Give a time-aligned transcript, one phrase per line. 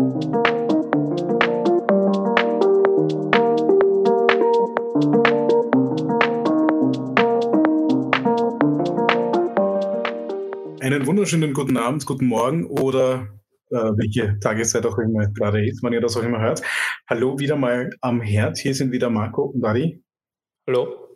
[0.00, 0.16] Einen
[11.06, 13.28] wunderschönen guten Abend, guten Morgen oder
[13.68, 16.62] äh, welche Tageszeit auch immer gerade ist, wenn ihr das auch immer hört.
[17.06, 18.56] Hallo wieder mal am Herd.
[18.56, 20.02] Hier sind wieder Marco und Adi.
[20.66, 21.09] Hallo.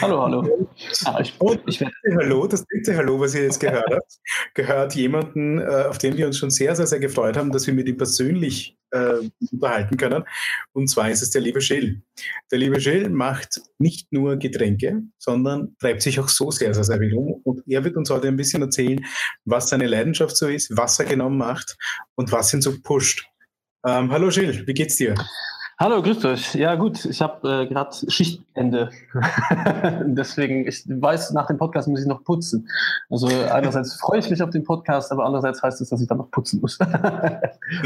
[0.00, 0.68] Hallo, hallo.
[1.04, 1.36] Ah, ich,
[1.66, 1.80] ich
[2.16, 4.18] hallo, das dritte Hallo, was ihr jetzt gehört habt,
[4.54, 7.74] gehört jemanden, äh, auf den wir uns schon sehr, sehr, sehr gefreut haben, dass wir
[7.74, 9.14] mit ihm persönlich äh,
[9.52, 10.24] unterhalten können.
[10.72, 12.02] Und zwar ist es der liebe Schill.
[12.50, 16.98] Der liebe Schill macht nicht nur Getränke, sondern treibt sich auch so sehr, sehr, sehr
[16.98, 17.40] viel um.
[17.44, 19.04] Und er wird uns heute ein bisschen erzählen,
[19.44, 21.76] was seine Leidenschaft so ist, was er genau macht
[22.14, 23.26] und was ihn so pusht.
[23.86, 25.14] Ähm, hallo Gilles, wie geht's dir?
[25.80, 26.56] Hallo, grüßt euch.
[26.56, 28.90] Ja gut, ich habe äh, gerade Schichtende.
[30.06, 32.68] Deswegen, ich weiß, nach dem Podcast muss ich noch putzen.
[33.08, 36.18] Also einerseits freue ich mich auf den Podcast, aber andererseits heißt es, dass ich dann
[36.18, 36.78] noch putzen muss.
[36.78, 36.90] Dann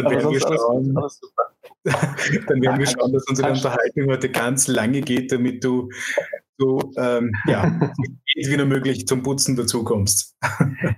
[0.06, 1.20] werden, wir schauen, alles, alles
[2.46, 5.90] dann werden wir schauen, dass unsere Unterhaltung heute ganz lange geht, damit du
[6.58, 7.80] so ähm, ja,
[8.34, 10.36] wie nur möglich zum Putzen dazukommst.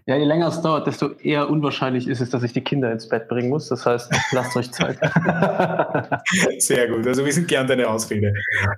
[0.07, 3.09] Ja, je länger es dauert, desto eher unwahrscheinlich ist es, dass ich die Kinder ins
[3.09, 3.69] Bett bringen muss.
[3.69, 4.99] Das heißt, lasst euch Zeit.
[6.59, 7.07] Sehr gut.
[7.07, 8.35] Also wir sind gern deine Ausrede.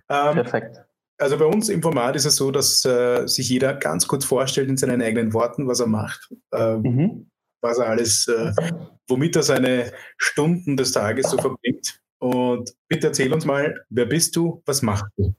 [0.09, 0.79] Ähm, Perfekt.
[1.19, 4.69] Also bei uns im Format ist es so, dass äh, sich jeder ganz kurz vorstellt
[4.69, 7.31] in seinen eigenen Worten, was er macht, äh, mhm.
[7.61, 8.53] was er alles, äh,
[9.09, 12.01] womit er seine Stunden des Tages so verbringt.
[12.19, 15.35] Und bitte erzähl uns mal, wer bist du, was machst du?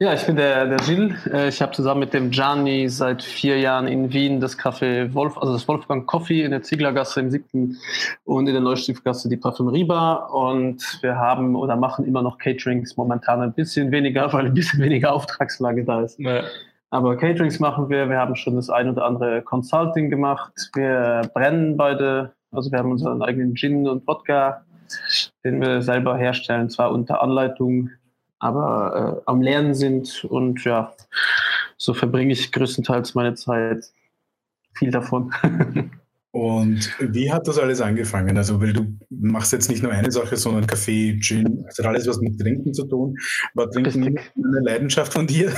[0.00, 1.24] Ja, ich bin der, der Gilles.
[1.26, 5.38] Äh, ich habe zusammen mit dem Gianni seit vier Jahren in Wien das Café Wolf,
[5.38, 7.78] also das Wolfgang Coffee in der Zieglergasse im siebten
[8.24, 10.34] und in der Neustiftgasse die Parfümerie Bar.
[10.34, 14.82] Und wir haben oder machen immer noch Caterings momentan ein bisschen weniger, weil ein bisschen
[14.82, 16.18] weniger Auftragslage da ist.
[16.18, 16.42] Ja.
[16.90, 18.08] Aber Caterings machen wir.
[18.08, 20.52] Wir haben schon das ein oder andere Consulting gemacht.
[20.74, 22.32] Wir brennen beide.
[22.50, 24.64] Also wir haben unseren eigenen Gin und Wodka,
[25.44, 27.90] den wir selber herstellen, zwar unter Anleitung
[28.44, 30.92] aber äh, am Lernen sind und ja,
[31.78, 33.86] so verbringe ich größtenteils meine Zeit.
[34.74, 35.32] Viel davon.
[36.32, 38.36] Und wie hat das alles angefangen?
[38.36, 42.18] Also, weil du machst jetzt nicht nur eine Sache, sondern Kaffee, Gin, also alles, was
[42.18, 43.16] mit Trinken zu tun.
[43.54, 45.52] War Trinken eine Leidenschaft von dir?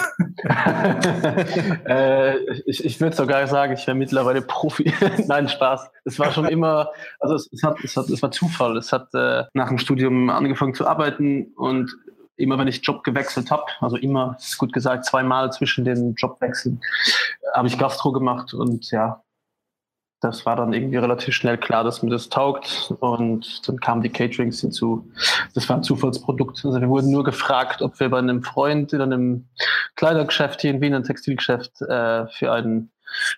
[1.89, 2.37] äh,
[2.67, 4.93] ich ich würde sogar sagen, ich wäre mittlerweile Profi.
[5.27, 5.89] Nein, Spaß.
[6.05, 8.77] Es war schon immer, also es, es, hat, es, hat, es war Zufall.
[8.77, 11.91] Es hat äh, nach dem Studium angefangen zu arbeiten und
[12.37, 16.81] immer wenn ich Job gewechselt habe, also immer, ist gut gesagt, zweimal zwischen den Jobwechseln,
[17.55, 19.23] habe ich Gastro gemacht und ja,
[20.21, 22.93] das war dann irgendwie relativ schnell klar, dass mir das taugt.
[23.01, 25.11] Und dann kamen die Caterings hinzu.
[25.55, 26.65] Das war ein Zufallsprodukt.
[26.65, 29.49] Also wir wurden nur gefragt, ob wir bei einem Freund in einem
[29.95, 32.91] Kleidergeschäft hier in Wien, ein Textilgeschäft, äh, für einen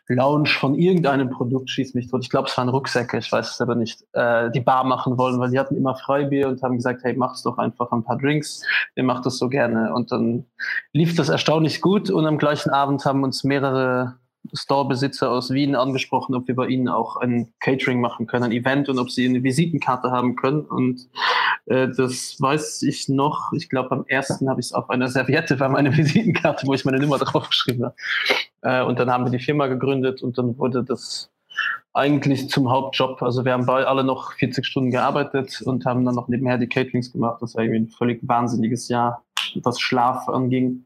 [0.08, 2.22] Launch von irgendeinem Produkt, schießt mich tot.
[2.22, 5.38] Ich glaube, es waren Rucksäcke, ich weiß es aber nicht, äh, die Bar machen wollen,
[5.38, 8.62] weil die hatten immer Freibier und haben gesagt, hey, mach's doch einfach ein paar Drinks.
[8.96, 9.94] Ihr macht das so gerne.
[9.94, 10.46] Und dann
[10.92, 14.18] lief das erstaunlich gut und am gleichen Abend haben uns mehrere
[14.52, 18.88] Storebesitzer aus Wien angesprochen, ob wir bei ihnen auch ein Catering machen können, ein Event
[18.88, 20.62] und ob sie eine Visitenkarte haben können.
[20.62, 21.08] Und
[21.66, 23.52] äh, das weiß ich noch.
[23.52, 26.84] Ich glaube, am ersten habe ich es auf einer Serviette, war meine Visitenkarte, wo ich
[26.84, 27.94] meine Nummer draufgeschrieben habe.
[28.62, 31.30] Äh, und dann haben wir die Firma gegründet und dann wurde das
[31.92, 33.22] eigentlich zum Hauptjob.
[33.22, 37.12] Also wir haben alle noch 40 Stunden gearbeitet und haben dann noch nebenher die Caterings
[37.12, 37.42] gemacht.
[37.42, 39.24] Das war irgendwie ein völlig wahnsinniges Jahr,
[39.62, 40.84] was Schlaf anging.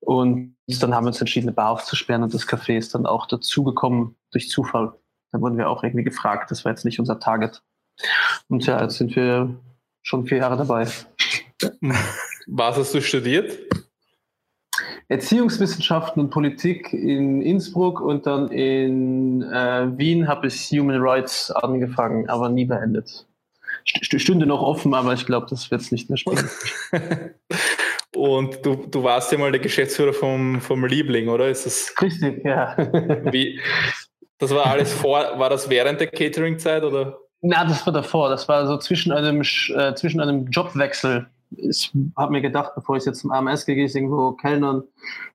[0.00, 3.26] Und dann haben wir uns entschieden, eine Bar aufzusperren und das Café ist dann auch
[3.26, 4.92] dazugekommen durch Zufall.
[5.32, 6.50] Da wurden wir auch irgendwie gefragt.
[6.50, 7.62] Das war jetzt nicht unser Target.
[8.48, 9.54] Und ja, jetzt sind wir
[10.02, 10.86] schon vier Jahre dabei.
[12.46, 13.58] Was hast du studiert?
[15.08, 22.28] Erziehungswissenschaften und Politik in Innsbruck und dann in äh, Wien habe ich Human Rights angefangen,
[22.28, 23.26] aber nie beendet.
[23.88, 26.48] St stünde noch offen, aber ich glaube, das wird es nicht mehr spielen.
[28.16, 31.48] Und du, du warst ja mal der Geschäftsführer vom, vom Liebling, oder?
[31.48, 32.74] Ist das Richtig, ja.
[33.30, 33.60] Wie,
[34.38, 37.18] das war alles vor, war das während der Catering-Zeit oder?
[37.42, 38.30] Na, das war davor.
[38.30, 41.26] Das war so zwischen einem, äh, zwischen einem Jobwechsel.
[41.56, 44.82] Ich habe mir gedacht, bevor ich jetzt zum AMS gehe, ich irgendwo Kellnern.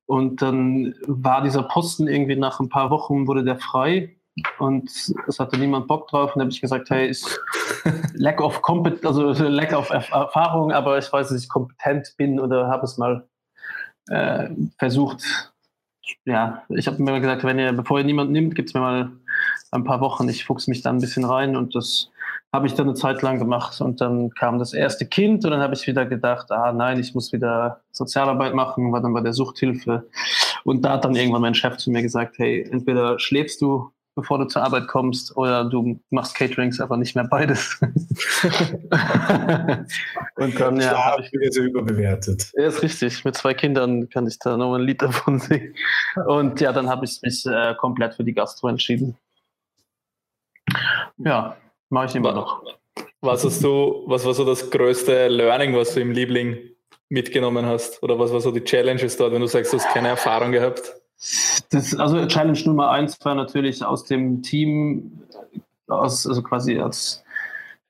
[0.07, 4.15] Und dann war dieser Posten irgendwie nach ein paar Wochen wurde der frei
[4.59, 4.89] und
[5.27, 6.31] es hatte niemand Bock drauf.
[6.31, 7.39] Und dann habe ich gesagt, hey, ist
[8.13, 12.67] lack of compet also lack of Erfahrung, aber ich weiß, dass ich kompetent bin oder
[12.67, 13.27] habe es mal
[14.09, 15.23] äh, versucht.
[16.25, 19.11] Ja, ich habe mir gesagt, wenn ihr, bevor ihr niemand nimmt, gibt es mir mal
[19.71, 20.27] ein paar Wochen.
[20.29, 22.09] Ich fuchse mich da ein bisschen rein und das
[22.53, 25.61] habe ich dann eine Zeit lang gemacht und dann kam das erste Kind und dann
[25.61, 29.31] habe ich wieder gedacht, ah nein, ich muss wieder Sozialarbeit machen, war dann bei der
[29.31, 30.09] Suchthilfe
[30.65, 34.39] und da hat dann irgendwann mein Chef zu mir gesagt, hey, entweder schläfst du bevor
[34.39, 37.79] du zur Arbeit kommst, oder du machst Caterings, aber nicht mehr beides.
[40.35, 40.89] und dann, ja.
[40.89, 42.51] Schlaf wird so überbewertet.
[42.55, 43.23] Ja, ist richtig.
[43.23, 45.75] Mit zwei Kindern kann ich da noch ein Lied davon singen.
[46.25, 49.17] Und ja, dann habe ich mich äh, komplett für die Gastro entschieden.
[51.17, 51.55] Ja,
[51.89, 52.63] mache ich immer noch.
[53.21, 56.57] Was hast du, was war so das größte Learning, was du im Liebling
[57.09, 58.01] mitgenommen hast?
[58.01, 61.00] Oder was war so die Challenges dort, wenn du sagst, du hast keine Erfahrung gehabt?
[61.69, 65.21] Das, also Challenge Nummer eins war natürlich aus dem Team,
[65.87, 67.23] aus, also quasi als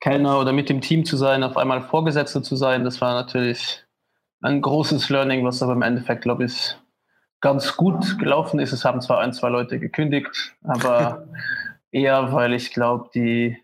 [0.01, 2.83] Kellner oder mit dem Team zu sein, auf einmal Vorgesetzter zu sein.
[2.83, 3.85] Das war natürlich
[4.41, 6.75] ein großes Learning, was aber im Endeffekt, glaube ich,
[7.39, 8.73] ganz gut gelaufen ist.
[8.73, 11.27] Es haben zwar ein, zwei Leute gekündigt, aber
[11.91, 13.57] eher, weil ich glaube, die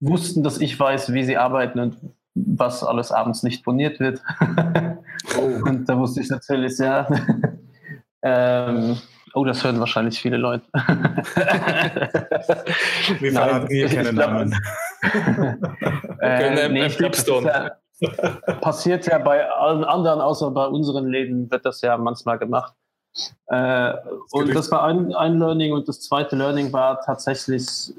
[0.00, 1.96] wussten, dass ich weiß, wie sie arbeiten und
[2.34, 4.20] was alles abends nicht boniert wird.
[5.38, 5.68] Oh.
[5.68, 7.08] Und da wusste ich natürlich, ja.
[8.22, 8.98] Ähm,
[9.34, 10.64] oh, das hören wahrscheinlich viele Leute.
[13.18, 14.54] Wir verraten hier keine Namen.
[16.20, 17.14] äh, nee, glaub,
[17.44, 17.72] ja,
[18.60, 22.74] passiert ja bei allen anderen, außer bei unseren Läden, wird das ja manchmal gemacht.
[23.46, 23.94] Äh,
[24.32, 27.92] und das war ein, ein Learning und das zweite Learning war tatsächlich,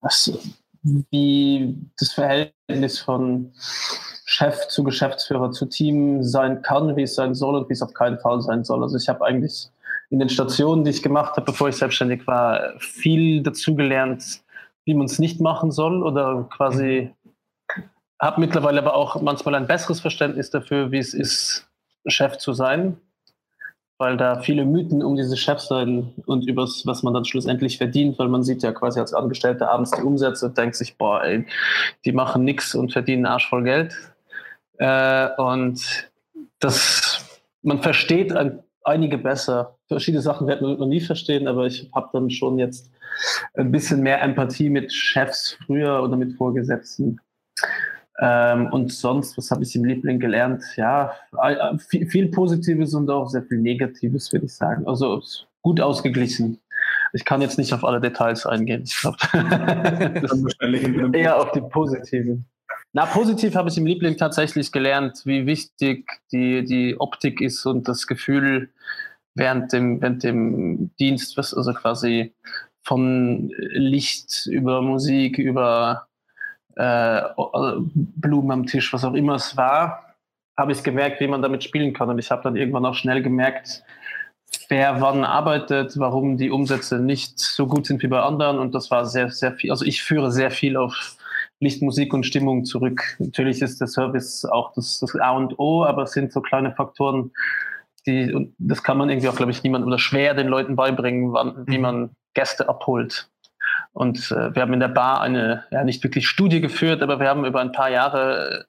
[0.00, 0.32] das,
[0.82, 3.52] wie das Verhältnis von
[4.24, 7.94] Chef zu Geschäftsführer zu Team sein kann, wie es sein soll und wie es auf
[7.94, 8.82] keinen Fall sein soll.
[8.82, 9.68] Also ich habe eigentlich
[10.10, 14.42] in den Stationen, die ich gemacht habe, bevor ich selbstständig war, viel dazugelernt,
[14.84, 17.12] wie man es nicht machen soll oder quasi
[18.20, 21.66] habe mittlerweile aber auch manchmal ein besseres Verständnis dafür, wie es ist,
[22.06, 23.00] Chef zu sein
[24.00, 28.18] weil da viele Mythen um diese Chefs sein und über was man dann schlussendlich verdient,
[28.18, 31.44] weil man sieht ja quasi als Angestellter abends die Umsätze und denkt sich, boah, ey,
[32.06, 33.94] die machen nichts und verdienen Arsch voll Geld.
[34.78, 36.10] Äh, und
[36.60, 37.26] das,
[37.60, 39.76] man versteht ein, einige besser.
[39.86, 42.90] Verschiedene Sachen wird man noch nie verstehen, aber ich habe dann schon jetzt
[43.52, 47.20] ein bisschen mehr Empathie mit Chefs früher oder mit Vorgesetzten.
[48.22, 50.62] Ähm, und sonst, was habe ich im Liebling gelernt?
[50.76, 51.14] Ja,
[51.88, 54.86] viel, viel, Positives und auch sehr viel Negatives, würde ich sagen.
[54.86, 55.22] Also
[55.62, 56.60] gut ausgeglichen.
[57.12, 58.82] Ich kann jetzt nicht auf alle Details eingehen.
[58.84, 59.16] Ich glaube,
[61.16, 62.44] eher auf die positiven.
[62.92, 67.88] Na, positiv habe ich im Liebling tatsächlich gelernt, wie wichtig die, die Optik ist und
[67.88, 68.70] das Gefühl
[69.34, 72.34] während dem, während dem Dienst, was also quasi
[72.82, 76.08] von Licht über Musik, über
[76.76, 77.22] äh,
[77.94, 80.14] Blumen am Tisch, was auch immer es war,
[80.58, 82.10] habe ich gemerkt, wie man damit spielen kann.
[82.10, 83.82] Und ich habe dann irgendwann auch schnell gemerkt,
[84.68, 88.58] wer wann arbeitet, warum die Umsätze nicht so gut sind wie bei anderen.
[88.58, 89.70] Und das war sehr, sehr viel.
[89.70, 91.16] Also ich führe sehr viel auf
[91.60, 93.16] Licht, Musik und Stimmung zurück.
[93.18, 96.72] Natürlich ist der Service auch das, das A und O, aber es sind so kleine
[96.74, 97.32] Faktoren,
[98.06, 101.32] die, und das kann man irgendwie auch, glaube ich, niemand oder schwer den Leuten beibringen,
[101.34, 101.82] wann, wie mhm.
[101.82, 103.28] man Gäste abholt.
[103.92, 107.28] Und äh, wir haben in der Bar eine, ja nicht wirklich Studie geführt, aber wir
[107.28, 108.64] haben über ein paar Jahre äh,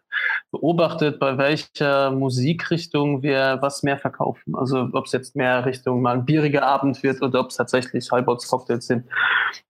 [0.51, 4.55] beobachtet, bei welcher Musikrichtung wir was mehr verkaufen.
[4.55, 8.11] Also ob es jetzt mehr Richtung mal ein bieriger Abend wird oder ob es tatsächlich
[8.11, 9.05] Highballs Cocktails sind,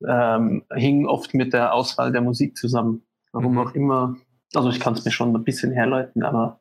[0.07, 3.03] ähm, hing oft mit der Auswahl der Musik zusammen.
[3.33, 3.59] Warum mhm.
[3.59, 4.15] auch immer.
[4.53, 6.59] Also ich kann es mir schon ein bisschen herleiten, aber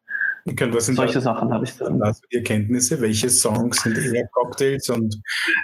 [0.78, 1.98] solche da, Sachen habe ich dann.
[1.98, 3.00] Du die Erkenntnisse?
[3.00, 5.20] Welche Songs sind eher Cocktails und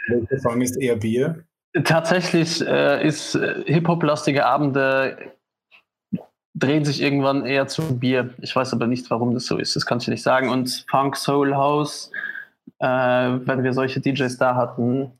[0.08, 1.44] welcher Song ist eher Bier?
[1.84, 5.16] Tatsächlich äh, ist äh, Hip-Hop-lastige Abende
[6.54, 8.30] drehen sich irgendwann eher zu Bier.
[8.40, 9.76] Ich weiß aber nicht, warum das so ist.
[9.76, 10.48] Das kann ich nicht sagen.
[10.48, 12.10] Und Funk Soul House,
[12.78, 15.12] äh, wenn wir solche DJs da hatten,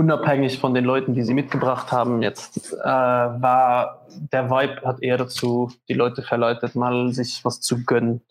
[0.00, 4.00] unabhängig von den Leuten, die sie mitgebracht haben, jetzt äh, war
[4.32, 8.22] der Vibe hat eher dazu die Leute verleitet, mal sich was zu gönnen.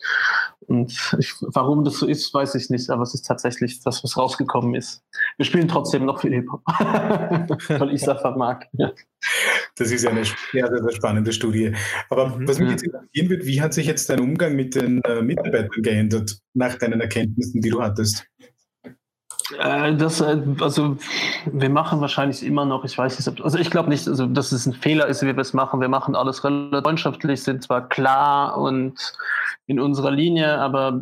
[0.61, 4.17] Und ich, warum das so ist, weiß ich nicht, aber es ist tatsächlich das, was
[4.17, 5.03] rausgekommen ist.
[5.37, 6.61] Wir spielen trotzdem noch viel Hip-Hop,
[7.69, 8.67] weil ich es einfach mag.
[8.73, 8.91] Ja.
[9.77, 11.73] Das ist ja eine sehr, sehr spannende Studie.
[12.09, 12.47] Aber mhm.
[12.47, 15.81] was mich jetzt interessieren wird, wie hat sich jetzt dein Umgang mit den äh, Mitarbeitern
[15.81, 18.25] geändert nach deinen Erkenntnissen, die du hattest?
[19.57, 20.97] Äh, das, äh, also
[21.45, 24.65] wir machen wahrscheinlich immer noch, ich weiß nicht, also ich glaube nicht, also dass es
[24.65, 25.81] ein Fehler ist, wie wir es machen.
[25.81, 28.93] Wir machen alles relativ freundschaftlich, sind zwar klar und
[29.65, 30.99] in unserer Linie, aber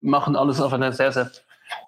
[0.00, 1.30] machen alles auf eine sehr, sehr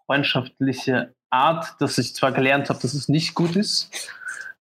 [0.07, 4.11] freundschaftliche Art, dass ich zwar gelernt habe, dass es nicht gut ist,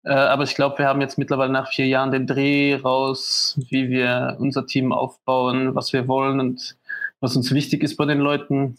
[0.04, 3.88] äh, aber ich glaube, wir haben jetzt mittlerweile nach vier Jahren den Dreh raus, wie
[3.90, 6.76] wir unser Team aufbauen, was wir wollen und
[7.20, 8.78] was uns wichtig ist bei den Leuten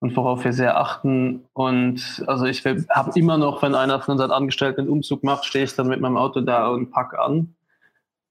[0.00, 1.44] und worauf wir sehr achten.
[1.52, 5.64] Und also ich habe immer noch, wenn einer von unseren Angestellten einen Umzug macht, stehe
[5.64, 7.54] ich dann mit meinem Auto da und packe an.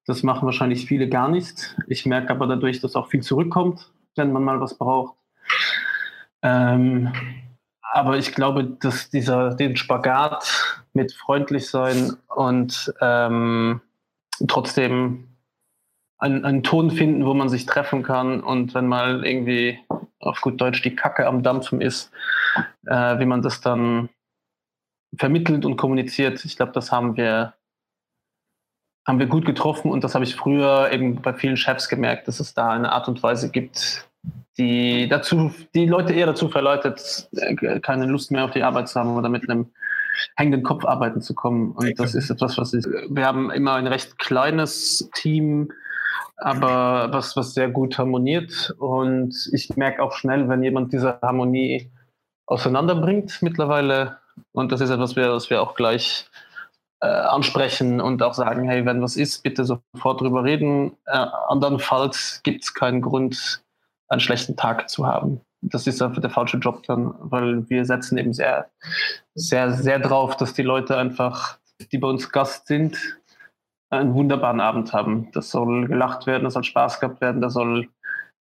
[0.05, 1.75] Das machen wahrscheinlich viele gar nicht.
[1.87, 5.15] Ich merke aber dadurch, dass auch viel zurückkommt, wenn man mal was braucht.
[6.43, 7.11] Ähm,
[7.81, 13.81] aber ich glaube, dass dieser den Spagat mit freundlich sein und ähm,
[14.47, 15.34] trotzdem
[16.25, 19.79] einen, einen Ton finden, wo man sich treffen kann und wenn mal irgendwie
[20.19, 22.11] auf gut Deutsch die Kacke am Dampfen ist,
[22.87, 24.09] äh, wie man das dann
[25.15, 26.43] vermittelt und kommuniziert.
[26.43, 27.53] Ich glaube, das haben wir
[29.07, 32.39] haben wir gut getroffen und das habe ich früher eben bei vielen Chefs gemerkt, dass
[32.39, 34.09] es da eine Art und Weise gibt,
[34.57, 38.99] die dazu, die Leute eher dazu verleitet, äh, keine Lust mehr auf die Arbeit zu
[38.99, 39.67] haben oder mit einem
[40.35, 41.73] hängenden Kopf arbeiten zu kommen.
[41.73, 45.69] Und das ist etwas, was ich, wir haben immer ein recht kleines Team,
[46.37, 48.73] aber was, was sehr gut harmoniert.
[48.77, 51.91] Und ich merke auch schnell, wenn jemand diese Harmonie
[52.45, 54.17] auseinanderbringt mittlerweile.
[54.51, 56.29] Und das ist etwas, was wir auch gleich
[57.01, 60.97] äh, ansprechen und auch sagen, hey, wenn was ist, bitte sofort drüber reden.
[61.05, 63.63] Äh, andernfalls gibt es keinen Grund,
[64.07, 65.41] einen schlechten Tag zu haben.
[65.61, 68.69] Das ist einfach der falsche Job dann, weil wir setzen eben sehr,
[69.33, 71.57] sehr, sehr drauf, dass die Leute einfach,
[71.91, 72.97] die bei uns Gast sind,
[73.99, 75.29] einen wunderbaren Abend haben.
[75.33, 77.89] Das soll gelacht werden, das soll Spaß gehabt werden, das soll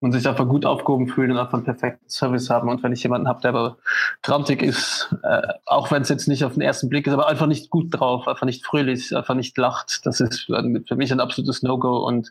[0.02, 2.68] und sich einfach gut aufgehoben fühlen und einfach einen perfekten Service haben.
[2.68, 3.76] Und wenn ich jemanden habe, der aber
[4.22, 7.46] grantig ist, äh, auch wenn es jetzt nicht auf den ersten Blick ist, aber einfach
[7.46, 11.62] nicht gut drauf, einfach nicht fröhlich, einfach nicht lacht, das ist für mich ein absolutes
[11.62, 12.04] No-Go.
[12.04, 12.30] Und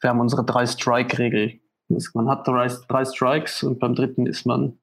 [0.00, 1.58] wir haben unsere Drei-Strike-Regel.
[2.14, 4.78] Man hat drei, drei Strikes und beim dritten ist man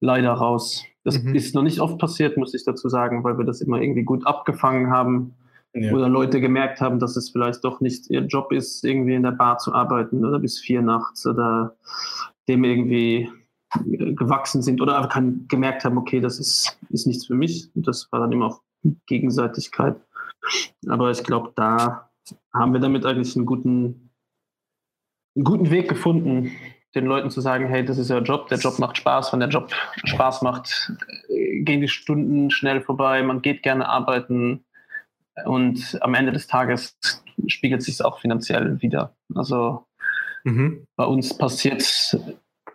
[0.00, 0.84] leider raus.
[1.04, 1.34] Das mhm.
[1.34, 4.26] ist noch nicht oft passiert, muss ich dazu sagen, weil wir das immer irgendwie gut
[4.26, 5.34] abgefangen haben
[5.76, 5.92] ja.
[5.92, 9.32] Oder Leute gemerkt haben, dass es vielleicht doch nicht ihr Job ist, irgendwie in der
[9.32, 11.76] Bar zu arbeiten oder bis vier nachts oder
[12.48, 13.28] dem irgendwie
[13.84, 17.70] gewachsen sind oder einfach gemerkt haben, okay, das ist, ist nichts für mich.
[17.74, 18.60] Und das war dann immer auf
[19.06, 19.96] Gegenseitigkeit.
[20.88, 22.10] Aber ich glaube, da
[22.54, 24.10] haben wir damit eigentlich einen guten,
[25.36, 26.52] einen guten Weg gefunden,
[26.94, 29.50] den Leuten zu sagen, hey, das ist euer Job, der Job macht Spaß, wenn der
[29.50, 29.70] Job
[30.04, 30.92] Spaß macht,
[31.28, 34.64] gehen die Stunden schnell vorbei, man geht gerne arbeiten,
[35.44, 36.98] und am Ende des Tages
[37.46, 39.14] spiegelt sich es auch finanziell wieder.
[39.34, 39.86] Also
[40.44, 40.86] mhm.
[40.96, 42.16] bei uns passiert es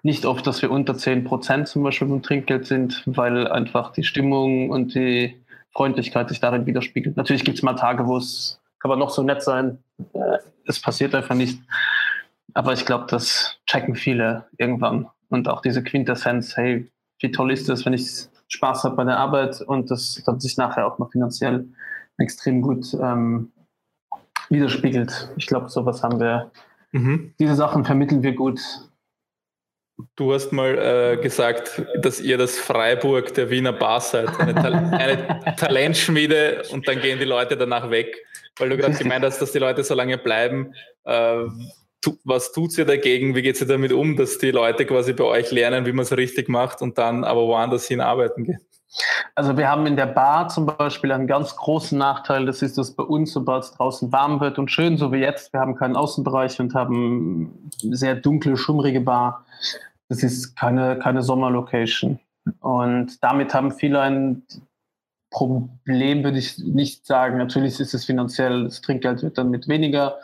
[0.03, 4.03] nicht oft, dass wir unter 10 Prozent zum Beispiel vom Trinkgeld sind, weil einfach die
[4.03, 5.41] Stimmung und die
[5.73, 7.17] Freundlichkeit sich darin widerspiegelt.
[7.17, 9.77] Natürlich gibt es mal Tage, wo es kann man noch so nett sein.
[10.13, 11.61] Äh, es passiert einfach nicht.
[12.53, 15.07] Aber ich glaube, das checken viele irgendwann.
[15.29, 19.17] Und auch diese Quintessenz, hey, wie toll ist das, wenn ich Spaß habe bei der
[19.17, 21.67] Arbeit und das dann sich nachher auch noch finanziell
[22.21, 23.51] extrem gut ähm,
[24.49, 25.29] widerspiegelt.
[25.37, 26.51] Ich glaube, sowas haben wir.
[26.91, 27.33] Mhm.
[27.39, 28.59] Diese Sachen vermitteln wir gut.
[30.15, 34.73] Du hast mal äh, gesagt, dass ihr das Freiburg der Wiener Bar seid, eine, Tal
[34.91, 38.17] eine Talentschmiede und dann gehen die Leute danach weg,
[38.57, 40.73] weil du gerade gemeint hast, dass die Leute so lange bleiben.
[41.03, 41.45] Äh,
[42.01, 43.35] tu, was tut ihr dagegen?
[43.35, 46.15] Wie geht ihr damit um, dass die Leute quasi bei euch lernen, wie man es
[46.17, 48.59] richtig macht und dann aber woanders hin arbeiten gehen?
[49.36, 52.91] Also wir haben in der Bar zum Beispiel einen ganz großen Nachteil, das ist, dass
[52.91, 55.95] bei uns, sobald es draußen warm wird und schön, so wie jetzt, wir haben keinen
[55.95, 59.45] Außenbereich und haben eine sehr dunkle, schummrige Bar.
[60.10, 62.19] Das ist keine, keine Sommerlocation.
[62.60, 64.43] Und damit haben viele ein
[65.29, 67.38] Problem, würde ich nicht sagen.
[67.38, 70.17] Natürlich ist es finanziell, das Trinkgeld wird damit weniger.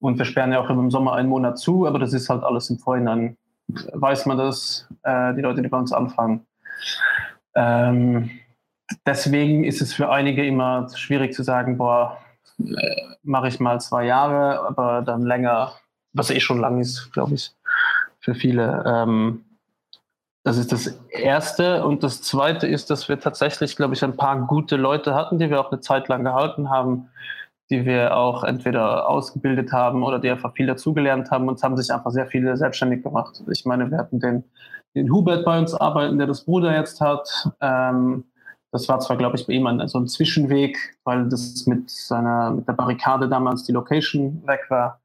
[0.00, 2.70] Und wir sperren ja auch im Sommer einen Monat zu, aber das ist halt alles
[2.70, 3.36] im Vorhinein.
[3.66, 6.46] Weiß man das, äh, die Leute, die bei uns anfangen.
[7.54, 8.30] Ähm,
[9.06, 12.18] deswegen ist es für einige immer schwierig zu sagen, boah,
[13.22, 15.72] mache ich mal zwei Jahre, aber dann länger,
[16.12, 17.52] was eh schon lang ist, glaube ich,
[18.20, 18.84] für viele.
[18.86, 19.44] Ähm,
[20.44, 21.84] das ist das Erste.
[21.84, 25.50] Und das Zweite ist, dass wir tatsächlich, glaube ich, ein paar gute Leute hatten, die
[25.50, 27.10] wir auch eine Zeit lang gehalten haben,
[27.70, 31.76] die wir auch entweder ausgebildet haben oder die einfach viel dazugelernt haben und es haben
[31.76, 33.42] sich einfach sehr viele selbstständig gemacht.
[33.50, 34.44] Ich meine, wir hatten den
[34.94, 37.28] den Hubert bei uns arbeiten, der das Bruder jetzt hat.
[37.60, 38.24] Ähm,
[38.70, 42.50] das war zwar, glaube ich, bei ihm ein, so ein Zwischenweg, weil das mit seiner,
[42.50, 45.00] mit der Barrikade damals die Location weg war.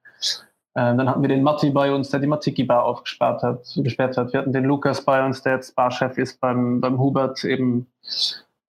[0.75, 4.33] Ähm, dann hatten wir den Matti bei uns, der die Matiki-Bar aufgesperrt hat, gesperrt hat.
[4.33, 7.87] Wir hatten den Lukas bei uns, der jetzt Barchef ist beim, beim Hubert eben.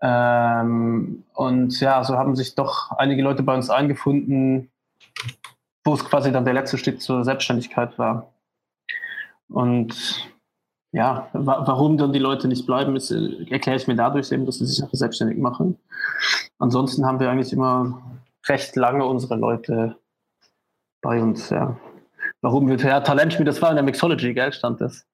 [0.02, 4.70] Ähm, und ja, so haben sich doch einige Leute bei uns eingefunden,
[5.82, 8.30] wo es quasi dann der letzte Schritt zur Selbstständigkeit war.
[9.48, 10.28] Und
[10.94, 14.46] ja, wa warum dann die Leute nicht bleiben, ist, äh, erkläre ich mir dadurch eben,
[14.46, 15.76] dass sie sich einfach selbstständig machen.
[16.60, 18.00] Ansonsten haben wir eigentlich immer
[18.46, 19.96] recht lange unsere Leute
[21.02, 21.76] bei uns, ja.
[22.42, 25.04] Warum wird ja Talentspiel, das war in der Mixology, gell, stand das.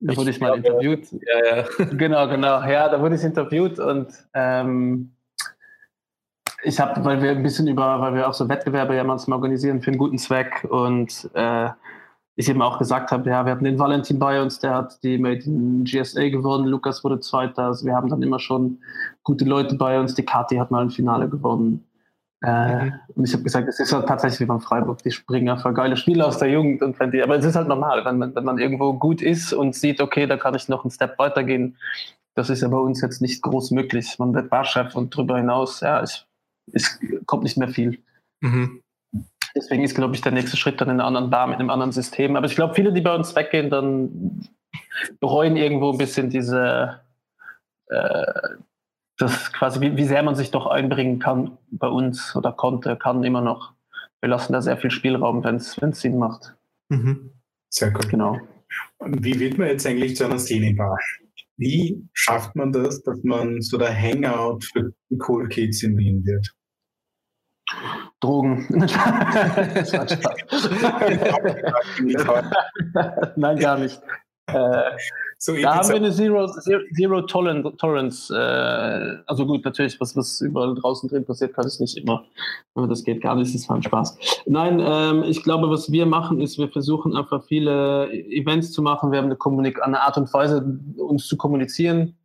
[0.00, 1.08] Da wurde ich mal interviewt.
[1.12, 1.64] Ja, ja.
[1.92, 2.62] Genau, genau.
[2.62, 5.12] Ja, da wurde ich interviewt und ähm,
[6.62, 9.82] ich habe, weil wir ein bisschen über, weil wir auch so Wettbewerbe ja manchmal organisieren
[9.82, 11.68] für einen guten Zweck und äh,
[12.40, 15.18] ich eben auch gesagt habe, ja, wir hatten den Valentin bei uns, der hat die
[15.18, 18.78] Made in GSA gewonnen, Lukas wurde Zweiter, also wir haben dann immer schon
[19.22, 21.84] gute Leute bei uns, die Kati hat mal ein Finale gewonnen.
[22.42, 22.92] Äh, mhm.
[23.14, 25.96] Und ich habe gesagt, es ist halt tatsächlich wie beim Freiburg, die springen einfach geile
[25.96, 28.44] Spiele aus der Jugend und wenn die, aber es ist halt normal, wenn man, wenn
[28.44, 31.76] man irgendwo gut ist und sieht, okay, da kann ich noch einen Step weitergehen,
[32.34, 34.18] das ist ja bei uns jetzt nicht groß möglich.
[34.18, 36.26] Man wird Barchef und darüber hinaus, ja, es,
[36.72, 37.98] es kommt nicht mehr viel.
[38.40, 38.80] Mhm.
[39.54, 41.92] Deswegen ist, glaube ich, der nächste Schritt dann in einer anderen Bar mit einem anderen
[41.92, 42.36] System.
[42.36, 44.48] Aber ich glaube, viele, die bei uns weggehen, dann
[45.20, 47.00] bereuen irgendwo ein bisschen diese,
[47.86, 48.32] äh,
[49.18, 53.24] das quasi, wie, wie sehr man sich doch einbringen kann bei uns oder konnte, kann
[53.24, 53.72] immer noch.
[54.20, 56.54] Wir lassen da sehr viel Spielraum, wenn es Sinn macht.
[56.88, 57.32] Mhm.
[57.68, 58.08] Sehr gut.
[58.08, 58.38] Genau.
[58.98, 60.96] Und wie wird man jetzt eigentlich zu einer Szenenbar?
[61.56, 66.24] Wie schafft man das, dass man so der Hangout für die Cool Kids in Wien
[66.24, 66.54] wird?
[68.20, 68.66] Drogen.
[73.36, 74.00] Nein, gar nicht.
[74.54, 74.82] Äh,
[75.38, 76.46] so da haben wir eine Zero,
[76.94, 78.34] Zero Tolerance.
[78.34, 82.24] Äh, also gut, natürlich, was, was überall draußen drin passiert, kann ich nicht immer.
[82.74, 84.42] Aber das geht gar nicht, das war ein Spaß.
[84.46, 89.12] Nein, ähm, ich glaube, was wir machen, ist, wir versuchen einfach viele Events zu machen.
[89.12, 92.16] Wir haben eine, Kommunik eine Art und Weise, uns zu kommunizieren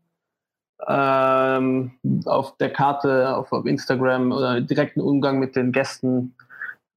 [0.87, 1.91] ähm,
[2.25, 6.35] auf der Karte, auf, auf Instagram oder direkten Umgang mit den Gästen.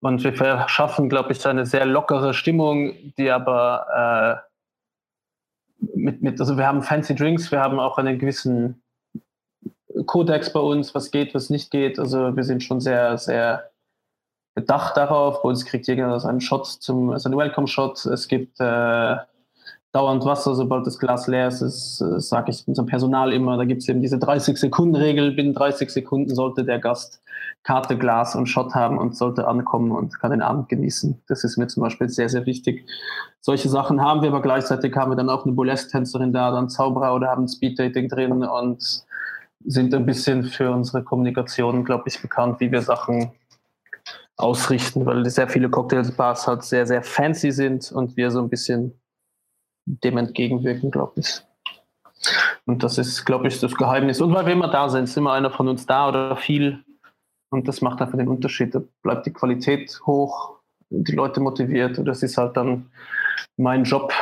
[0.01, 4.45] Und wir verschaffen, glaube ich, eine sehr lockere Stimmung, die aber
[5.83, 8.83] äh, mit, mit, also wir haben fancy Drinks, wir haben auch einen gewissen
[10.07, 11.99] Kodex bei uns, was geht, was nicht geht.
[11.99, 13.71] Also wir sind schon sehr, sehr
[14.55, 15.43] bedacht darauf.
[15.43, 18.07] Bei uns kriegt jeder seinen Shot zum, also einen Welcome-Shot.
[18.07, 19.17] Es gibt äh,
[19.99, 23.65] dauernd Wasser, sobald das Glas leer ist, ist äh, sage ich unserem Personal immer, da
[23.65, 27.21] gibt es eben diese 30-Sekunden-Regel, binnen 30 Sekunden sollte der Gast
[27.65, 31.21] Karte, Glas und Shot haben und sollte ankommen und kann den Abend genießen.
[31.27, 32.89] Das ist mir zum Beispiel sehr, sehr wichtig.
[33.41, 37.15] Solche Sachen haben wir, aber gleichzeitig haben wir dann auch eine Burlesque-Tänzerin da, dann Zauberer
[37.15, 39.05] oder haben Speed-Dating drin und
[39.65, 43.33] sind ein bisschen für unsere Kommunikation, glaube ich, bekannt, wie wir Sachen
[44.37, 48.95] ausrichten, weil sehr viele Cocktailbars halt sehr, sehr fancy sind und wir so ein bisschen
[50.03, 51.43] dem entgegenwirken, glaube ich.
[52.67, 54.21] Und das ist, glaube ich, das Geheimnis.
[54.21, 56.85] Und weil wir immer da sind, ist immer einer von uns da oder viel.
[57.51, 58.75] Und das macht einfach den Unterschied.
[58.75, 60.57] Da bleibt die Qualität hoch,
[60.91, 61.99] die Leute motiviert.
[61.99, 62.91] Und das ist halt dann
[63.57, 64.13] mein Job,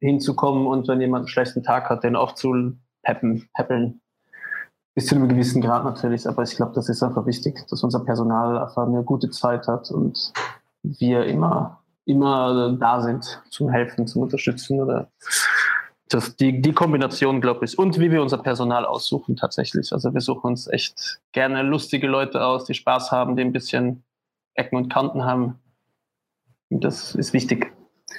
[0.00, 4.00] hinzukommen und wenn jemand einen schlechten Tag hat, den aufzupeppen, peppeln.
[4.94, 8.00] Bis zu einem gewissen Grad natürlich, aber ich glaube, das ist einfach wichtig, dass unser
[8.00, 10.32] Personal einfach eine gute Zeit hat und
[10.82, 11.79] wir immer
[12.10, 15.10] immer da sind zum Helfen, zum Unterstützen oder
[16.08, 19.92] das, die, die Kombination, glaube ich, und wie wir unser Personal aussuchen tatsächlich.
[19.92, 24.02] Also wir suchen uns echt gerne lustige Leute aus, die Spaß haben, die ein bisschen
[24.54, 25.60] Ecken und Kanten haben.
[26.68, 27.72] Und das ist wichtig.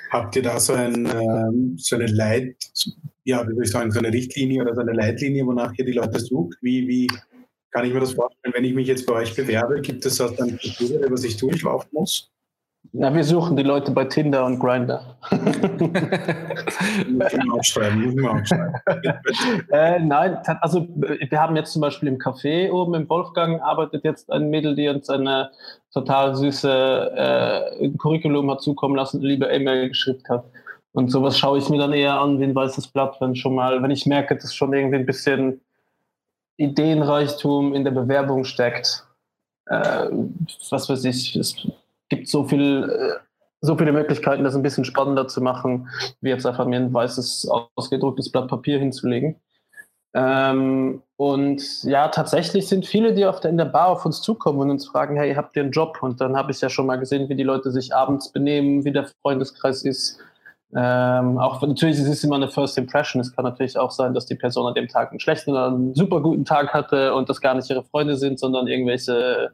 [0.09, 2.55] Habt ihr da so, ein, ähm, so eine Leit,
[3.25, 5.91] ja, wie soll ich sagen, so eine Richtlinie oder so eine Leitlinie, wonach ihr die
[5.91, 6.57] Leute sucht?
[6.61, 7.07] Wie, wie
[7.71, 9.81] kann ich mir das vorstellen, wenn ich mich jetzt bei euch bewerbe?
[9.81, 12.31] Gibt es so eine Struktur, was ich durchlaufen muss?
[12.93, 15.15] Ja, wir suchen die Leute bei Tinder und Grinder.
[15.31, 15.39] ich
[17.51, 18.73] aufschreiben, ich aufschreiben.
[19.71, 24.29] äh, nein, also wir haben jetzt zum Beispiel im Café oben im Wolfgang arbeitet jetzt
[24.29, 25.51] ein Mädel, die uns eine
[25.93, 30.43] total süße äh, Curriculum hat zukommen lassen, liebe E-Mail geschrieben hat.
[30.91, 33.81] Und sowas schaue ich mir dann eher an wie ein weißes Blatt, wenn schon mal,
[33.81, 35.61] wenn ich merke, dass schon irgendwie ein bisschen
[36.57, 39.05] Ideenreichtum in der Bewerbung steckt.
[39.67, 40.09] Äh,
[40.69, 41.67] was weiß ich, ist
[42.11, 43.19] gibt so viel, äh,
[43.61, 45.87] so viele Möglichkeiten, das ein bisschen spannender zu machen,
[46.19, 49.37] wie jetzt einfach mir ein weißes, ausgedrucktes Blatt Papier hinzulegen.
[50.13, 54.59] Ähm, und ja, tatsächlich sind viele, die auf der, in der Bar auf uns zukommen
[54.59, 55.99] und uns fragen, hey, habt ihr einen Job?
[56.01, 58.91] Und dann habe ich ja schon mal gesehen, wie die Leute sich abends benehmen, wie
[58.91, 60.19] der Freundeskreis ist.
[60.75, 63.21] Ähm, auch natürlich es ist immer eine First Impression.
[63.21, 65.95] Es kann natürlich auch sein, dass die Person an dem Tag einen schlechten oder einen
[65.95, 69.51] super guten Tag hatte und das gar nicht ihre Freunde sind, sondern irgendwelche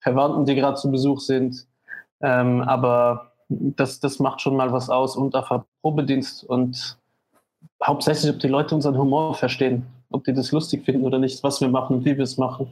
[0.00, 1.66] Verwandten, die gerade zu Besuch sind.
[2.20, 6.98] Ähm, aber das, das macht schon mal was aus und einfach Probedienst und
[7.84, 11.60] hauptsächlich, ob die Leute unseren Humor verstehen, ob die das lustig finden oder nicht, was
[11.60, 12.68] wir machen, wie wir es machen.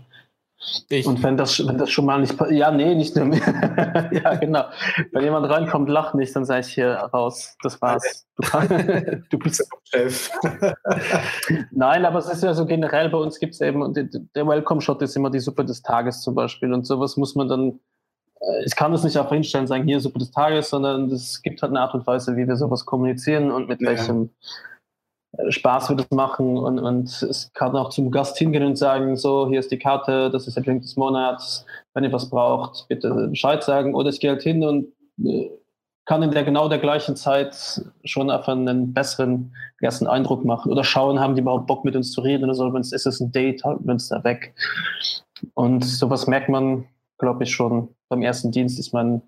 [0.89, 1.07] Ich.
[1.07, 3.41] Und wenn das, wenn das schon mal nicht ja, nee, nicht nur mir.
[4.11, 4.65] ja, genau.
[5.13, 8.27] Wenn jemand reinkommt, lacht nicht, dann sage ich hier raus, das war's.
[8.37, 8.43] Du,
[9.31, 10.31] du bist Chef.
[11.71, 15.15] Nein, aber es ist ja so generell, bei uns gibt es eben, der Welcome-Shot ist
[15.15, 17.79] immer die Suppe des Tages zum Beispiel und sowas muss man dann
[18.65, 21.63] ich kann das nicht einfach hinstellen und sagen, hier Suppe des Tages, sondern es gibt
[21.63, 23.91] halt eine Art und Weise, wie wir sowas kommunizieren und mit ja.
[23.91, 24.31] welchem
[25.33, 26.59] äh, Spaß wir das machen.
[26.59, 30.31] Und, und es kann auch zum Gast hingehen und sagen, so, hier ist die Karte,
[30.31, 33.95] das ist der Drink des Monats, wenn ihr was braucht, bitte Bescheid sagen.
[33.95, 34.89] Oder ich gehe halt hin und
[35.25, 35.51] äh,
[36.05, 40.85] kann in der genau der gleichen Zeit schon einfach einen besseren ersten Eindruck machen oder
[40.85, 43.21] schauen, haben die überhaupt Bock mit uns zu reden oder so, wenn es ist es
[43.21, 44.55] ein Date, halten wir uns da weg.
[45.55, 46.87] Und sowas merkt man,
[47.19, 48.79] glaube ich, schon beim ersten Dienst.
[48.79, 49.23] Ich meine,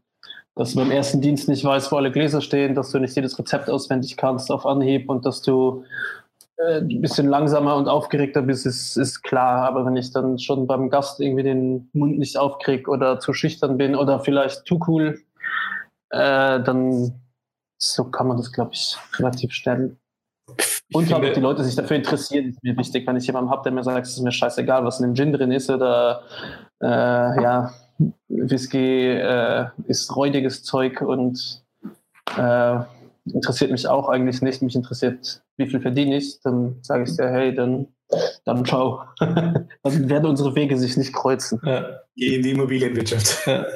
[0.54, 3.38] dass du beim ersten Dienst nicht weißt, wo alle Gläser stehen, dass du nicht jedes
[3.38, 5.84] Rezept auswendig kannst auf Anhieb und dass du
[6.56, 9.68] äh, ein bisschen langsamer und aufgeregter bist, ist, ist klar.
[9.68, 13.78] Aber wenn ich dann schon beim Gast irgendwie den Mund nicht aufkriege oder zu schüchtern
[13.78, 15.20] bin oder vielleicht zu cool,
[16.10, 17.20] äh, dann
[17.78, 19.96] so kann man das, glaube ich, relativ schnell.
[20.92, 23.06] Und ob die Leute sich dafür interessieren, ist mir wichtig.
[23.06, 25.32] Wenn ich jemanden habe, der mir sagt, es ist mir scheißegal, was in dem Gin
[25.32, 26.22] drin ist oder
[26.80, 27.72] äh, ja,
[28.28, 31.62] Whisky äh, ist räudiges Zeug und
[32.36, 32.78] äh,
[33.26, 34.62] interessiert mich auch eigentlich nicht.
[34.62, 36.40] Mich interessiert, wie viel verdiene ich.
[36.40, 37.88] Dann sage ich dir, hey, dann,
[38.44, 39.02] dann ciao.
[39.18, 41.60] dann werden unsere Wege sich nicht kreuzen.
[41.64, 42.00] Ja.
[42.16, 43.46] Geh in die Immobilienwirtschaft.
[43.46, 43.66] Ja,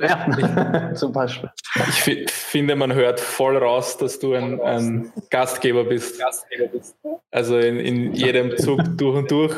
[0.00, 1.50] ja zum Beispiel.
[1.88, 6.22] Ich finde, man hört voll raus, dass du ein, ein Gastgeber bist.
[7.30, 9.54] Also in, in jedem Zug durch und durch.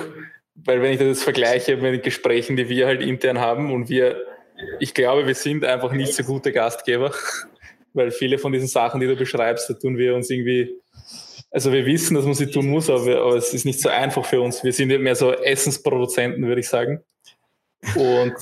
[0.57, 4.17] Weil wenn ich das vergleiche mit den Gesprächen, die wir halt intern haben und wir,
[4.81, 7.11] ich glaube, wir sind einfach nicht so gute Gastgeber
[7.95, 10.75] weil viele von diesen Sachen, die du beschreibst, da tun wir uns irgendwie,
[11.55, 14.25] also wir wissen, dass man sie tun muss, aber, aber es ist nicht so einfach
[14.25, 14.65] für uns.
[14.65, 17.05] Wir sind mehr so Essensproduzenten, würde ich sagen.
[17.95, 18.35] Und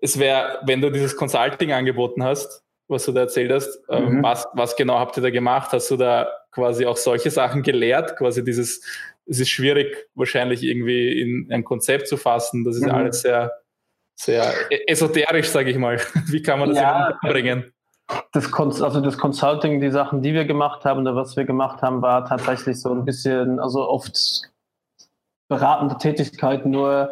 [0.00, 4.22] es wäre, wenn du dieses Consulting angeboten hast, was du da erzählt hast, ähm, mhm.
[4.22, 5.72] was, was genau habt ihr da gemacht?
[5.72, 8.16] Hast du da quasi auch solche Sachen gelehrt?
[8.16, 8.82] Quasi dieses,
[9.26, 12.64] es ist schwierig, wahrscheinlich irgendwie in ein Konzept zu fassen.
[12.64, 12.92] Das ist mhm.
[12.92, 13.52] alles sehr,
[14.14, 14.54] sehr
[14.88, 16.00] esoterisch, sage ich mal.
[16.28, 17.74] Wie kann man das ja, bringen?
[18.32, 22.02] Das, also das Consulting, die Sachen, die wir gemacht haben oder was wir gemacht haben,
[22.02, 24.42] war tatsächlich so ein bisschen, also oft
[25.48, 27.10] beratende Tätigkeit nur,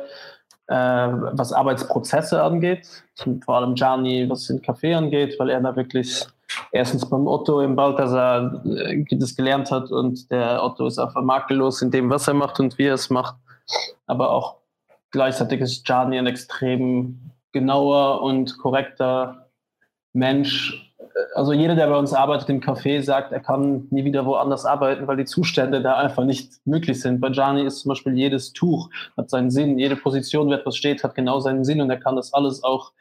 [0.69, 3.05] äh, was Arbeitsprozesse angeht.
[3.45, 6.27] Vor allem Gianni, was den Kaffee angeht, weil er da wirklich
[6.73, 11.83] erstens beim Otto im Balthasar äh, das gelernt hat und der Otto ist einfach makellos
[11.83, 13.37] in dem, was er macht und wie er es macht.
[14.07, 14.57] Aber auch
[15.11, 19.49] gleichzeitig ist Gianni ein extrem genauer und korrekter
[20.13, 20.86] Mensch,
[21.37, 25.07] also jeder, der bei uns arbeitet im Café, sagt, er kann nie wieder woanders arbeiten,
[25.07, 27.21] weil die Zustände da einfach nicht möglich sind.
[27.21, 31.05] Bei Gianni ist zum Beispiel jedes Tuch hat seinen Sinn, jede Position, wo etwas steht,
[31.05, 32.93] hat genau seinen Sinn und er kann das alles auch,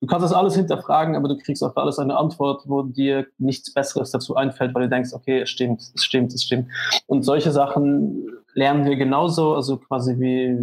[0.00, 3.72] du kannst das alles hinterfragen, aber du kriegst auf alles eine Antwort, wo dir nichts
[3.72, 6.68] Besseres dazu einfällt, weil du denkst, okay, es stimmt, es stimmt, es stimmt.
[7.06, 10.56] Und solche Sachen lernen wir genauso, also quasi wie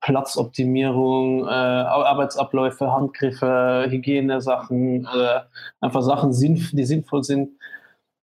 [0.00, 5.40] Platzoptimierung, äh, Arbeitsabläufe, Handgriffe, Hygienesachen, äh,
[5.80, 7.50] einfach Sachen, die sinnvoll sind.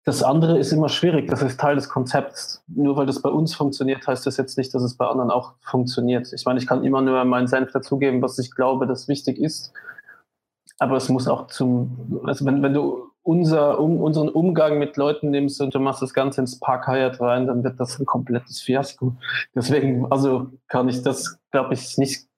[0.04, 2.62] Das andere ist immer schwierig, das ist Teil des Konzepts.
[2.68, 5.54] Nur weil das bei uns funktioniert, heißt das jetzt nicht, dass es bei anderen auch
[5.62, 6.30] funktioniert.
[6.34, 9.72] Ich meine, ich kann immer nur meinen Senf dazugeben, was ich glaube, das wichtig ist.
[10.78, 15.30] Aber es muss auch zum, also wenn, wenn du unser, um, unseren Umgang mit Leuten
[15.30, 18.62] nimmst und du machst das Ganze ins Park Hyatt rein, dann wird das ein komplettes
[18.62, 19.16] Fiasko.
[19.54, 22.28] Deswegen, also kann ich das, glaube ich, nicht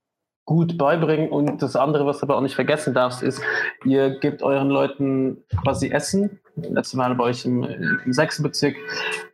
[0.46, 1.28] gut beibringen.
[1.28, 3.42] Und das andere, was du aber auch nicht vergessen darfst, ist,
[3.84, 6.40] ihr gebt euren Leuten quasi Essen.
[6.56, 8.74] Letztes Mal bei euch im, im sechsten Bezirk.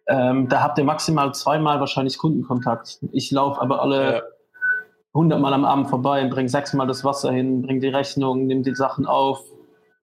[0.09, 2.99] Ähm, da habt ihr maximal zweimal wahrscheinlich Kundenkontakt.
[3.13, 4.25] Ich laufe aber alle
[5.15, 8.75] hundertmal am Abend vorbei und bringe sechsmal das Wasser hin, bringe die Rechnung, nehme die
[8.75, 9.45] Sachen auf,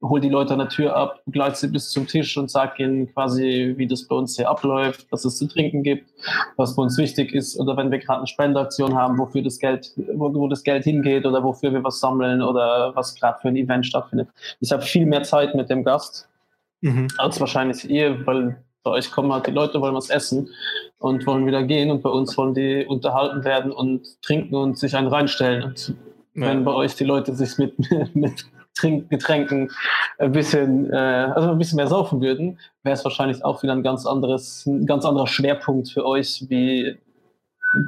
[0.01, 3.13] hol die Leute an der Tür ab, begleite sie bis zum Tisch und sag ihnen
[3.13, 6.09] quasi, wie das bei uns hier abläuft, was es zu trinken gibt,
[6.57, 9.91] was für uns wichtig ist oder wenn wir gerade eine Spendeaktion haben, wofür das Geld,
[10.15, 13.55] wo, wo, das Geld hingeht oder wofür wir was sammeln oder was gerade für ein
[13.55, 14.29] Event stattfindet.
[14.59, 16.27] Ich habe viel mehr Zeit mit dem Gast
[16.81, 17.07] mhm.
[17.17, 20.49] als wahrscheinlich ihr, weil bei euch kommen halt die Leute, wollen was essen
[20.97, 24.95] und wollen wieder gehen und bei uns wollen die unterhalten werden und trinken und sich
[24.95, 25.63] einen reinstellen.
[25.63, 25.93] Und
[26.33, 26.63] wenn ja.
[26.63, 27.75] bei euch die Leute sich mit,
[28.15, 29.71] mit Trink Getränken
[30.17, 33.84] ein bisschen, äh, also ein bisschen mehr saufen würden, wäre es wahrscheinlich auch wieder ein
[33.84, 36.97] ganz anderes, ein ganz anderer Schwerpunkt für euch, wie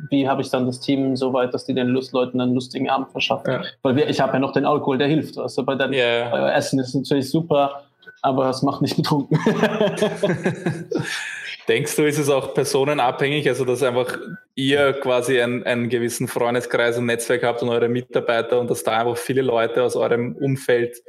[0.09, 3.11] wie habe ich dann das Team so weit, dass die den Lustleuten einen lustigen Abend
[3.11, 3.51] verschaffen.
[3.51, 3.63] Ja.
[3.81, 5.37] Weil wir, ich habe ja noch den Alkohol, der hilft.
[5.37, 6.31] Also bei deinem yeah.
[6.31, 7.83] euer Essen ist natürlich super,
[8.21, 9.37] aber es macht nicht betrunken.
[11.67, 14.17] Denkst du, ist es auch personenabhängig, also dass einfach
[14.55, 18.99] ihr quasi einen, einen gewissen Freundeskreis und Netzwerk habt und eure Mitarbeiter und dass da
[18.99, 21.01] einfach viele Leute aus eurem Umfeld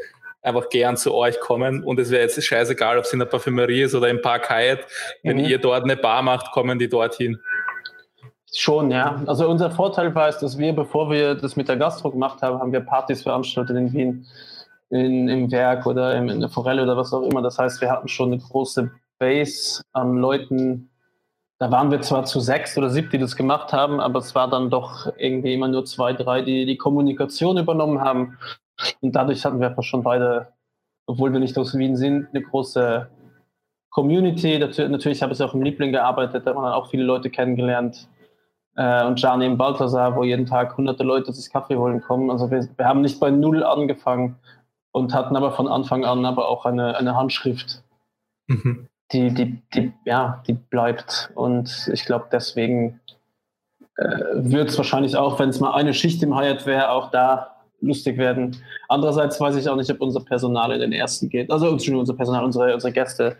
[0.43, 3.83] einfach gern zu euch kommen und es wäre jetzt scheißegal, ob es in der Parfümerie
[3.83, 4.81] ist oder im Park Hyatt,
[5.23, 5.45] wenn mhm.
[5.45, 7.41] ihr dort eine Bar macht, kommen die dorthin.
[8.55, 9.21] Schon, ja.
[9.27, 12.61] Also unser Vorteil war es, dass wir, bevor wir das mit der Gastro gemacht haben,
[12.61, 14.27] haben wir Partys veranstaltet in Wien,
[14.91, 17.43] in, im Werk oder in, in der Forelle oder was auch immer.
[17.43, 20.91] Das heißt, wir hatten schon eine große Base an Leuten,
[21.59, 24.49] da waren wir zwar zu sechs oder sieben, die das gemacht haben, aber es war
[24.49, 28.39] dann doch irgendwie immer nur zwei, drei, die die Kommunikation übernommen haben.
[29.01, 30.55] Und dadurch hatten wir einfach schon beide
[31.07, 33.09] obwohl wir nicht aus Wien sind, eine große
[33.91, 34.59] Community.
[34.59, 38.09] Natürlich habe ich auch im Liebling gearbeitet, da haben dann auch viele Leute kennengelernt.
[38.77, 42.31] Äh, und Gianni im Balthasar, wo jeden Tag hunderte Leute sich Kaffee holen kommen.
[42.31, 44.37] Also wir, wir haben nicht bei Null angefangen
[44.91, 47.85] und hatten aber von Anfang an aber auch eine, eine Handschrift,
[48.49, 48.89] mhm.
[49.15, 51.31] Die, die, die, ja, die bleibt.
[51.35, 53.01] Und ich glaube, deswegen
[53.97, 57.55] äh, wird es wahrscheinlich auch, wenn es mal eine Schicht im Hyatt wäre, auch da
[57.81, 58.57] lustig werden.
[58.89, 61.51] Andererseits weiß ich auch nicht, ob unser Personal in den ersten geht.
[61.51, 63.37] Also unser Personal, unsere, unsere Gäste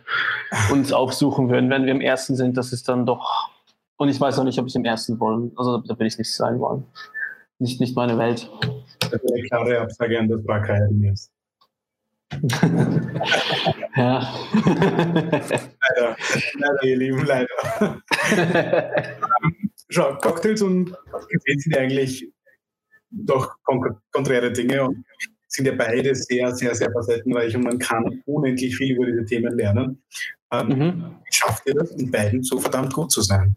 [0.71, 2.55] uns aufsuchen würden, wenn wir im ersten sind.
[2.55, 3.49] Das ist dann doch.
[3.97, 5.51] Und ich weiß auch nicht, ob ich im ersten wollen.
[5.55, 6.85] Also da will ich nicht sein wollen.
[7.59, 8.49] Nicht, nicht meine Welt.
[8.99, 11.31] Das ist eine klare Absage an das Barcayademias.
[13.95, 14.35] ja.
[14.55, 16.17] leider,
[16.59, 18.01] leider, ihr Lieben, leider.
[19.89, 22.27] Schau, Cocktails und Kaffee sind eigentlich
[23.11, 23.55] doch
[24.11, 25.05] konträre Dinge und
[25.47, 29.55] sind ja beide sehr, sehr, sehr facettenreich und man kann unendlich viel über diese Themen
[29.57, 30.03] lernen.
[30.51, 31.15] Ähm, mhm.
[31.31, 33.55] Schafft ihr das, in beiden so verdammt gut zu sein?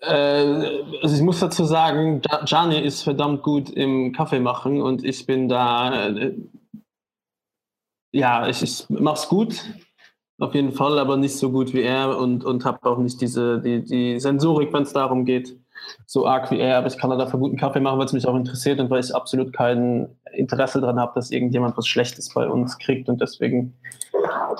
[0.00, 0.12] Äh,
[1.02, 5.48] also ich muss dazu sagen, Gianni ist verdammt gut im Kaffee machen und ich bin
[5.48, 6.34] da, äh,
[8.12, 9.62] ja, ich, ich mach's gut,
[10.38, 13.60] auf jeden Fall, aber nicht so gut wie er und, und habe auch nicht diese
[13.60, 15.56] die, die Sensorik, wenn es darum geht
[16.06, 18.36] so arg wie er, aber ich kann dafür guten Kaffee machen, weil es mich auch
[18.36, 22.78] interessiert und weil ich absolut kein Interesse daran habe, dass irgendjemand was Schlechtes bei uns
[22.78, 23.74] kriegt und deswegen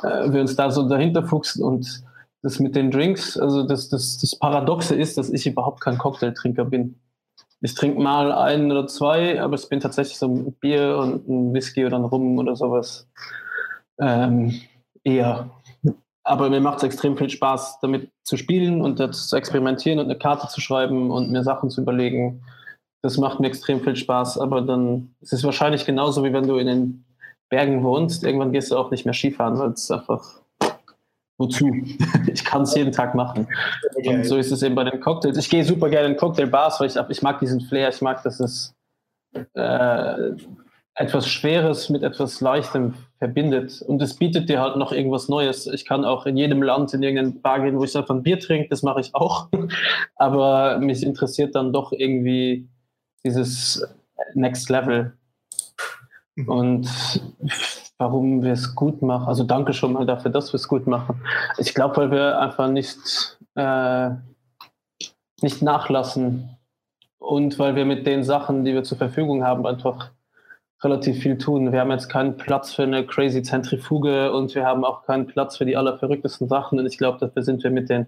[0.02, 2.02] äh, wir uns da so dahinter fuchsen und
[2.42, 6.64] das mit den Drinks, also das, das, das Paradoxe ist, dass ich überhaupt kein Cocktailtrinker
[6.64, 6.98] bin.
[7.62, 11.54] Ich trinke mal einen oder zwei, aber ich bin tatsächlich so ein Bier und ein
[11.54, 13.08] Whisky oder ein Rum oder sowas
[14.00, 14.60] ähm,
[15.04, 15.50] eher
[16.30, 20.18] aber mir macht es extrem viel Spaß, damit zu spielen und zu experimentieren und eine
[20.18, 22.44] Karte zu schreiben und mir Sachen zu überlegen.
[23.02, 24.38] Das macht mir extrem viel Spaß.
[24.38, 27.04] Aber dann ist es wahrscheinlich genauso, wie wenn du in den
[27.48, 28.22] Bergen wohnst.
[28.22, 30.40] Irgendwann gehst du auch nicht mehr Skifahren, weil es einfach
[31.40, 31.72] wozu?
[32.32, 33.48] Ich kann es jeden Tag machen.
[34.04, 35.36] Und so ist es eben bei den Cocktails.
[35.36, 37.88] Ich gehe super gerne in Cocktailbars, weil ich, ich mag diesen Flair.
[37.88, 38.74] Ich mag, dass es
[39.54, 40.32] äh,
[40.94, 43.82] etwas Schweres mit etwas Leichtem verbindet.
[43.82, 45.66] Und es bietet dir halt noch irgendwas Neues.
[45.66, 48.38] Ich kann auch in jedem Land in irgendein Bar gehen, wo ich einfach ein Bier
[48.38, 49.48] trinke, das mache ich auch.
[50.16, 52.68] Aber mich interessiert dann doch irgendwie
[53.24, 53.86] dieses
[54.34, 55.12] Next Level.
[56.34, 56.48] Mhm.
[56.48, 56.88] Und
[58.00, 59.28] warum wir es gut machen.
[59.28, 61.20] Also danke schon mal dafür, dass wir es gut machen.
[61.58, 64.10] Ich glaube, weil wir einfach nicht, äh,
[65.42, 66.56] nicht nachlassen
[67.18, 70.10] und weil wir mit den Sachen, die wir zur Verfügung haben, einfach
[70.82, 71.72] relativ viel tun.
[71.72, 75.58] Wir haben jetzt keinen Platz für eine crazy Zentrifuge und wir haben auch keinen Platz
[75.58, 76.78] für die allerverrücktesten Sachen.
[76.78, 78.06] Und ich glaube, dafür sind wir mit den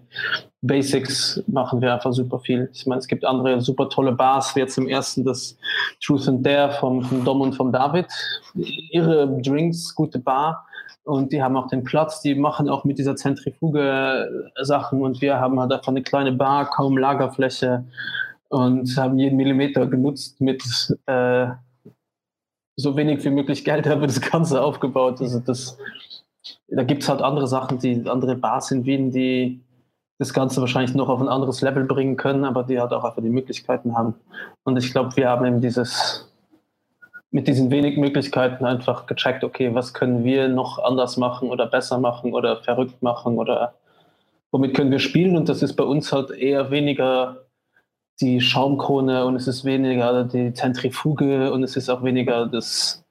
[0.61, 2.69] Basics, machen wir einfach super viel.
[2.73, 5.57] Ich meine, es gibt andere super tolle Bars, wie jetzt im ersten das
[6.03, 8.07] Truth and Dare vom, vom Dom und vom David.
[8.55, 10.65] Ihre Drinks, gute Bar.
[11.03, 15.01] Und die haben auch den Platz, die machen auch mit dieser Zentrifuge Sachen.
[15.01, 17.83] Und wir haben halt einfach eine kleine Bar, kaum Lagerfläche
[18.47, 20.63] und haben jeden Millimeter genutzt mit
[21.05, 21.47] äh,
[22.75, 25.21] so wenig wie möglich Geld habe das Ganze aufgebaut.
[25.21, 25.77] Also das,
[26.67, 29.61] da gibt es halt andere Sachen, die andere Bars in Wien, die
[30.19, 33.21] das Ganze wahrscheinlich noch auf ein anderes Level bringen können, aber die halt auch einfach
[33.21, 34.15] die Möglichkeiten haben.
[34.63, 36.31] Und ich glaube, wir haben eben dieses,
[37.31, 41.97] mit diesen wenig Möglichkeiten einfach gecheckt, okay, was können wir noch anders machen oder besser
[41.97, 43.73] machen oder verrückt machen oder
[44.51, 45.35] womit können wir spielen?
[45.35, 47.42] Und das ist bei uns halt eher weniger
[48.21, 53.03] die Schaumkrone und es ist weniger die Zentrifuge und es ist auch weniger das,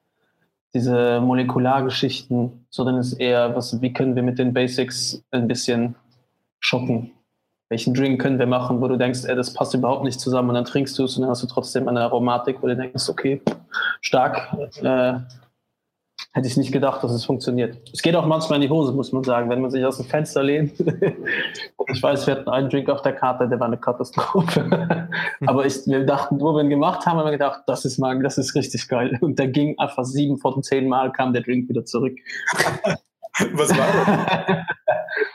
[0.74, 5.96] diese Molekulargeschichten, sondern es ist eher, was, wie können wir mit den Basics ein bisschen
[6.60, 7.12] schocken?
[7.68, 10.56] Welchen Drink können wir machen, wo du denkst, ey, das passt überhaupt nicht zusammen und
[10.56, 13.40] dann trinkst du es und dann hast du trotzdem eine Aromatik, wo du denkst, okay,
[14.02, 15.14] stark, äh,
[16.32, 17.78] hätte ich nicht gedacht, dass es funktioniert.
[17.92, 20.06] Es geht auch manchmal in die Hose, muss man sagen, wenn man sich aus dem
[20.06, 20.72] Fenster lehnt.
[21.88, 25.08] ich weiß, wir hatten einen Drink auf der Karte, der war eine Katastrophe.
[25.46, 28.18] Aber ich, wir dachten, wo wir ihn gemacht haben, haben wir gedacht, das ist mal,
[28.22, 29.18] das ist richtig geil.
[29.20, 32.16] Und der ging einfach sieben von zehn Mal kam der Drink wieder zurück.
[33.52, 34.66] Was war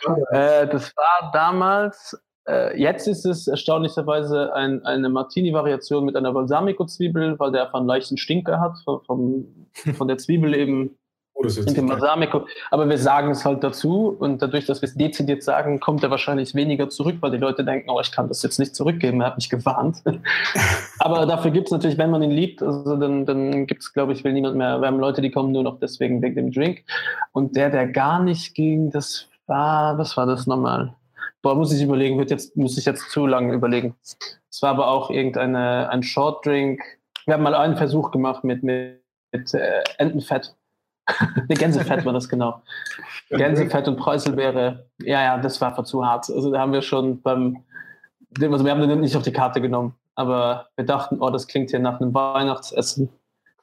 [0.02, 0.64] das?
[0.64, 2.16] äh, das war damals
[2.48, 7.88] äh, jetzt ist es erstaunlicherweise ein, eine Martini-Variation mit einer Balsamico-Zwiebel, weil der einfach einen
[7.88, 10.98] leichten Stinker hat, vom, von der Zwiebel eben
[11.34, 12.48] oh, in dem Balsamico.
[12.72, 16.12] Aber wir sagen es halt dazu und dadurch, dass wir es dezidiert sagen, kommt er
[16.12, 19.28] wahrscheinlich weniger zurück, weil die Leute denken, oh, ich kann das jetzt nicht zurückgeben, er
[19.28, 20.04] hat mich gewarnt.
[21.00, 24.14] Aber dafür gibt es natürlich, wenn man ihn liebt, also dann, dann gibt es, glaube
[24.14, 24.80] ich, will niemand mehr.
[24.80, 26.84] Wir haben Leute, die kommen nur noch deswegen wegen dem Drink.
[27.32, 30.94] Und der, der gar nicht ging, das war, was war das nochmal?
[31.42, 33.96] Boah, muss ich überlegen, wird jetzt, muss ich jetzt zu lange überlegen.
[34.04, 36.82] Es war aber auch irgendeine, ein Short Drink.
[37.26, 40.56] Wir haben mal einen Versuch gemacht mit, mit, mit äh, Entenfett.
[41.48, 42.62] ne, Gänsefett war das genau.
[43.30, 44.88] Gänsefett und Preiselbeere.
[45.00, 46.30] Ja, ja, das war einfach zu hart.
[46.30, 47.64] Also da haben wir schon beim,
[48.40, 51.70] also wir haben den nicht auf die Karte genommen, aber wir dachten, oh, das klingt
[51.70, 53.10] hier nach einem Weihnachtsessen.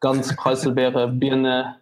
[0.01, 1.81] Ganz Preiselbeere, Birne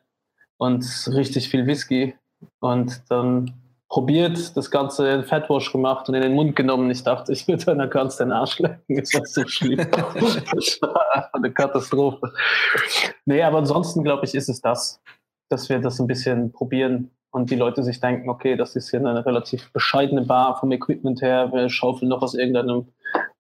[0.56, 2.16] und richtig viel Whisky.
[2.60, 3.61] Und dann
[3.92, 6.90] probiert, das Ganze in Fettwash gemacht und in den Mund genommen.
[6.90, 8.80] Ich dachte, ich würde einer ganz den Arsch lecken.
[8.88, 9.76] Das war so schlimm.
[9.76, 12.32] das war eine Katastrophe.
[13.26, 14.98] Nee, aber ansonsten, glaube ich, ist es das,
[15.50, 19.00] dass wir das ein bisschen probieren und die Leute sich denken, okay, das ist hier
[19.00, 21.52] eine relativ bescheidene Bar vom Equipment her.
[21.52, 22.86] Wir schaufeln noch aus irgendeinem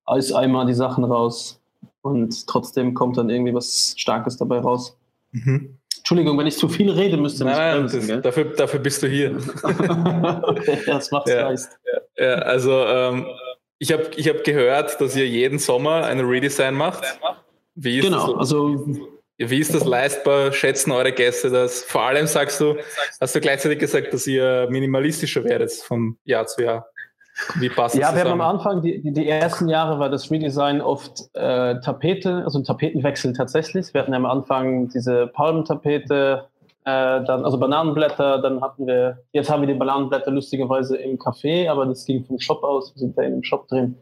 [0.04, 1.62] Eiseimer die Sachen raus
[2.02, 4.98] und trotzdem kommt dann irgendwie was Starkes dabei raus.
[5.30, 5.78] Mhm.
[6.02, 9.06] Entschuldigung, wenn ich zu viel rede, müsste nicht Nein, bremsen, das, dafür, dafür bist du
[9.06, 9.36] hier.
[10.42, 11.68] okay, das macht ja, leicht.
[12.16, 13.26] Ja, ja, also ähm,
[13.78, 17.04] ich habe ich hab gehört, dass ihr jeden Sommer ein Redesign macht.
[17.76, 18.84] Wie ist genau, das, also
[19.38, 20.52] wie ist das leistbar?
[20.52, 21.84] Schätzen eure Gäste das?
[21.84, 22.76] Vor allem sagst du,
[23.20, 26.88] hast du gleichzeitig gesagt, dass ihr minimalistischer werdet vom Jahr zu Jahr.
[27.58, 30.80] Wie passt ja, das wir haben am Anfang, die, die ersten Jahre war das Redesign
[30.80, 33.92] oft äh, Tapete, also ein Tapetenwechsel tatsächlich.
[33.94, 36.46] Wir hatten am Anfang diese Palmentapete,
[36.84, 41.70] äh, dann, also Bananenblätter, dann hatten wir, jetzt haben wir die Bananenblätter lustigerweise im Café,
[41.70, 43.96] aber das ging vom Shop aus, wir sind da in dem Shop drin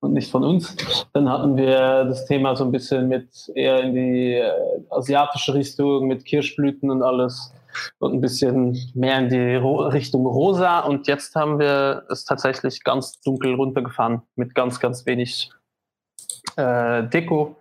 [0.00, 0.74] und nicht von uns.
[1.12, 4.50] Dann hatten wir das Thema so ein bisschen mit eher in die äh,
[4.90, 7.52] asiatische Richtung, mit Kirschblüten und alles
[7.98, 10.80] und ein bisschen mehr in die Richtung rosa.
[10.80, 15.50] Und jetzt haben wir es tatsächlich ganz dunkel runtergefahren mit ganz, ganz wenig
[16.56, 17.56] äh, Deko.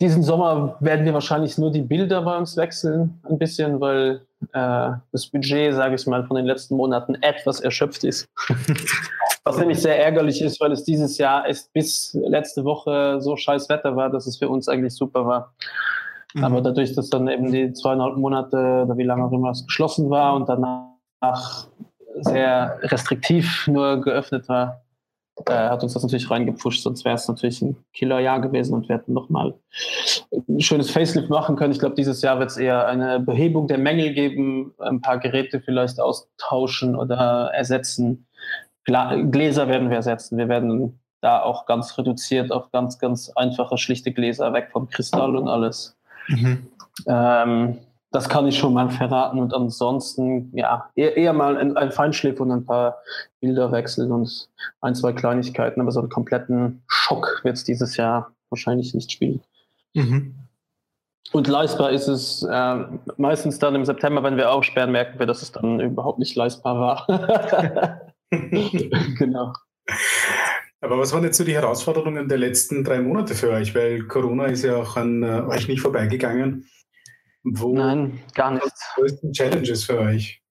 [0.00, 4.90] Diesen Sommer werden wir wahrscheinlich nur die Bilder bei uns wechseln, ein bisschen, weil äh,
[5.10, 8.28] das Budget, sage ich mal, von den letzten Monaten etwas erschöpft ist.
[9.44, 13.68] Was nämlich sehr ärgerlich ist, weil es dieses Jahr erst bis letzte Woche so scheiß
[13.70, 15.54] Wetter war, dass es für uns eigentlich super war.
[16.34, 16.44] Mhm.
[16.44, 20.10] Aber dadurch, dass dann eben die zweieinhalb Monate oder wie lange auch immer es geschlossen
[20.10, 21.66] war und danach
[22.20, 24.82] sehr restriktiv nur geöffnet war,
[25.46, 28.96] äh, hat uns das natürlich reingepusht, sonst wäre es natürlich ein Killerjahr gewesen und wir
[28.96, 29.54] hätten nochmal
[30.32, 31.72] ein schönes Facelift machen können.
[31.72, 35.60] Ich glaube, dieses Jahr wird es eher eine Behebung der Mängel geben, ein paar Geräte
[35.60, 38.26] vielleicht austauschen oder ersetzen.
[38.84, 40.38] Gläser werden wir ersetzen.
[40.38, 45.36] Wir werden da auch ganz reduziert auf ganz, ganz einfache, schlichte Gläser, weg vom Kristall
[45.36, 45.97] und alles.
[46.28, 46.66] Mhm.
[47.06, 47.78] Ähm,
[48.10, 49.38] das kann ich schon mal verraten.
[49.38, 52.98] Und ansonsten, ja, eher, eher mal ein, ein Feinschliff und ein paar
[53.40, 54.48] Bilder wechseln und
[54.80, 55.80] ein, zwei Kleinigkeiten.
[55.80, 59.40] Aber so einen kompletten Schock wird es dieses Jahr wahrscheinlich nicht spielen.
[59.94, 60.34] Mhm.
[61.32, 62.84] Und leistbar ist es äh,
[63.18, 67.06] meistens dann im September, wenn wir aufsperren, merken wir, dass es dann überhaupt nicht leistbar
[67.06, 68.08] war.
[68.30, 69.52] genau.
[70.80, 73.74] Aber was waren jetzt so die Herausforderungen der letzten drei Monate für euch?
[73.74, 76.68] Weil Corona ist ja auch an äh, euch nicht vorbeigegangen.
[77.42, 78.64] Wo Nein, gar nicht.
[78.64, 80.42] Was die größten Challenges für euch?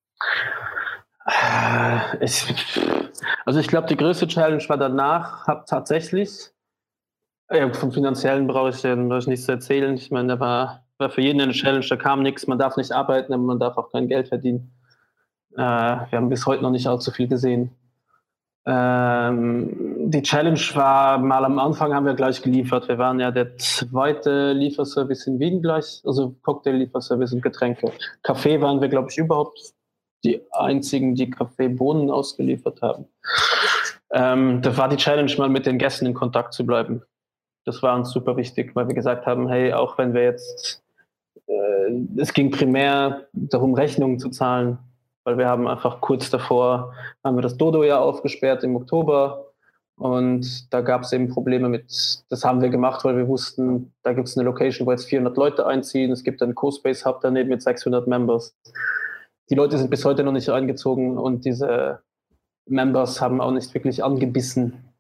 [1.28, 2.46] Äh, ich,
[3.46, 6.52] also ich glaube, die größte Challenge war danach hab tatsächlich,
[7.50, 9.96] ja, vom finanziellen brauche ich, brauche ich nichts zu erzählen.
[9.96, 12.92] Ich meine, da war, war für jeden eine Challenge, da kam nichts, man darf nicht
[12.92, 14.74] arbeiten, aber man darf auch kein Geld verdienen.
[15.56, 17.72] Äh, wir haben bis heute noch nicht allzu viel gesehen.
[18.66, 22.88] Ähm, die Challenge war mal am Anfang haben wir gleich geliefert.
[22.88, 27.92] Wir waren ja der zweite Lieferservice in Wien gleich, also Cocktail-Lieferservice und Getränke.
[28.24, 29.74] Kaffee waren wir, glaube ich, überhaupt
[30.24, 33.06] die einzigen, die Kaffeebohnen ausgeliefert haben.
[34.12, 37.04] Ähm, das war die Challenge, mal mit den Gästen in Kontakt zu bleiben.
[37.66, 40.82] Das war uns super wichtig, weil wir gesagt haben, hey, auch wenn wir jetzt,
[41.48, 44.78] äh, es ging primär darum, Rechnungen zu zahlen,
[45.26, 46.94] weil wir haben einfach kurz davor,
[47.26, 49.47] haben wir das Dodo ja aufgesperrt im Oktober
[49.98, 54.14] und da gab es eben Probleme mit, das haben wir gemacht, weil wir wussten, da
[54.14, 57.50] gibt es eine Location, wo jetzt 400 Leute einziehen, es gibt einen Co-Space Hub daneben
[57.50, 58.56] mit 600 Members.
[59.50, 62.02] Die Leute sind bis heute noch nicht eingezogen und diese
[62.68, 64.94] Members haben auch nicht wirklich angebissen.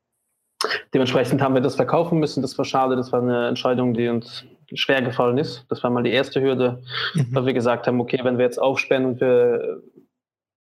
[0.94, 2.42] Dementsprechend haben wir das verkaufen müssen.
[2.42, 2.96] Das war schade.
[2.96, 5.66] Das war eine Entscheidung, die uns schwer gefallen ist.
[5.70, 6.82] Das war mal die erste Hürde,
[7.14, 7.28] mhm.
[7.32, 9.82] weil wir gesagt haben, okay, wenn wir jetzt aufsperren und wir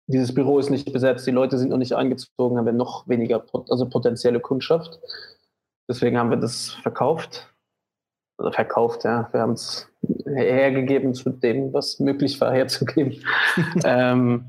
[0.07, 3.43] dieses Büro ist nicht besetzt, die Leute sind noch nicht eingezogen, haben wir noch weniger,
[3.69, 4.99] also potenzielle Kundschaft.
[5.89, 7.53] Deswegen haben wir das verkauft.
[8.39, 9.27] Oder verkauft, ja.
[9.31, 9.89] Wir haben es
[10.25, 13.23] hergegeben zu dem, was möglich war, herzugeben.
[13.83, 14.45] ähm,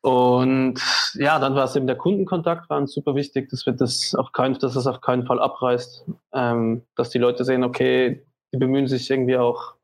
[0.00, 0.80] und
[1.14, 4.32] ja, dann war es eben der Kundenkontakt, war uns super wichtig, dass wir das auf
[4.32, 8.86] keinen, dass es auf keinen Fall abreißt, ähm, dass die Leute sehen, okay, die bemühen
[8.86, 9.74] sich irgendwie auch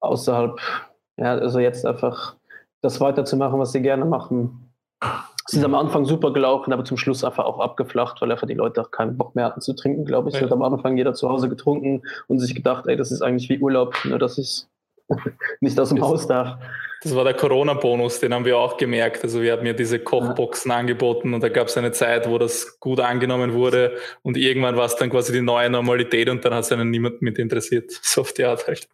[0.00, 0.60] außerhalb,
[1.16, 2.36] ja, also jetzt einfach
[2.84, 4.70] das weiterzumachen, was sie gerne machen.
[5.46, 8.54] Es ist am Anfang super gelaufen, aber zum Schluss einfach auch abgeflacht, weil einfach die
[8.54, 10.36] Leute auch keinen Bock mehr hatten zu trinken, glaube ich.
[10.36, 10.42] Ja.
[10.42, 13.58] Hat am Anfang jeder zu Hause getrunken und sich gedacht, ey, das ist eigentlich wie
[13.58, 14.66] Urlaub, nur dass ich
[15.60, 16.58] nicht aus dem Haus darf.
[17.02, 19.22] Das war der Corona-Bonus, den haben wir auch gemerkt.
[19.24, 20.78] Also wir haben ja diese Kochboxen ja.
[20.78, 24.86] angeboten und da gab es eine Zeit, wo das gut angenommen wurde und irgendwann war
[24.86, 27.92] es dann quasi die neue Normalität und dann hat es einen niemand mit interessiert.
[28.14, 28.88] So auf die Art halt.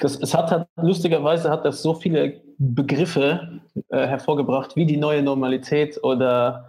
[0.00, 5.22] Das, es hat halt, lustigerweise hat das so viele Begriffe äh, hervorgebracht, wie die neue
[5.22, 6.68] Normalität oder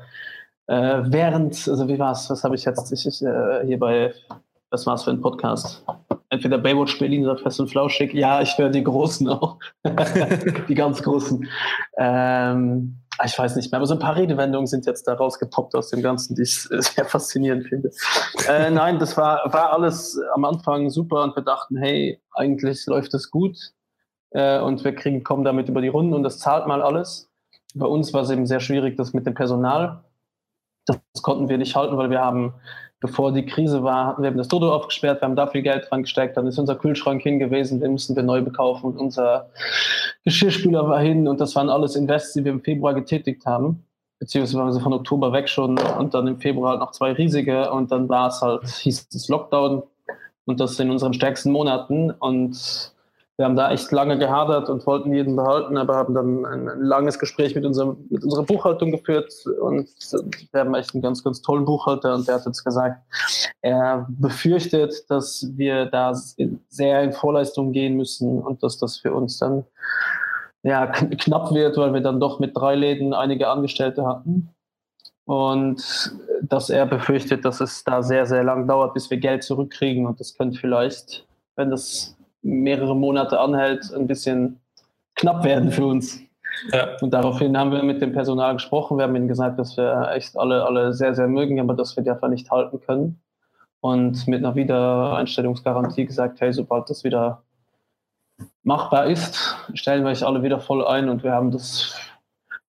[0.67, 4.13] äh, während, also wie war es, was habe ich jetzt ich, ich, äh, hier bei,
[4.75, 5.85] was war es für ein Podcast?
[6.29, 8.13] Entweder Baywatch Berlin oder Fest und Flauschig.
[8.13, 9.57] Ja, ich höre die Großen auch.
[10.67, 11.47] die ganz Großen.
[11.97, 15.91] Ähm, ich weiß nicht mehr, aber so ein paar Redewendungen sind jetzt da rausgepoppt aus
[15.91, 17.89] dem Ganzen, die ich sehr faszinierend finde.
[18.49, 23.13] Äh, nein, das war, war alles am Anfang super und wir dachten, hey, eigentlich läuft
[23.13, 23.57] das gut
[24.31, 27.31] äh, und wir kriegen, kommen damit über die Runden und das zahlt mal alles.
[27.75, 30.03] Bei uns war es eben sehr schwierig, das mit dem Personal
[30.85, 32.53] das konnten wir nicht halten, weil wir haben,
[33.05, 36.03] bevor die Krise war, hatten wir das Dodo aufgesperrt, wir haben da viel Geld dran
[36.03, 39.49] gesteckt, dann ist unser Kühlschrank hin gewesen, den mussten wir neu bekaufen, unser
[40.23, 43.85] Geschirrspüler war hin und das waren alles Invests, die wir im Februar getätigt haben
[44.19, 48.09] beziehungsweise von Oktober weg schon und dann im Februar halt noch zwei riesige und dann
[48.09, 49.83] war es halt, hieß es Lockdown
[50.45, 52.94] und das in unseren stärksten Monaten und
[53.37, 56.81] wir haben da echt lange gehadert und wollten jeden behalten, aber haben dann ein, ein
[56.81, 59.89] langes Gespräch mit, unserem, mit unserer Buchhaltung geführt und
[60.51, 63.01] wir haben echt einen ganz, ganz tollen Buchhalter und der hat uns gesagt,
[63.61, 69.37] er befürchtet, dass wir da sehr in Vorleistung gehen müssen und dass das für uns
[69.37, 69.65] dann
[70.63, 74.49] ja, knapp wird, weil wir dann doch mit drei Läden einige Angestellte hatten.
[75.25, 76.11] Und
[76.41, 80.05] dass er befürchtet, dass es da sehr, sehr lang dauert, bis wir Geld zurückkriegen.
[80.07, 82.14] Und das könnte vielleicht, wenn das
[82.45, 84.59] mehrere Monate anhält, ein bisschen
[85.15, 86.19] knapp werden für uns.
[86.71, 86.95] Ja.
[87.01, 88.97] Und daraufhin haben wir mit dem Personal gesprochen.
[88.97, 92.03] Wir haben ihnen gesagt, dass wir echt alle, alle sehr, sehr mögen, aber dass wir
[92.03, 93.19] die einfach nicht halten können.
[93.81, 97.43] Und mit einer Wiedereinstellungsgarantie gesagt, hey, sobald das wieder
[98.63, 101.09] machbar ist, stellen wir euch alle wieder voll ein.
[101.09, 101.95] Und wir haben das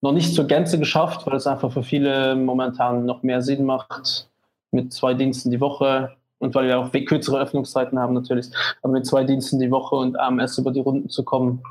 [0.00, 4.30] noch nicht zur Gänze geschafft, weil es einfach für viele momentan noch mehr Sinn macht,
[4.70, 8.46] mit zwei Diensten die Woche und weil wir auch kürzere Öffnungszeiten haben natürlich,
[8.82, 11.62] aber mit zwei Diensten die Woche und AMS über die Runden zu kommen.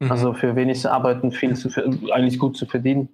[0.00, 0.10] Mhm.
[0.10, 1.68] Also für wenig Arbeiten viel zu,
[2.12, 3.08] eigentlich gut zu verdienen.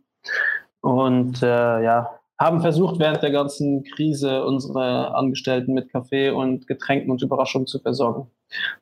[0.80, 7.10] Und äh, ja, haben versucht, während der ganzen Krise unsere Angestellten mit Kaffee und Getränken
[7.10, 8.30] und Überraschungen zu versorgen.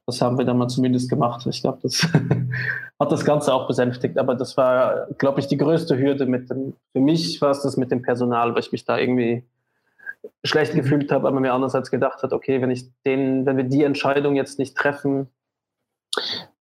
[0.06, 1.46] Das haben wir dann mal zumindest gemacht.
[1.46, 2.02] Ich glaube, das
[3.00, 4.18] hat das Ganze auch besänftigt.
[4.18, 7.76] Aber das war, glaube ich, die größte Hürde mit dem, für mich war es das
[7.76, 9.44] mit dem Personal, weil ich mich da irgendwie
[10.44, 13.84] schlecht gefühlt habe, aber mir andererseits gedacht hat, okay, wenn ich den, wenn wir die
[13.84, 15.28] Entscheidung jetzt nicht treffen,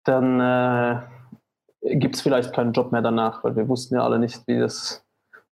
[0.05, 4.47] dann äh, gibt es vielleicht keinen Job mehr danach, weil wir wussten ja alle nicht,
[4.47, 5.05] wie das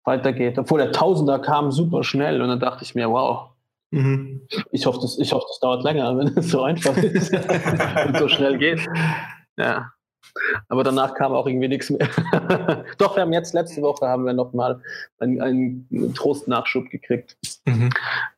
[0.03, 0.57] weitergeht.
[0.57, 3.49] Obwohl der Tausender kam super schnell und dann dachte ich mir, wow,
[3.91, 4.47] mhm.
[4.71, 7.33] ich, hoffe, das, ich hoffe, das dauert länger, wenn es so einfach ist
[8.07, 8.85] und so schnell geht.
[9.57, 9.91] Ja.
[10.67, 12.07] Aber danach kam auch irgendwie nichts mehr.
[12.97, 14.81] Doch, wir haben jetzt letzte Woche haben wir nochmal
[15.19, 17.37] einen, einen Trostnachschub gekriegt.
[17.65, 17.89] Mhm.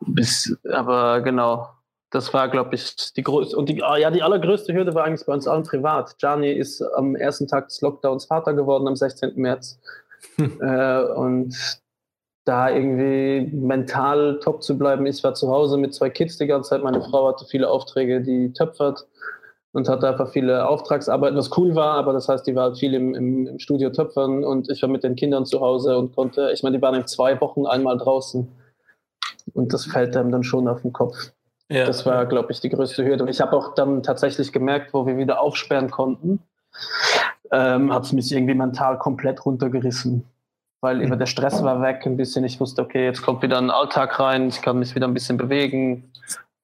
[0.02, 1.70] Bis, aber genau,
[2.10, 3.58] das war, glaube ich, die größte.
[3.58, 6.18] Und die, ah, ja, die allergrößte Hürde war eigentlich bei uns allen privat.
[6.18, 9.34] Gianni ist am ersten Tag des Lockdowns Vater geworden, am 16.
[9.36, 9.80] März.
[10.38, 10.62] Hm.
[10.62, 11.56] Äh, und
[12.46, 15.06] da irgendwie mental top zu bleiben.
[15.06, 16.84] Ich war zu Hause mit zwei Kids die ganze Zeit.
[16.84, 19.06] Meine Frau hatte viele Aufträge, die töpfert
[19.78, 22.96] und hatte einfach viele Auftragsarbeiten, was cool war, aber das heißt, die war halt viel
[22.96, 26.50] im, im, im, Studio töpfern und ich war mit den Kindern zu Hause und konnte,
[26.52, 28.48] ich meine, die waren in zwei Wochen einmal draußen
[29.54, 31.16] und das fällt einem dann schon auf den Kopf.
[31.70, 31.86] Ja.
[31.86, 33.24] Das war, glaube ich, die größte Hürde.
[33.24, 36.40] Und ich habe auch dann tatsächlich gemerkt, wo wir wieder aufsperren konnten,
[37.52, 40.26] ähm, hat es mich irgendwie mental komplett runtergerissen.
[40.82, 41.20] Weil mhm.
[41.20, 42.44] der Stress war weg ein bisschen.
[42.46, 45.38] Ich wusste, okay, jetzt kommt wieder ein Alltag rein, ich kann mich wieder ein bisschen
[45.38, 46.12] bewegen.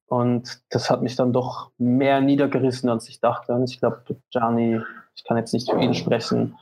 [0.07, 3.53] Und das hat mich dann doch mehr niedergerissen, als ich dachte.
[3.53, 4.81] Und ich glaube, Gianni,
[5.15, 6.55] ich kann jetzt nicht für ihn sprechen,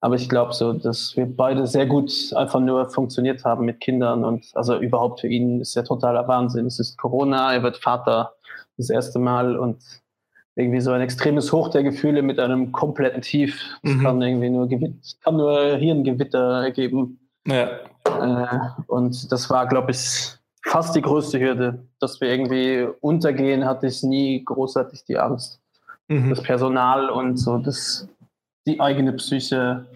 [0.00, 4.24] aber ich glaube so, dass wir beide sehr gut einfach nur funktioniert haben mit Kindern.
[4.24, 6.66] Und also überhaupt für ihn ist ja totaler Wahnsinn.
[6.66, 8.34] Es ist Corona, er wird Vater
[8.76, 9.78] das erste Mal und
[10.56, 13.78] irgendwie so ein extremes Hoch der Gefühle mit einem kompletten Tief.
[13.82, 14.02] Das mhm.
[14.02, 14.68] kann irgendwie nur,
[15.22, 17.18] kann nur Hirngewitter ergeben.
[17.46, 17.70] Ja.
[18.04, 23.86] Äh, und das war, glaube ich, fast die größte Hürde, dass wir irgendwie untergehen, hatte
[23.86, 25.60] ich nie großartig die Angst.
[26.08, 26.30] Mhm.
[26.30, 28.08] Das Personal und so, das,
[28.66, 29.86] die eigene Psyche,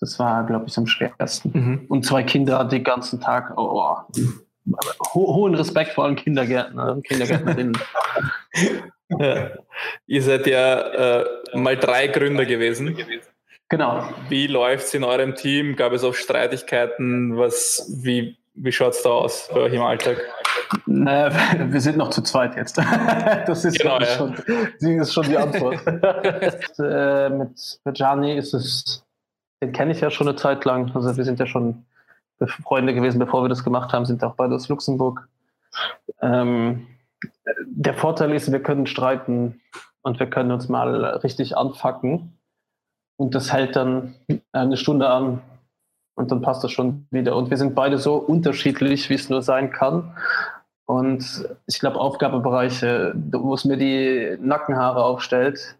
[0.00, 1.50] das war, glaube ich, am schwersten.
[1.52, 1.86] Mhm.
[1.88, 3.96] Und zwei Kinder den ganzen Tag, oh, oh.
[5.12, 7.78] Ho hohen Respekt vor allen Kindergärtnern und Kindergärtnerinnen.
[9.18, 9.50] ja.
[10.06, 12.96] Ihr seid ja äh, mal drei Gründer gewesen.
[13.68, 14.08] Genau.
[14.28, 15.76] Wie läuft es in eurem Team?
[15.76, 17.36] Gab es auch Streitigkeiten?
[17.36, 20.18] Was, wie, wie schaut es da aus bei euch im Alltag?
[20.86, 21.30] Naja,
[21.72, 22.80] wir sind noch zu zweit jetzt.
[23.46, 24.06] Das ist, genau, ja.
[24.06, 24.34] schon,
[24.80, 25.80] die ist schon die Antwort.
[26.78, 29.04] äh, mit Gianni ist es,
[29.62, 30.94] den kenne ich ja schon eine Zeit lang.
[30.94, 31.84] Also wir sind ja schon
[32.62, 35.28] Freunde gewesen, bevor wir das gemacht haben, sind auch beide aus Luxemburg.
[36.20, 36.86] Ähm,
[37.66, 39.60] der Vorteil ist, wir können streiten
[40.02, 42.38] und wir können uns mal richtig anfacken.
[43.16, 44.14] Und das hält dann
[44.52, 45.40] eine Stunde an
[46.14, 47.36] und dann passt das schon wieder.
[47.36, 50.16] Und wir sind beide so unterschiedlich, wie es nur sein kann.
[50.86, 55.76] Und ich glaube, Aufgabebereiche, wo es mir die Nackenhaare aufstellt,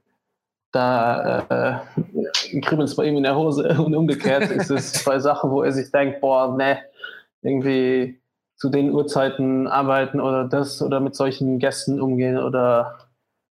[0.72, 5.50] da äh, kribbelt es bei ihm in der Hose und umgekehrt ist es bei Sachen,
[5.50, 6.78] wo er sich denkt, boah, ne,
[7.42, 8.18] irgendwie
[8.56, 12.98] zu den Uhrzeiten arbeiten oder das oder mit solchen Gästen umgehen oder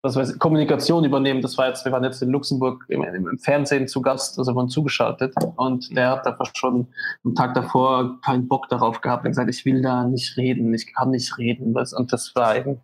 [0.02, 1.42] was weiß ich, Kommunikation übernehmen.
[1.42, 4.70] Das war jetzt, wir waren jetzt in Luxemburg im, im Fernsehen zu Gast, also waren
[4.70, 6.88] zugeschaltet und der hat einfach schon
[7.26, 10.94] am Tag davor keinen Bock darauf gehabt und gesagt, ich will da nicht reden, ich
[10.94, 11.76] kann nicht reden.
[11.76, 12.80] Und das war eben,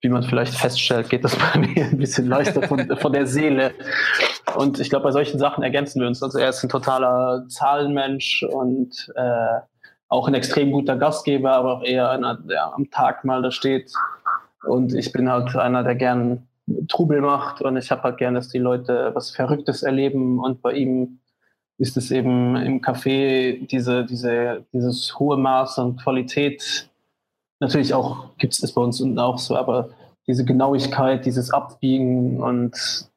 [0.00, 3.74] wie man vielleicht feststellt, geht das bei mir ein bisschen leichter von, von der Seele.
[4.56, 6.22] Und ich glaube, bei solchen Sachen ergänzen wir uns.
[6.22, 9.60] Also er ist ein totaler Zahlenmensch und äh,
[10.08, 13.92] auch ein extrem guter Gastgeber, aber auch eher einer, der am Tag mal da steht
[14.66, 16.48] und ich bin halt einer, der gern
[16.88, 20.72] Trubel macht und ich habe halt gern, dass die Leute was Verrücktes erleben und bei
[20.72, 21.20] ihm
[21.78, 26.90] ist es eben im Café diese, diese, dieses hohe Maß an Qualität.
[27.60, 29.90] Natürlich auch gibt es das bei uns unten auch so, aber
[30.26, 33.08] diese Genauigkeit, dieses Abbiegen und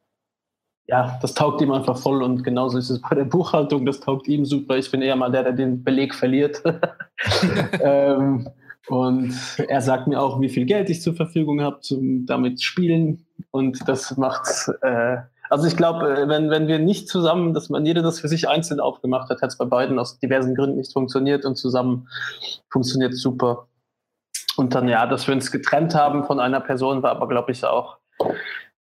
[0.88, 4.28] ja, das taugt ihm einfach voll und genauso ist es bei der Buchhaltung, das taugt
[4.28, 4.78] ihm super.
[4.78, 6.62] Ich bin eher mal der, der den Beleg verliert.
[7.82, 8.50] ähm,
[8.88, 9.34] und
[9.68, 13.26] er sagt mir auch, wie viel Geld ich zur Verfügung habe, zum damit spielen.
[13.52, 14.48] Und das macht,
[14.82, 15.18] äh,
[15.50, 18.50] also ich glaube, äh, wenn, wenn wir nicht zusammen, dass man jeder das für sich
[18.50, 22.08] einzeln aufgemacht hat, hat es bei beiden aus diversen Gründen nicht funktioniert und zusammen
[22.70, 23.68] funktioniert super.
[24.58, 27.64] Und dann, ja, dass wir uns getrennt haben von einer Person, war aber, glaube ich,
[27.64, 27.98] auch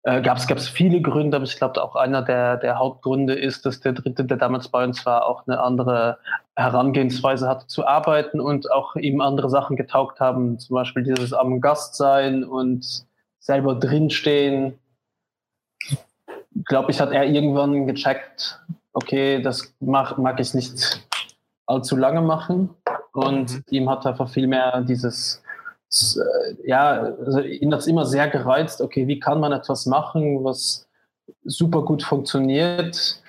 [0.03, 3.81] äh, gab es viele Gründe, aber ich glaube auch einer der, der Hauptgründe ist, dass
[3.81, 6.19] der Dritte, der damals bei uns war, auch eine andere
[6.55, 11.59] Herangehensweise hatte zu arbeiten und auch ihm andere Sachen getaugt haben, zum Beispiel dieses am
[11.59, 13.05] Gast sein und
[13.39, 14.79] selber drinstehen.
[16.65, 18.61] Glaube ich, hat er irgendwann gecheckt,
[18.93, 21.05] okay, das mag, mag ich nicht
[21.65, 22.69] allzu lange machen.
[23.11, 23.63] Und mhm.
[23.69, 25.43] ihm hat einfach viel mehr dieses
[26.63, 30.87] ja, also ihn hat es immer sehr gereizt, okay, wie kann man etwas machen, was
[31.43, 33.21] super gut funktioniert,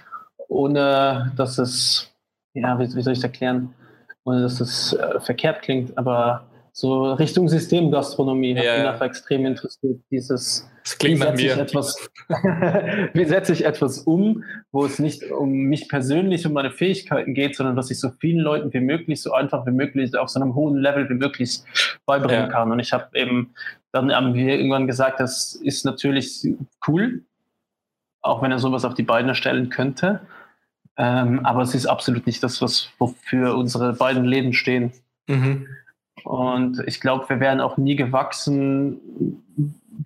[0.49, 2.11] ohne dass es,
[2.55, 3.75] ja, wie, wie soll ich es erklären,
[4.25, 9.47] ohne dass es äh, verkehrt klingt, aber so Richtung Systemgastronomie hat ja, mich einfach extrem
[9.47, 10.01] interessiert.
[10.11, 11.57] Dieses, das klingt nach mir.
[11.57, 11.97] Etwas,
[12.29, 17.57] wie setze ich etwas um, wo es nicht um mich persönlich, um meine Fähigkeiten geht,
[17.57, 20.55] sondern was ich so vielen Leuten wie möglich, so einfach wie möglich, auf so einem
[20.55, 21.61] hohen Level wie möglich
[22.07, 22.49] beibringen ja.
[22.49, 22.71] kann.
[22.71, 23.55] Und ich habe eben,
[23.93, 26.47] dann haben wir irgendwann gesagt, das ist natürlich
[26.87, 27.25] cool,
[28.23, 30.21] auch wenn er sowas auf die Beine stellen könnte.
[30.97, 34.93] Ähm, aber es ist absolut nicht das, was wofür unsere beiden Leben stehen.
[35.27, 35.67] Mhm.
[36.25, 39.43] Und ich glaube, wir wären auch nie gewachsen,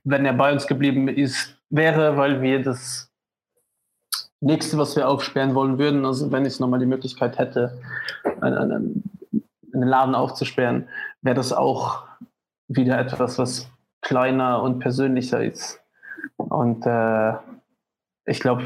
[0.05, 3.11] wenn er bei uns geblieben ist, wäre, weil wir das
[4.41, 7.81] nächste, was wir aufsperren wollen würden, also wenn ich nochmal die Möglichkeit hätte,
[8.41, 9.03] einen,
[9.73, 10.89] einen, Laden aufzusperren,
[11.23, 12.05] wäre das auch
[12.69, 13.69] wieder etwas, was
[14.03, 15.81] kleiner und persönlicher ist.
[16.37, 17.33] Und äh,
[18.27, 18.65] ich glaube,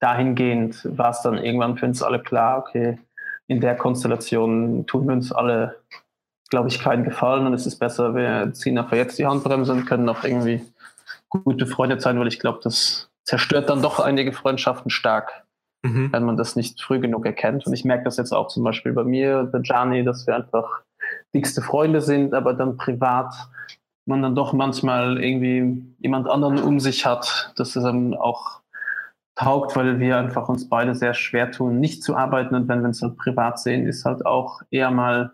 [0.00, 2.98] dahingehend war es dann irgendwann für uns alle klar, okay,
[3.46, 5.76] in der Konstellation tun wir uns alle
[6.48, 9.86] glaube ich, keinen Gefallen und es ist besser, wir ziehen einfach jetzt die Handbremse und
[9.86, 10.62] können noch irgendwie
[11.28, 15.44] gute Freunde sein, weil ich glaube, das zerstört dann doch einige Freundschaften stark,
[15.82, 16.12] mhm.
[16.12, 17.66] wenn man das nicht früh genug erkennt.
[17.66, 20.82] Und ich merke das jetzt auch zum Beispiel bei mir, bei Gianni, dass wir einfach
[21.34, 23.34] dickste Freunde sind, aber dann privat
[24.08, 28.60] man dann doch manchmal irgendwie jemand anderen um sich hat, dass es dann auch
[29.34, 32.54] taugt, weil wir einfach uns beide sehr schwer tun, nicht zu arbeiten.
[32.54, 35.32] Und wenn wir uns dann privat sehen, ist halt auch eher mal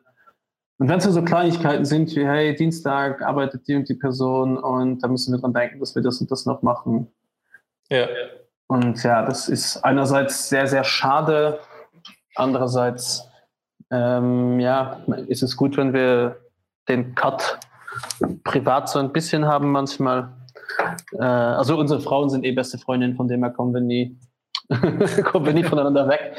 [0.79, 5.01] und wenn es so Kleinigkeiten sind wie, hey, Dienstag arbeitet die und die Person und
[5.01, 7.09] da müssen wir dran denken, dass wir das und das noch machen.
[7.89, 8.09] Ja.
[8.67, 11.61] Und ja, das ist einerseits sehr, sehr schade.
[12.35, 13.29] Andererseits,
[13.91, 16.41] ähm, ja, ist es gut, wenn wir
[16.89, 17.61] den Cut
[18.45, 20.33] privat so ein bisschen haben manchmal.
[21.13, 24.19] Äh, also unsere Frauen sind eh beste Freundinnen, von dem her kommen wir nie,
[25.25, 26.35] kommen wir nie voneinander weg.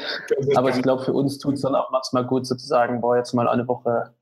[0.56, 3.48] Aber ich glaube, für uns tut es dann auch manchmal gut, sozusagen, boah, jetzt mal
[3.48, 4.12] eine Woche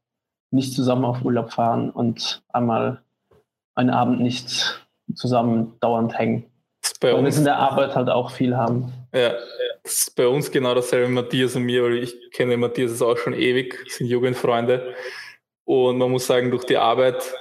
[0.53, 3.03] nicht zusammen auf Urlaub fahren und einmal
[3.75, 6.45] einen Abend nicht zusammen dauernd hängen.
[7.01, 8.93] Weil wir in der Arbeit halt auch viel haben.
[9.15, 9.35] Ja,
[9.83, 13.35] das ist bei uns genau dasselbe, Matthias und mir, weil ich kenne Matthias auch schon
[13.35, 14.95] ewig, sind Jugendfreunde.
[15.65, 17.33] Und man muss sagen, durch die Arbeit,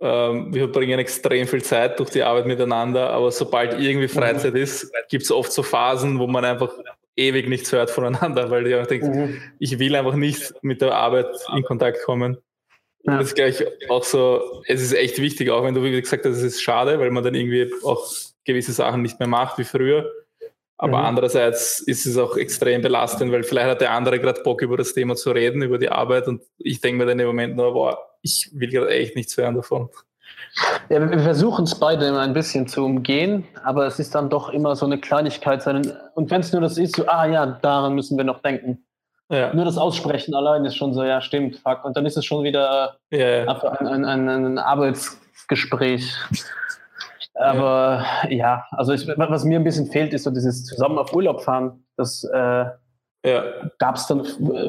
[0.00, 4.92] ähm, wir verbringen extrem viel Zeit durch die Arbeit miteinander, aber sobald irgendwie Freizeit ist,
[5.08, 6.72] gibt es oft so Phasen, wo man einfach
[7.16, 9.42] ewig nichts hört voneinander, weil ich auch denke, mhm.
[9.58, 12.38] ich will einfach nicht mit der Arbeit in Kontakt kommen.
[13.04, 13.18] Ja.
[13.18, 16.36] Das ist gleich auch so, es ist echt wichtig, auch wenn du wie gesagt hast,
[16.36, 18.08] es ist schade, weil man dann irgendwie auch
[18.44, 20.10] gewisse Sachen nicht mehr macht wie früher.
[20.78, 21.04] Aber mhm.
[21.04, 24.94] andererseits ist es auch extrem belastend, weil vielleicht hat der andere gerade Bock, über das
[24.94, 26.26] Thema zu reden, über die Arbeit.
[26.26, 29.54] Und ich denke mir dann im Moment nur, boah, ich will gerade echt nichts hören
[29.54, 29.90] davon.
[30.88, 34.50] Ja, wir versuchen es beide immer ein bisschen zu umgehen, aber es ist dann doch
[34.50, 35.66] immer so eine Kleinigkeit.
[35.66, 38.84] Und wenn es nur das ist, so, ah ja, daran müssen wir noch denken.
[39.30, 39.54] Ja.
[39.54, 41.84] Nur das Aussprechen allein ist schon so, ja, stimmt, fuck.
[41.86, 43.46] Und dann ist es schon wieder ja.
[43.46, 46.14] Ein, ein, ein, Arbeitsgespräch.
[47.34, 51.42] Aber ja, also ich, was mir ein bisschen fehlt, ist so dieses zusammen auf Urlaub
[51.42, 51.82] fahren.
[51.96, 52.66] Das äh,
[53.78, 54.26] gab es dann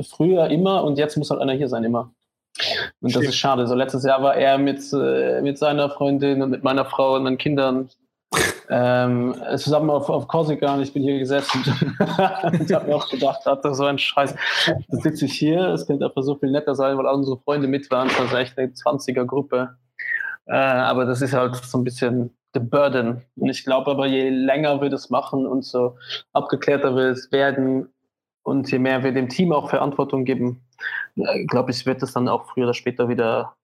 [0.10, 2.14] früher immer und jetzt muss halt einer hier sein, immer.
[3.02, 3.26] Und Stimmt.
[3.26, 3.68] das ist schade.
[3.68, 7.24] So letztes Jahr war er mit, äh, mit seiner Freundin und mit meiner Frau und
[7.24, 7.90] meinen Kindern
[8.70, 11.64] ähm, zusammen auf, auf Korsika und ich bin hier gesessen
[12.00, 14.36] und habe mir auch gedacht, hatte so ein Scheiß.
[14.66, 17.68] Da sitze ich hier, es könnte einfach so viel netter sein, weil all unsere Freunde
[17.68, 18.08] mit waren.
[18.08, 19.76] Das war echt eine 20er-Gruppe.
[20.46, 23.24] Äh, aber das ist halt so ein bisschen the burden.
[23.36, 25.98] Und ich glaube aber, je länger wir das machen und so
[26.34, 27.90] abgeklärter wir es werden
[28.44, 30.62] und je mehr wir dem Team auch Verantwortung geben,
[31.16, 33.56] äh, glaube ich, wird es dann auch früher oder später wieder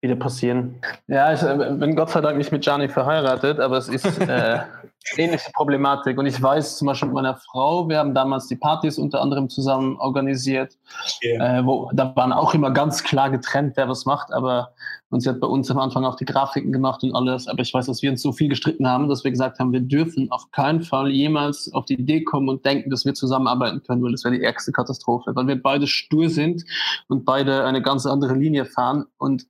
[0.00, 0.80] wieder passieren.
[1.08, 4.60] Ja, ich äh, bin Gott sei Dank nicht mit Gianni verheiratet, aber es ist äh,
[5.16, 6.18] ähnliche Problematik.
[6.18, 9.48] Und ich weiß zum Beispiel mit meiner Frau, wir haben damals die Partys unter anderem
[9.48, 10.76] zusammen organisiert,
[11.22, 11.58] yeah.
[11.58, 14.72] äh, wo da waren auch immer ganz klar getrennt, wer was macht, aber
[15.10, 17.48] und sie hat bei uns am Anfang auch die Grafiken gemacht und alles.
[17.48, 19.80] Aber ich weiß, dass wir uns so viel gestritten haben, dass wir gesagt haben, wir
[19.80, 24.02] dürfen auf keinen Fall jemals auf die Idee kommen und denken, dass wir zusammenarbeiten können,
[24.02, 25.34] weil das wäre die ärgste Katastrophe.
[25.34, 26.64] Weil wir beide stur sind
[27.08, 29.46] und beide eine ganz andere Linie fahren und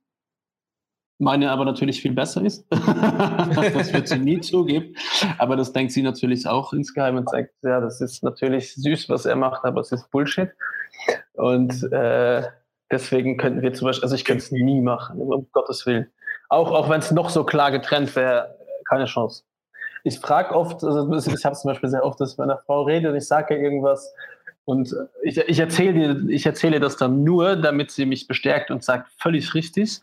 [1.19, 2.65] meine aber natürlich viel besser ist.
[2.71, 4.95] das wird sie nie zugeben.
[5.37, 9.25] Aber das denkt sie natürlich auch insgeheim und sagt, ja, das ist natürlich süß, was
[9.25, 10.49] er macht, aber es ist Bullshit.
[11.33, 12.43] Und äh,
[12.89, 16.07] deswegen könnten wir zum Beispiel, also ich könnte es nie machen, um Gottes Willen.
[16.47, 18.55] Auch, auch wenn es noch so klar getrennt wäre,
[18.87, 19.43] keine Chance.
[20.03, 22.83] Ich frage oft, also ich habe zum Beispiel sehr oft, dass ich mit meiner Frau
[22.83, 24.13] rede und ich sage irgendwas
[24.69, 29.11] und ich, ich erzähle ich erzähle das dann nur, damit sie mich bestärkt und sagt,
[29.17, 29.99] völlig richtig.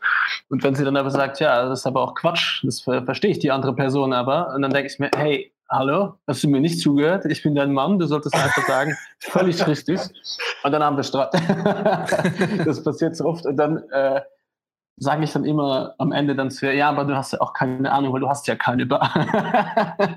[0.48, 3.38] Und wenn sie dann aber sagt, ja, das ist aber auch Quatsch, das verstehe ich
[3.38, 6.80] die andere Person aber, und dann denke ich mir, hey, hallo, hast du mir nicht
[6.80, 7.26] zugehört?
[7.26, 10.00] Ich bin dein Mann, du solltest einfach sagen, völlig richtig.
[10.64, 11.30] Und dann haben wir Streit.
[12.66, 13.46] das passiert so oft.
[13.46, 14.20] Und dann äh,
[14.98, 17.92] sage ich dann immer am Ende dann zu, ja, aber du hast ja auch keine
[17.92, 19.12] Ahnung, weil du hast ja keine Bar.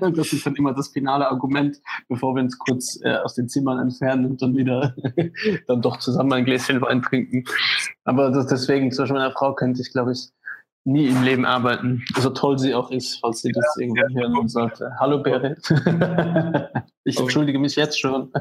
[0.00, 1.76] das ist dann immer das finale Argument,
[2.08, 4.94] bevor wir uns kurz äh, aus den Zimmern entfernen und dann wieder
[5.66, 7.44] dann doch zusammen ein Gläschen Wein trinken.
[8.04, 10.30] Aber das, deswegen, zum Beispiel meiner Frau könnte ich, glaube ich,
[10.84, 14.90] nie im Leben arbeiten, so toll sie auch ist, falls sie das irgendwann hören sollte.
[14.98, 15.58] Hallo Berit.
[17.04, 18.32] ich entschuldige mich jetzt schon.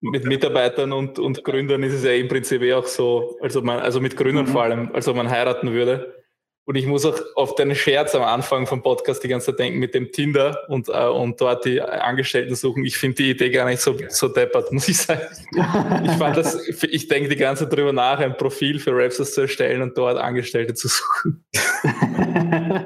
[0.00, 3.80] Mit Mitarbeitern und, und Gründern ist es ja im Prinzip eh auch so, also, man,
[3.80, 4.50] also mit Gründern mhm.
[4.50, 6.24] vor allem, also man heiraten würde.
[6.66, 9.78] Und ich muss auch auf deinen Scherz am Anfang vom Podcast die ganze Zeit denken
[9.78, 12.86] mit dem Tinder und, äh, und dort die Angestellten suchen.
[12.86, 15.20] Ich finde die Idee gar nicht so, so deppert, muss ich sagen.
[15.52, 19.42] ich fand das, ich denke die ganze Zeit drüber nach, ein Profil für Rapstars zu
[19.42, 21.44] erstellen und dort Angestellte zu suchen.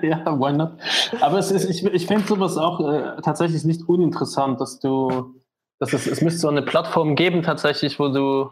[0.02, 0.72] ja, why not?
[1.20, 5.36] Aber es ist, ich, ich finde sowas auch äh, tatsächlich nicht uninteressant, dass du,
[5.78, 8.50] dass es, es müsste so eine Plattform geben tatsächlich, wo du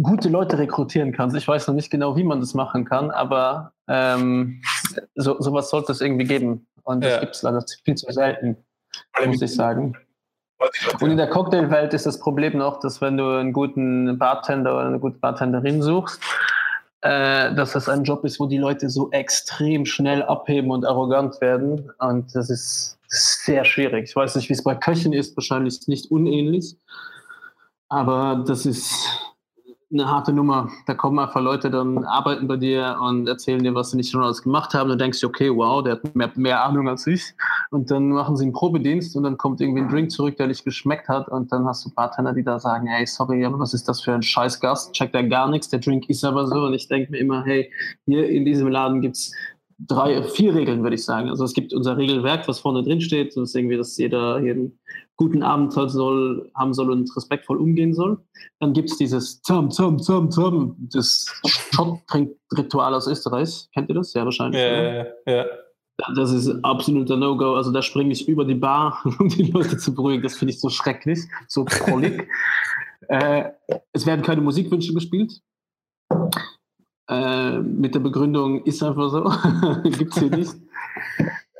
[0.00, 1.36] gute Leute rekrutieren kannst.
[1.36, 4.62] Ich weiß noch nicht genau, wie man das machen kann, aber ähm,
[5.14, 6.66] so, sowas sollte es irgendwie geben.
[6.82, 7.20] Und das ja.
[7.20, 8.56] gibt es leider viel zu selten,
[9.24, 9.96] muss ich sagen.
[11.00, 14.86] Und in der Cocktailwelt ist das Problem noch, dass wenn du einen guten Bartender oder
[14.86, 16.22] eine gute Bartenderin suchst,
[17.00, 21.40] äh, dass das ein Job ist, wo die Leute so extrem schnell abheben und arrogant
[21.40, 21.90] werden.
[21.98, 24.08] Und das ist sehr schwierig.
[24.08, 26.76] Ich weiß nicht, wie es bei Köchen ist, wahrscheinlich nicht unähnlich.
[27.88, 28.94] Aber das ist
[29.92, 30.70] eine harte Nummer.
[30.86, 34.22] Da kommen einfach Leute dann arbeiten bei dir und erzählen dir, was sie nicht schon
[34.22, 34.88] alles gemacht haben.
[34.88, 37.34] Dann denkst du, okay, wow, der hat mehr, mehr Ahnung als ich.
[37.70, 40.64] Und dann machen sie einen Probedienst und dann kommt irgendwie ein Drink zurück, der nicht
[40.64, 41.28] geschmeckt hat.
[41.28, 44.14] Und dann hast du Bartender, die da sagen, hey, sorry, aber was ist das für
[44.14, 44.92] ein scheiß Gast?
[44.92, 46.66] Checkt er gar nichts, der Drink ist aber so.
[46.66, 47.72] Und ich denke mir immer, hey,
[48.06, 49.32] hier in diesem Laden gibt's
[49.86, 51.28] drei, vier Regeln, würde ich sagen.
[51.28, 53.36] Also es gibt unser Regelwerk, was vorne drin steht.
[53.36, 54.78] Das ist irgendwie, dass jeder hier einen
[55.16, 58.18] guten Abend soll, haben soll und respektvoll umgehen soll.
[58.58, 63.68] Dann gibt es dieses Zum, Zum, Zum, Zum, das Schott-Ritual aus Österreich.
[63.72, 64.12] Kennt ihr das?
[64.14, 64.60] Ja, wahrscheinlich.
[64.60, 65.46] Ja, ja, ja.
[66.14, 67.54] Das ist absoluter No-Go.
[67.54, 70.22] Also da springe ich über die Bar, um die Leute zu beruhigen.
[70.22, 72.28] Das finde ich so schrecklich, so prollig.
[73.08, 73.50] Äh,
[73.92, 75.40] es werden keine Musikwünsche gespielt.
[77.10, 79.24] Äh, mit der Begründung ist einfach so,
[79.90, 80.54] gibt es hier nicht.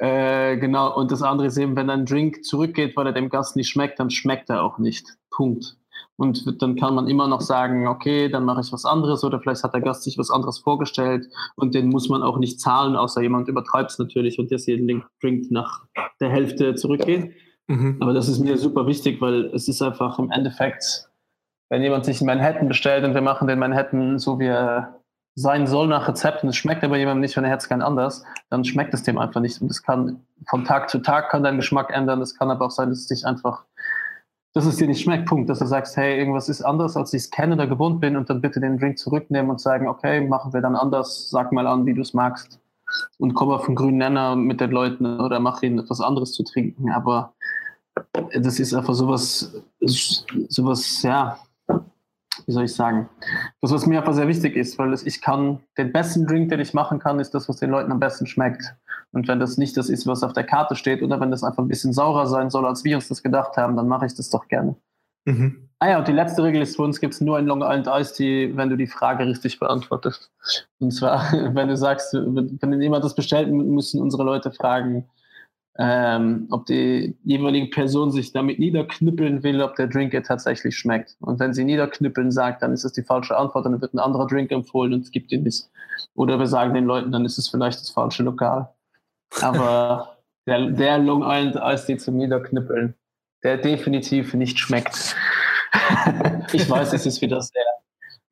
[0.03, 3.55] Äh, genau, und das andere ist eben, wenn ein Drink zurückgeht, weil er dem Gast
[3.55, 5.07] nicht schmeckt, dann schmeckt er auch nicht.
[5.31, 5.77] Punkt.
[6.17, 9.63] Und dann kann man immer noch sagen, okay, dann mache ich was anderes oder vielleicht
[9.63, 13.21] hat der Gast sich was anderes vorgestellt und den muss man auch nicht zahlen, außer
[13.21, 15.85] jemand übertreibt es natürlich und jetzt jeden Drink nach
[16.19, 17.35] der Hälfte zurückgeht.
[17.67, 17.99] Mhm.
[18.01, 21.11] Aber das ist mir super wichtig, weil es ist einfach im Endeffekt,
[21.69, 25.00] wenn jemand sich einen Manhattan bestellt und wir machen den Manhattan so wie er
[25.35, 28.65] sein soll nach Rezept und es schmeckt aber jemandem nicht, wenn er Herz anders, dann
[28.65, 29.61] schmeckt es dem einfach nicht.
[29.63, 32.21] Und es kann von Tag zu Tag kann dein Geschmack ändern.
[32.21, 33.65] Es kann aber auch sein, dass es dich einfach
[34.53, 35.49] dass es dir nicht schmeckt, Punkt.
[35.49, 38.29] Dass du sagst, hey, irgendwas ist anders, als ich es kenne oder gewohnt bin und
[38.31, 41.87] dann bitte den Drink zurücknehmen und sagen, okay, machen wir dann anders, sag mal an,
[41.87, 42.59] wie du es magst.
[43.19, 46.43] Und komm auf den grünen Nenner mit den Leuten oder mach ihnen etwas anderes zu
[46.43, 46.91] trinken.
[46.91, 47.35] Aber
[48.33, 51.39] das ist einfach sowas, sowas, ja,
[52.47, 53.09] wie soll ich sagen,
[53.61, 56.75] das, was mir einfach sehr wichtig ist, weil ich kann, den besten Drink, den ich
[56.75, 58.75] machen kann, ist das, was den Leuten am besten schmeckt.
[59.13, 61.63] Und wenn das nicht das ist, was auf der Karte steht, oder wenn das einfach
[61.63, 64.31] ein bisschen saurer sein soll, als wir uns das gedacht haben, dann mache ich das
[64.31, 64.77] doch gerne.
[65.25, 65.69] Mhm.
[65.79, 67.89] Ah ja, und die letzte Regel ist, für uns gibt es nur ein Long Island
[67.89, 70.31] Ice Tea, wenn du die Frage richtig beantwortest.
[70.79, 75.09] Und zwar, wenn du sagst, wenn jemand das bestellt, müssen unsere Leute fragen,
[75.79, 81.17] ähm, ob die jeweilige Person sich damit niederknüppeln will, ob der Drink ihr tatsächlich schmeckt.
[81.21, 84.27] Und wenn sie niederknüppeln sagt, dann ist das die falsche Antwort, dann wird ein anderer
[84.27, 85.69] Drink empfohlen und es gibt ihn nicht.
[86.15, 88.69] Oder wir sagen den Leuten, dann ist es vielleicht das falsche Lokal.
[89.41, 92.95] Aber der, der Long Island Eistee zum Niederknüppeln,
[93.43, 95.15] der definitiv nicht schmeckt.
[96.53, 97.65] ich weiß, es ist wieder sehr,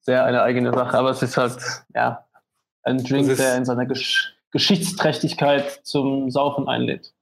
[0.01, 1.57] sehr eine eigene Sache, aber es ist halt,
[1.95, 2.27] ja,
[2.83, 7.13] ein Drink, der in seiner Gesch Geschichtsträchtigkeit zum Saufen einlädt.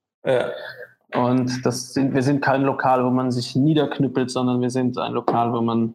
[1.14, 5.12] Und das sind, wir sind kein Lokal, wo man sich niederknüppelt, sondern wir sind ein
[5.12, 5.94] Lokal, wo man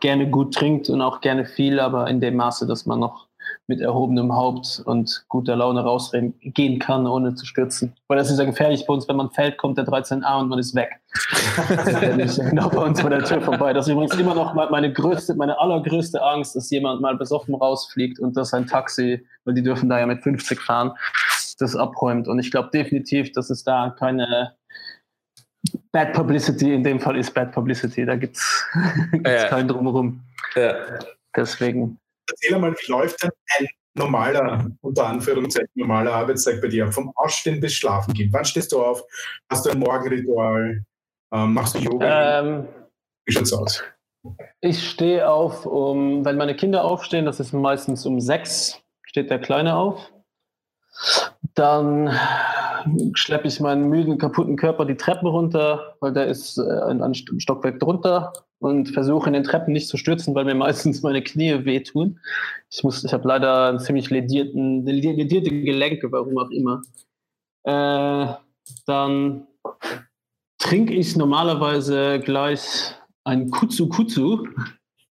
[0.00, 3.26] gerne gut trinkt und auch gerne viel, aber in dem Maße, dass man noch
[3.66, 7.94] mit erhobenem Haupt und guter Laune rausgehen kann, ohne zu stürzen.
[8.08, 10.58] Weil das ist ja gefährlich bei uns, wenn man fällt, kommt der 13a und man
[10.58, 11.00] ist weg.
[11.68, 13.72] das ist ja genau bei uns vor der Tür vorbei.
[13.72, 18.18] Das ist übrigens immer noch meine größte, meine allergrößte Angst, dass jemand mal besoffen rausfliegt
[18.18, 20.92] und dass ein Taxi, weil die dürfen da ja mit 50 fahren,
[21.56, 22.28] das abräumt.
[22.28, 24.56] Und ich glaube definitiv, dass es da keine
[25.92, 28.64] Bad Publicity, in dem Fall ist Bad Publicity, da gibt es
[29.24, 29.48] ja.
[29.48, 30.20] keinen Drumherum.
[30.54, 30.74] Ja.
[31.34, 31.98] Deswegen.
[32.28, 36.90] Erzähl mal, wie läuft denn ein normaler, unter Anführungszeichen, normaler Arbeitstag bei dir?
[36.90, 38.32] Vom Aufstehen bis Schlafen gehen.
[38.32, 39.02] Wann stehst du auf?
[39.50, 40.84] Hast du ein Morgenritual?
[41.32, 42.40] Ähm, machst du Yoga?
[42.40, 42.68] Ähm,
[43.26, 43.82] wie schaut's aus?
[44.60, 49.38] Ich stehe auf, um, wenn meine Kinder aufstehen, das ist meistens um sechs, steht der
[49.38, 50.13] Kleine auf.
[51.54, 52.10] Dann
[53.14, 57.80] schleppe ich meinen müden, kaputten Körper die Treppen runter, weil der ist äh, ein, Stockwerk
[57.80, 62.18] drunter und versuche in den Treppen nicht zu stürzen, weil mir meistens meine Knie wehtun.
[62.70, 66.82] Ich, ich habe leider einen ziemlich ledierten, ledierte Gelenke, warum auch immer.
[67.64, 68.34] Äh,
[68.86, 69.46] dann
[70.58, 74.46] trinke ich normalerweise gleich ein Kutsu Kutsu.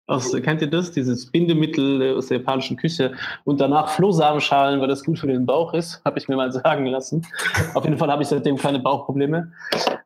[0.05, 0.91] Aus, kennt ihr das?
[0.91, 3.13] Dieses Bindemittel aus der japanischen Küche.
[3.45, 6.85] Und danach Flohsamenschalen, weil das gut für den Bauch ist, habe ich mir mal sagen
[6.87, 7.25] lassen.
[7.73, 9.53] Auf jeden Fall habe ich seitdem keine Bauchprobleme.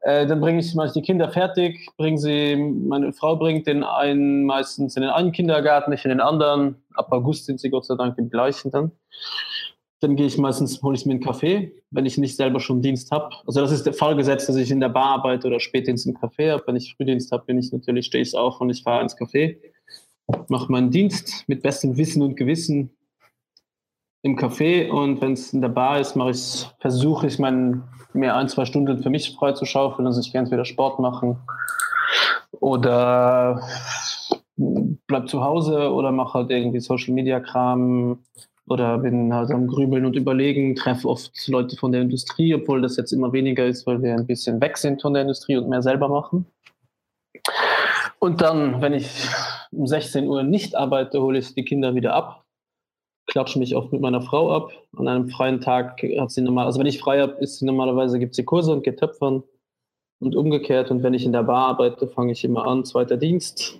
[0.01, 4.45] Äh, dann bringe ich mal die Kinder fertig, bringe sie, meine Frau bringt den einen
[4.45, 6.75] meistens in den einen Kindergarten, nicht in den anderen.
[6.93, 8.91] Ab August sind sie Gott sei Dank im gleichen dann.
[9.99, 13.11] Dann gehe ich meistens, hole ich mir einen Kaffee, wenn ich nicht selber schon Dienst
[13.11, 13.35] habe.
[13.47, 16.15] Also das ist der Fall gesetzt, dass ich in der Bar arbeite oder Spätdienst im
[16.15, 16.63] Café habe.
[16.67, 19.57] Wenn ich Frühdienst habe, bin ich natürlich, stehe ich auf und ich fahre ins Café
[20.47, 22.91] mache meinen Dienst mit bestem Wissen und Gewissen
[24.21, 27.83] im Café und wenn es in der Bar ist, mache ich, versuche ich mein,
[28.13, 31.37] mir ein, zwei Stunden für mich frei zu schaufeln, also ich kann entweder Sport machen
[32.51, 33.61] oder
[34.55, 38.23] bleib zu Hause oder mache halt irgendwie Social Media Kram
[38.67, 42.97] oder bin halt am Grübeln und Überlegen, treffe oft Leute von der Industrie, obwohl das
[42.97, 45.81] jetzt immer weniger ist, weil wir ein bisschen weg sind von der Industrie und mehr
[45.81, 46.45] selber machen.
[48.19, 49.09] Und dann, wenn ich
[49.71, 52.43] um 16 Uhr nicht arbeite, hole ich die Kinder wieder ab,
[53.27, 54.71] klatsche mich oft mit meiner Frau ab.
[54.97, 58.19] An einem freien Tag hat sie normal, also wenn ich frei habe, ist sie normalerweise,
[58.19, 59.43] gibt sie Kurse und geht töpfern
[60.19, 60.91] und umgekehrt.
[60.91, 62.83] Und wenn ich in der Bar arbeite, fange ich immer an.
[62.83, 63.79] Zweiter Dienst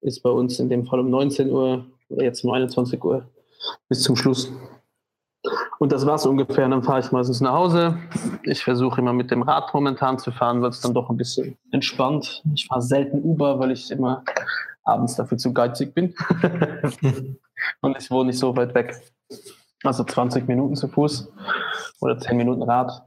[0.00, 3.26] ist bei uns in dem Fall um 19 Uhr jetzt um 21 Uhr
[3.88, 4.50] bis zum Schluss.
[5.78, 6.68] Und das war es ungefähr.
[6.68, 7.96] Dann fahre ich meistens nach Hause.
[8.42, 11.56] Ich versuche immer mit dem Rad momentan zu fahren, weil es dann doch ein bisschen
[11.70, 12.42] entspannt.
[12.54, 14.24] Ich fahre selten Uber, weil ich immer
[14.84, 16.14] abends dafür zu geizig bin.
[17.80, 19.00] und ich wohne nicht so weit weg.
[19.84, 21.30] Also 20 Minuten zu Fuß
[22.00, 23.04] oder 10 Minuten Rad.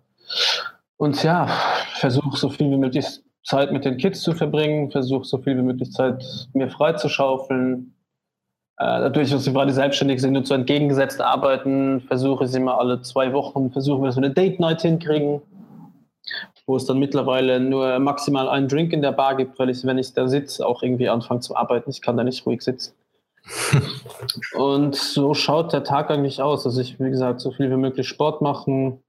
[0.97, 1.47] Und ja,
[1.95, 3.05] versuche so viel wie möglich
[3.43, 6.23] Zeit mit den Kids zu verbringen, versuche so viel wie möglich Zeit
[6.53, 7.95] mir freizuschaufeln.
[8.81, 12.99] Äh, dadurch, dass wir beide selbstständig sind und so entgegengesetzt arbeiten, versuche ich immer alle
[13.03, 15.39] zwei Wochen, versuchen wir so eine Date Night hinkriegen,
[16.65, 19.99] wo es dann mittlerweile nur maximal einen Drink in der Bar gibt, weil ich, wenn
[19.99, 21.91] ich da sitze, auch irgendwie anfange zu arbeiten.
[21.91, 22.95] Ich kann da nicht ruhig sitzen.
[24.55, 26.65] und so schaut der Tag eigentlich aus.
[26.65, 29.03] Also ich, wie gesagt, so viel wie möglich Sport machen.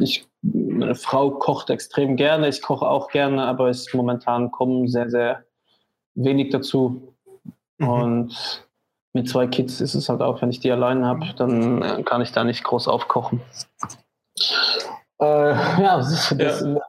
[0.00, 5.10] Ich, meine Frau kocht extrem gerne, ich koche auch gerne, aber es momentan kommen sehr,
[5.10, 5.44] sehr
[6.16, 7.14] wenig dazu.
[7.78, 7.88] Mhm.
[7.88, 8.66] Und
[9.12, 12.22] mit zwei Kids ist es halt auch, wenn ich die allein habe, dann äh, kann
[12.22, 13.40] ich da nicht groß aufkochen.
[15.20, 15.50] Äh,
[15.82, 16.80] ja, das, das ja,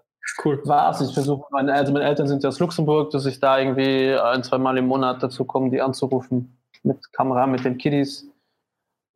[0.43, 0.61] cool.
[0.65, 1.01] war's.
[1.01, 4.43] Ich versuche, meine, also meine Eltern sind ja aus Luxemburg, dass ich da irgendwie ein,
[4.43, 8.27] zwei Mal im Monat dazu komme, die anzurufen mit Kamera, mit den Kiddies.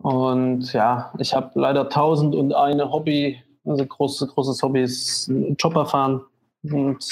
[0.03, 5.31] Und ja, ich habe leider tausend und eine Hobby, also großes, großes Hobby ist
[5.61, 6.21] Chopper fahren.
[6.63, 7.03] Und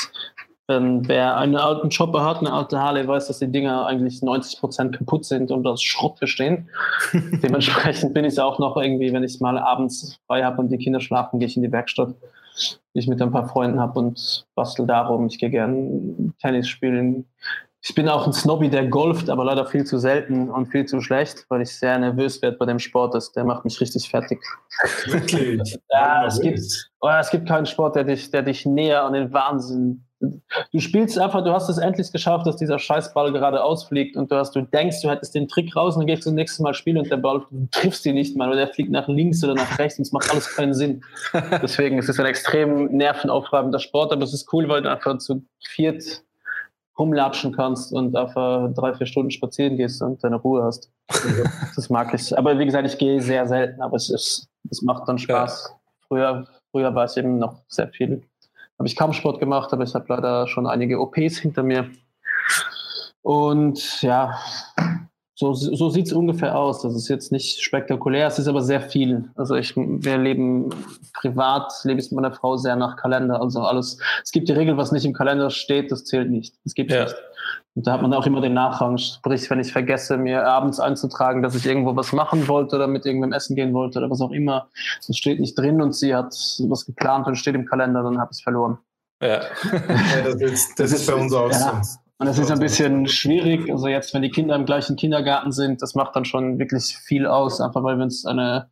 [0.68, 4.60] wenn wer einen alten Chopper hat, eine alte Harley, weiß, dass die Dinger eigentlich 90
[4.60, 6.70] Prozent kaputt sind und aus Schrott bestehen.
[7.14, 11.00] Dementsprechend bin ich auch noch irgendwie, wenn ich mal abends frei habe und die Kinder
[11.00, 12.16] schlafen, gehe ich in die Werkstatt,
[12.94, 15.28] die ich mit ein paar Freunden habe und bastel darum.
[15.28, 17.26] Ich gehe gern Tennis spielen,
[17.88, 21.02] ich bin auch ein Snobby, der golft, aber leider viel zu selten und viel zu
[21.02, 23.14] schlecht, weil ich sehr nervös werde bei dem Sport.
[23.14, 24.40] Das, der macht mich richtig fertig.
[25.06, 25.78] Wirklich?
[25.92, 29.32] ja, es gibt, oh, es gibt keinen Sport, der dich, der dich näher an den
[29.32, 30.04] Wahnsinn.
[30.20, 34.36] Du spielst einfach, du hast es endlich geschafft, dass dieser Scheißball gerade ausfliegt und du,
[34.36, 36.74] hast, du denkst, du hättest den Trick raus und dann gehst du das nächste Mal
[36.74, 39.56] spielen und der Ball, du triffst ihn nicht mal oder der fliegt nach links oder
[39.56, 41.04] nach rechts und es macht alles keinen Sinn.
[41.62, 45.44] Deswegen ist es ein extrem nervenaufreibender Sport, aber es ist cool, weil du einfach zu
[45.60, 46.24] viert
[46.98, 50.92] rumlatschen kannst und einfach drei, vier Stunden spazieren gehst und deine Ruhe hast.
[51.76, 52.38] das mag ich.
[52.38, 55.70] Aber wie gesagt, ich gehe sehr selten, aber es, ist, es macht dann Spaß.
[55.70, 55.80] Ja.
[56.08, 58.24] Früher, früher war es eben noch sehr viel.
[58.78, 61.90] Habe ich Kampfsport gemacht, aber ich habe leider schon einige OPs hinter mir.
[63.22, 64.38] Und ja,
[65.38, 66.82] so, so sieht es ungefähr aus.
[66.82, 69.30] Das ist jetzt nicht spektakulär, es ist aber sehr viel.
[69.36, 70.70] Also ich, wir leben
[71.14, 73.42] privat, lebe ich mit meiner Frau sehr nach Kalender.
[73.42, 76.56] Also alles, es gibt die Regel, was nicht im Kalender steht, das zählt nicht.
[76.64, 77.04] Das gibt ja.
[77.04, 77.16] nicht.
[77.76, 78.98] Und da hat man auch immer den Nachrang.
[78.98, 83.06] Sprich, wenn ich vergesse, mir abends einzutragen, dass ich irgendwo was machen wollte oder mit
[83.06, 84.70] irgendwem essen gehen wollte oder was auch immer,
[85.06, 86.34] das steht nicht drin und sie hat
[86.70, 88.78] was geplant und steht im Kalender, dann habe ich es verloren.
[89.22, 89.42] Ja,
[90.24, 91.84] das, ist, das, ist, bei uns auch ja.
[91.84, 92.00] so.
[92.18, 93.70] Und es ist ein bisschen schwierig.
[93.70, 97.28] Also jetzt, wenn die Kinder im gleichen Kindergarten sind, das macht dann schon wirklich viel
[97.28, 98.70] aus, einfach weil wir uns eine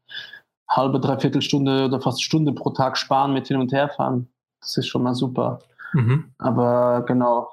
[0.70, 4.30] halbe, dreiviertel Stunde oder fast Stunde pro Tag sparen mit hin und her fahren.
[4.62, 5.60] Das ist schon mal super.
[5.94, 6.34] Mhm.
[6.38, 7.50] Aber genau,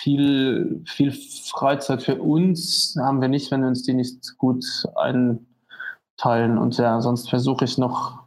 [0.00, 4.64] viel, viel Freizeit für uns haben wir nicht, wenn wir uns die nicht gut
[4.96, 6.58] einteilen.
[6.58, 8.24] Und ja, sonst versuche ich noch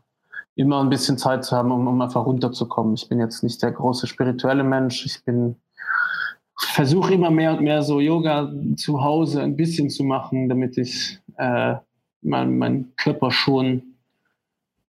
[0.56, 2.96] immer ein bisschen Zeit zu haben, um, um einfach runterzukommen.
[2.96, 5.06] Ich bin jetzt nicht der große spirituelle Mensch.
[5.06, 5.56] Ich bin
[6.58, 11.20] versuche immer mehr und mehr so Yoga zu Hause ein bisschen zu machen, damit ich
[11.38, 11.76] äh,
[12.22, 13.84] meinen mein Körper schon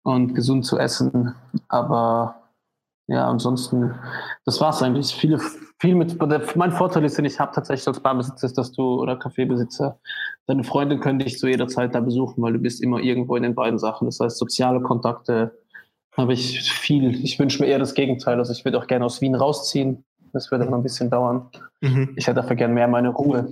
[0.02, 1.34] und gesund zu essen.
[1.68, 2.45] Aber
[3.08, 3.94] ja, ansonsten,
[4.44, 5.14] das war es eigentlich.
[5.14, 5.38] Viele,
[5.78, 6.18] viel mit,
[6.56, 9.98] mein Vorteil ist, den ich habe tatsächlich als Barbesitzer, ist, dass du oder Kaffeebesitzer,
[10.46, 13.42] deine Freunde können dich zu jeder Zeit da besuchen, weil du bist immer irgendwo in
[13.42, 14.06] den beiden Sachen.
[14.06, 15.56] Das heißt, soziale Kontakte
[16.12, 17.22] habe ich viel.
[17.24, 18.38] Ich wünsche mir eher das Gegenteil.
[18.38, 20.04] Also ich würde auch gerne aus Wien rausziehen
[20.36, 21.48] das würde noch ein bisschen dauern.
[21.80, 22.12] Mhm.
[22.16, 23.48] Ich hätte dafür gerne mehr meine Ruhe.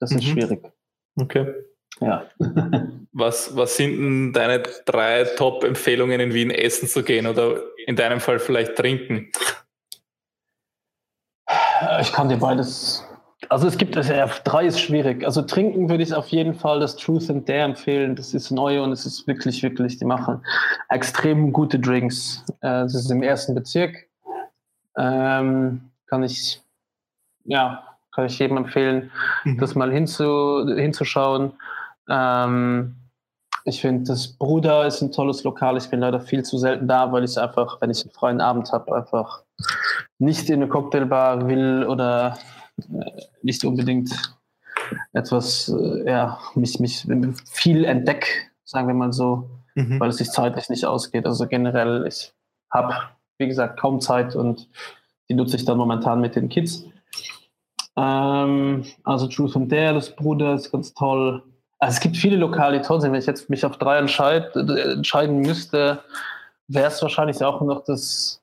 [0.00, 0.28] Das ist mhm.
[0.28, 0.72] schwierig.
[1.16, 1.54] Okay.
[2.00, 2.24] Ja.
[3.12, 8.20] was, was sind denn deine drei Top-Empfehlungen in Wien essen zu gehen oder in deinem
[8.20, 9.30] Fall vielleicht trinken?
[12.00, 13.04] Ich kann dir beides.
[13.48, 14.12] Also es gibt, also
[14.44, 15.24] drei ist schwierig.
[15.24, 18.16] Also trinken würde ich auf jeden Fall das Truth and Dare empfehlen.
[18.16, 20.42] Das ist neu und es ist wirklich, wirklich, die machen
[20.88, 22.42] extrem gute Drinks.
[22.60, 24.08] Äh, das ist im ersten Bezirk.
[24.96, 26.62] Ähm, kann ich,
[27.44, 27.84] ja,
[28.14, 29.10] kann ich jedem empfehlen,
[29.44, 29.58] mhm.
[29.58, 31.52] das mal hinzu, hinzuschauen.
[32.08, 32.96] Ähm,
[33.64, 35.76] ich finde, das Bruder ist ein tolles Lokal.
[35.78, 38.72] Ich bin leider viel zu selten da, weil ich einfach, wenn ich einen freien Abend
[38.72, 39.42] habe, einfach
[40.18, 42.38] nicht in eine Cocktailbar will oder
[42.78, 44.10] äh, nicht unbedingt
[45.12, 47.06] etwas, äh, ja, mich, mich
[47.50, 48.26] viel entdecke,
[48.64, 49.98] sagen wir mal so, mhm.
[49.98, 51.26] weil es sich zeitlich nicht ausgeht.
[51.26, 52.34] Also generell, ich
[52.70, 52.94] habe,
[53.38, 54.68] wie gesagt, kaum Zeit und
[55.30, 56.84] die nutze ich dann momentan mit den Kids.
[57.96, 61.42] Ähm, also Truth and Dare, das Bruder ist ganz toll.
[61.78, 63.12] Also es gibt viele Lokale, die toll sind.
[63.12, 66.00] Wenn ich jetzt mich auf drei entscheid, entscheiden müsste,
[66.68, 68.42] wäre es wahrscheinlich auch noch das,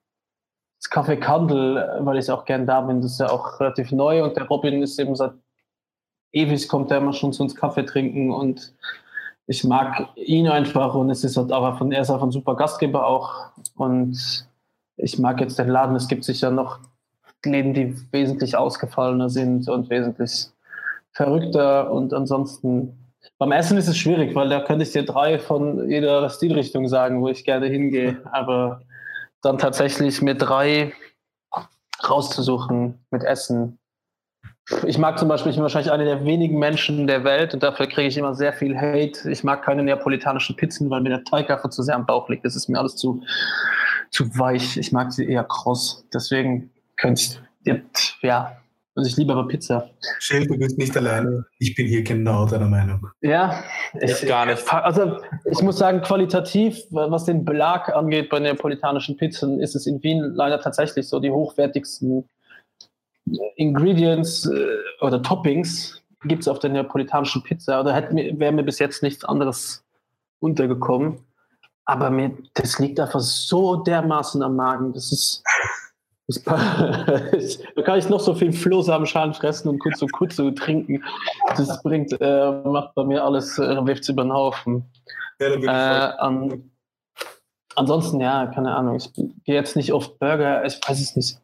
[0.82, 3.01] das Café Kandel, weil ich auch gern da bin.
[3.01, 5.34] Das ist ja auch relativ neu und der Robin ist eben seit
[6.34, 8.73] ewig kommt der immer schon zu uns Kaffee trinken und
[9.47, 12.55] ich mag ihn einfach und es ist halt auch von, er ist auch ein super
[12.55, 14.47] Gastgeber auch und
[14.95, 16.79] ich mag jetzt den Laden, es gibt sicher noch
[17.45, 20.49] Läden, die wesentlich ausgefallener sind und wesentlich
[21.11, 21.91] verrückter.
[21.91, 23.00] Und ansonsten,
[23.38, 27.22] beim Essen ist es schwierig, weil da könnte ich dir drei von jeder Stilrichtung sagen,
[27.22, 28.22] wo ich gerne hingehe.
[28.32, 28.82] Aber
[29.41, 30.93] dann tatsächlich mit drei
[32.07, 33.80] rauszusuchen mit Essen.
[34.86, 37.88] Ich mag zum Beispiel, ich bin wahrscheinlich einer der wenigen Menschen der Welt und dafür
[37.88, 39.30] kriege ich immer sehr viel Hate.
[39.30, 42.45] Ich mag keine neapolitanischen Pizzen, weil mir der Teig einfach zu sehr am Bauch liegt.
[42.45, 43.24] Das ist mir alles zu,
[44.11, 44.78] zu weich.
[44.78, 46.05] Ich mag sie eher kross.
[46.13, 47.22] Deswegen könnte
[47.63, 48.61] ich, ja,
[48.93, 49.89] also ich liebe aber Pizza.
[50.19, 51.45] Schild, du bist nicht alleine.
[51.59, 53.07] Ich bin hier genau deiner Meinung.
[53.21, 53.63] Ja,
[53.99, 54.73] ich, gar nicht.
[54.73, 60.03] Also ich muss sagen, qualitativ, was den Belag angeht bei neapolitanischen Pizzen, ist es in
[60.03, 62.27] Wien leider tatsächlich so die hochwertigsten
[63.55, 67.79] Ingredients äh, oder Toppings gibt es auf der neapolitanischen Pizza.
[67.79, 69.85] Oder wäre mir bis jetzt nichts anderes
[70.39, 71.19] untergekommen.
[71.85, 74.93] Aber mir, das liegt einfach so dermaßen am Magen.
[74.93, 75.43] Das ist
[76.45, 81.03] da kann ich noch so viel Flohsamenschalen fressen und kurz und kurz so trinken.
[81.47, 84.86] Das bringt, äh, macht bei mir alles, äh, wirft über den Haufen.
[85.39, 86.71] Ja, äh, an,
[87.75, 88.95] ansonsten, ja, keine Ahnung.
[88.95, 91.38] Ich gehe jetzt nicht oft Burger, ich weiß es nicht.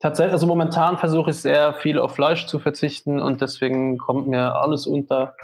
[0.00, 4.54] Tatsächlich, also momentan versuche ich sehr viel auf Fleisch zu verzichten und deswegen kommt mir
[4.54, 5.34] alles unter.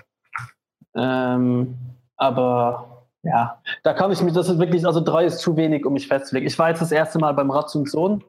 [0.95, 1.79] Ähm,
[2.17, 5.95] aber ja, da kann ich mich, das ist wirklich, also drei ist zu wenig, um
[5.95, 6.47] mich festzulegen.
[6.47, 8.23] Ich war jetzt das erste Mal beim Ratz und Sohn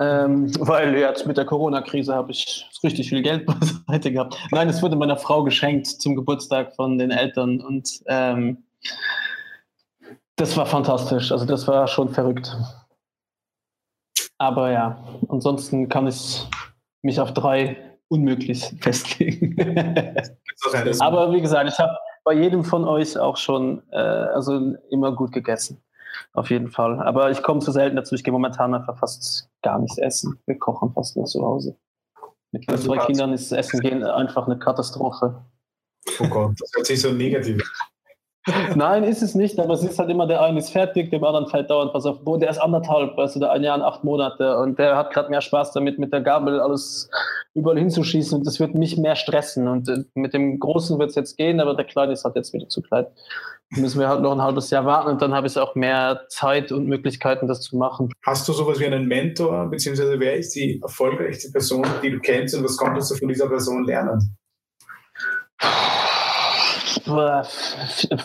[0.00, 3.44] ähm, weil jetzt mit der Corona-Krise habe ich richtig viel Geld
[3.86, 4.36] beiseite gehabt.
[4.50, 8.64] Nein, es wurde meiner Frau geschenkt zum Geburtstag von den Eltern und ähm,
[10.36, 11.30] das war fantastisch.
[11.30, 12.56] Also das war schon verrückt.
[14.38, 16.46] Aber ja, ansonsten kann ich
[17.02, 17.76] mich auf drei
[18.08, 19.54] unmöglich festlegen.
[20.98, 21.94] Aber wie gesagt, ich habe
[22.24, 25.82] bei jedem von euch auch schon äh, also immer gut gegessen.
[26.32, 27.00] Auf jeden Fall.
[27.00, 28.14] Aber ich komme zu selten dazu.
[28.14, 30.38] Ich gehe momentan einfach fast gar nichts essen.
[30.46, 31.76] Wir kochen fast nur zu Hause.
[32.52, 35.44] Mit also zwei Kindern ist Essen gehen einfach eine Katastrophe.
[36.18, 37.62] Oh Gott, das hört sich so negativ
[38.74, 41.46] Nein, ist es nicht, aber es ist halt immer, der eine ist fertig, dem anderen
[41.48, 42.40] fällt dauernd was auf Boden.
[42.40, 45.28] Der ist anderthalb, weißt du, der ein Jahr und acht Monate und der hat gerade
[45.28, 47.10] mehr Spaß damit, mit der Gabel alles
[47.52, 49.68] überall hinzuschießen und das wird mich mehr stressen.
[49.68, 52.54] Und äh, mit dem Großen wird es jetzt gehen, aber der Kleine ist halt jetzt
[52.54, 53.06] wieder zu klein
[53.76, 56.72] müssen wir halt noch ein halbes Jahr warten und dann habe ich auch mehr Zeit
[56.72, 58.10] und Möglichkeiten, das zu machen.
[58.26, 62.54] Hast du sowas wie einen Mentor, beziehungsweise wer ist die erfolgreichste Person, die du kennst
[62.56, 64.36] und was konntest du von dieser Person lernen?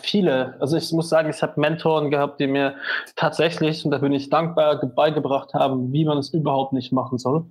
[0.02, 0.56] Viele.
[0.60, 2.76] Also ich muss sagen, ich habe Mentoren gehabt, die mir
[3.16, 7.46] tatsächlich, und da bin ich dankbar, beigebracht haben, wie man es überhaupt nicht machen soll.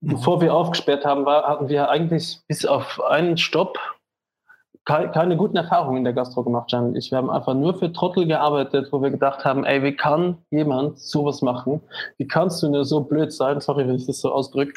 [0.00, 3.78] Bevor wir aufgesperrt haben, war, hatten wir eigentlich bis auf einen Stopp
[4.84, 6.94] keine guten Erfahrungen in der Gastro gemacht, Jan.
[6.94, 10.38] Ich, wir haben einfach nur für Trottel gearbeitet, wo wir gedacht haben, ey, wie kann
[10.50, 11.80] jemand sowas machen?
[12.18, 13.60] Wie kannst du nur so blöd sein?
[13.60, 14.74] Sorry, wenn ich das so ausdrücke.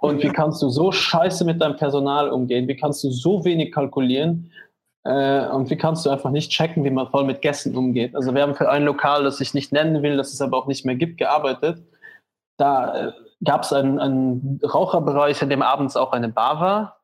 [0.00, 2.68] Und wie kannst du so scheiße mit deinem Personal umgehen?
[2.68, 4.50] Wie kannst du so wenig kalkulieren?
[5.04, 8.14] Äh, und wie kannst du einfach nicht checken, wie man voll mit Gästen umgeht?
[8.14, 10.66] Also wir haben für ein Lokal, das ich nicht nennen will, das es aber auch
[10.66, 11.82] nicht mehr gibt, gearbeitet.
[12.58, 13.12] Da äh,
[13.44, 17.00] gab es einen, einen Raucherbereich, in dem abends auch eine Bar war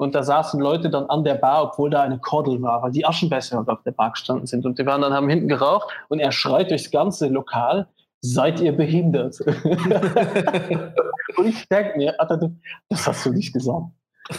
[0.00, 3.04] und da saßen Leute dann an der Bar, obwohl da eine Kordel war, weil die
[3.04, 4.64] Aschenbecher auf der Bar gestanden sind.
[4.64, 7.86] Und die waren dann, haben hinten geraucht und er schreit durchs ganze Lokal,
[8.22, 9.38] seid ihr behindert?
[11.36, 12.50] und ich denke mir, Alter,
[12.88, 13.88] das hast du nicht gesagt.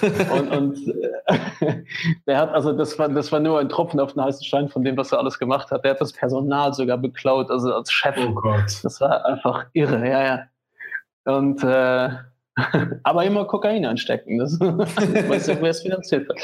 [0.02, 1.84] Und, und äh,
[2.28, 4.84] der hat, also das war, das war nur ein Tropfen auf den heißen Stein von
[4.84, 5.84] dem, was er alles gemacht hat.
[5.84, 8.16] Der hat das Personal sogar beklaut, also als Chef.
[8.18, 8.84] Oh Gott.
[8.84, 10.44] Das war einfach irre, ja, ja.
[11.26, 12.10] Und äh,
[13.04, 14.38] aber immer Kokain anstecken.
[14.38, 16.38] Das weiß nicht, wer es finanziert hat.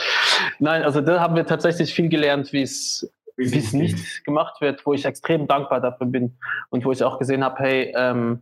[0.59, 4.83] Nein, also da haben wir tatsächlich viel gelernt, wie es wie es nicht gemacht wird,
[4.85, 6.39] wo ich extrem dankbar dafür bin
[6.71, 8.41] und wo ich auch gesehen habe, hey, ähm,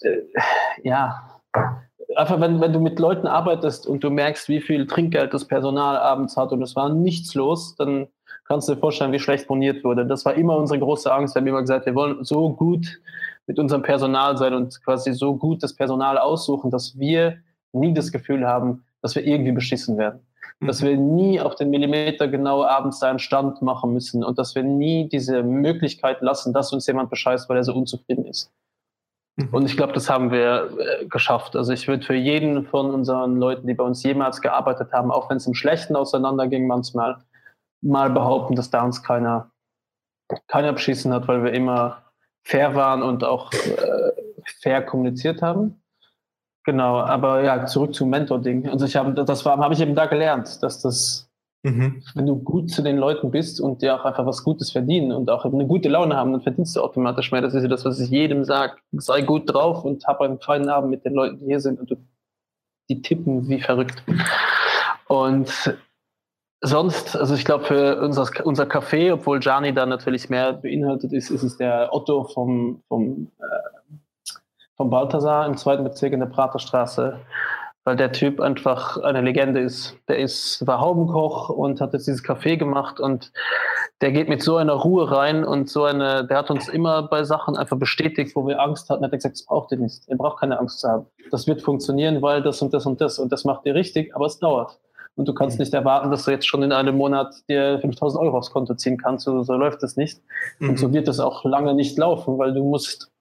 [0.00, 0.18] äh,
[0.82, 1.40] ja,
[2.16, 5.96] einfach wenn, wenn du mit Leuten arbeitest und du merkst, wie viel Trinkgeld das Personal
[5.96, 8.08] abends hat und es war nichts los, dann
[8.44, 10.06] kannst du dir vorstellen, wie schlecht boniert wurde.
[10.06, 11.34] Das war immer unsere große Angst.
[11.34, 13.00] Wir haben immer gesagt, wir wollen so gut
[13.46, 17.38] mit unserem Personal sein und quasi so gut das Personal aussuchen, dass wir
[17.72, 20.20] nie das Gefühl haben, dass wir irgendwie beschissen werden.
[20.60, 20.66] Mhm.
[20.66, 24.62] Dass wir nie auf den Millimeter genau abends seinen Stand machen müssen und dass wir
[24.62, 28.50] nie diese Möglichkeit lassen, dass uns jemand bescheißt, weil er so unzufrieden ist.
[29.50, 31.56] Und ich glaube, das haben wir äh, geschafft.
[31.56, 35.28] Also ich würde für jeden von unseren Leuten, die bei uns jemals gearbeitet haben, auch
[35.28, 37.18] wenn es im Schlechten auseinanderging manchmal,
[37.80, 39.50] mal behaupten, dass da uns keiner,
[40.46, 42.02] keiner beschissen hat, weil wir immer
[42.44, 44.12] fair waren und auch äh,
[44.60, 45.82] fair kommuniziert haben.
[46.64, 48.68] Genau, aber ja, zurück zum Mentor-Ding.
[48.68, 51.28] Also ich habe, das war, habe ich eben da gelernt, dass das
[51.64, 52.02] Mhm.
[52.14, 55.30] Wenn du gut zu den Leuten bist und dir auch einfach was Gutes verdienen und
[55.30, 57.40] auch eine gute Laune haben, dann verdienst du automatisch mehr.
[57.40, 58.74] Das ist ja das, was ich jedem sage.
[58.92, 61.90] Sei gut drauf und hab einen feinen Abend mit den Leuten, die hier sind und
[61.90, 61.96] du,
[62.90, 64.04] die tippen wie verrückt.
[65.08, 65.74] Und
[66.60, 71.30] sonst, also ich glaube für unser, unser Café, obwohl Gianni da natürlich mehr beinhaltet ist,
[71.30, 73.94] ist es der Otto vom, vom, äh,
[74.76, 77.20] vom Balthasar im zweiten Bezirk in der Praterstraße
[77.84, 79.96] weil der Typ einfach eine Legende ist.
[80.08, 83.30] Der ist, war Haubenkoch und hat jetzt dieses Café gemacht und
[84.00, 87.24] der geht mit so einer Ruhe rein und so eine, der hat uns immer bei
[87.24, 90.08] Sachen einfach bestätigt, wo wir Angst hatten, hat er gesagt, das braucht ihr nicht.
[90.08, 91.06] Ihr braucht keine Angst zu haben.
[91.30, 94.26] Das wird funktionieren, weil das und das und das und das macht ihr richtig, aber
[94.26, 94.78] es dauert.
[95.16, 95.62] Und du kannst mhm.
[95.62, 98.98] nicht erwarten, dass du jetzt schon in einem Monat dir 5000 Euro aufs Konto ziehen
[98.98, 99.26] kannst.
[99.26, 100.20] So, so läuft das nicht.
[100.58, 100.70] Mhm.
[100.70, 103.13] Und so wird es auch lange nicht laufen, weil du musst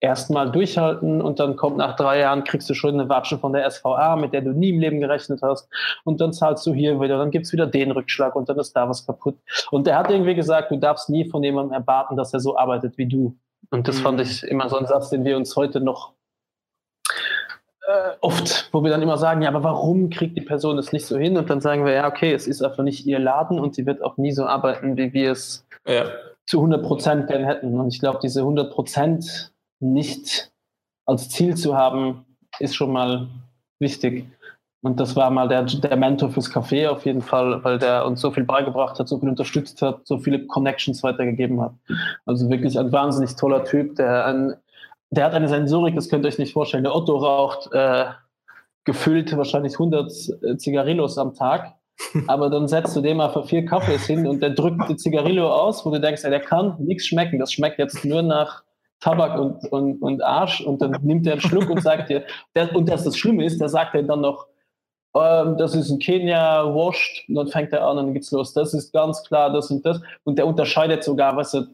[0.00, 3.70] erstmal durchhalten und dann kommt nach drei Jahren, kriegst du schon eine Watsche von der
[3.70, 5.68] SVA, mit der du nie im Leben gerechnet hast
[6.04, 8.88] und dann zahlst du hier wieder, dann gibt's wieder den Rückschlag und dann ist da
[8.88, 9.36] was kaputt.
[9.70, 12.96] Und er hat irgendwie gesagt, du darfst nie von jemandem erwarten, dass er so arbeitet
[12.96, 13.36] wie du.
[13.70, 14.02] Und das mhm.
[14.02, 16.14] fand ich immer so ein Satz, den wir uns heute noch
[17.86, 21.06] äh, oft, wo wir dann immer sagen, ja, aber warum kriegt die Person es nicht
[21.06, 21.36] so hin?
[21.36, 24.02] Und dann sagen wir, ja, okay, es ist einfach nicht ihr Laden und sie wird
[24.02, 26.06] auch nie so arbeiten, wie wir es ja.
[26.46, 27.78] zu 100 Prozent gern hätten.
[27.78, 29.49] Und ich glaube, diese 100 Prozent
[29.80, 30.52] nicht
[31.06, 32.24] als Ziel zu haben,
[32.58, 33.28] ist schon mal
[33.78, 34.26] wichtig.
[34.82, 38.20] Und das war mal der, der Mentor fürs Café auf jeden Fall, weil der uns
[38.20, 41.72] so viel beigebracht hat, so viel unterstützt hat, so viele Connections weitergegeben hat.
[42.24, 44.54] Also wirklich ein wahnsinnig toller Typ, der ein,
[45.10, 46.84] der hat eine Sensorik, das könnt ihr euch nicht vorstellen.
[46.84, 48.06] Der Otto raucht äh,
[48.84, 50.10] gefüllt wahrscheinlich 100
[50.42, 51.74] äh, Zigarillos am Tag.
[52.26, 55.52] Aber dann setzt du dem mal für vier Kaffees hin und der drückt die Zigarillo
[55.52, 57.38] aus, wo du denkst, ja, der kann nichts schmecken.
[57.38, 58.62] Das schmeckt jetzt nur nach
[59.00, 62.24] Tabak und, und, und Arsch und dann nimmt er einen Schluck und sagt dir,
[62.54, 64.46] der, und das das Schlimme ist, der sagt er dann noch,
[65.14, 68.52] ähm, das ist in Kenia washed und dann fängt er an und dann geht's los.
[68.52, 71.66] Das ist ganz klar das und das und der unterscheidet sogar, weißt du,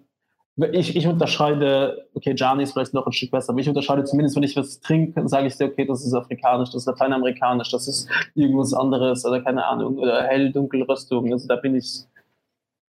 [0.73, 4.37] ich, ich unterscheide, okay, Gianni ist vielleicht noch ein Stück besser, aber ich unterscheide zumindest,
[4.37, 7.89] wenn ich was trinke, sage ich dir, okay, das ist afrikanisch, das ist lateinamerikanisch, das
[7.89, 11.31] ist irgendwas anderes oder keine Ahnung, oder hell, dunkel, Röstung.
[11.31, 12.05] Also da bin ich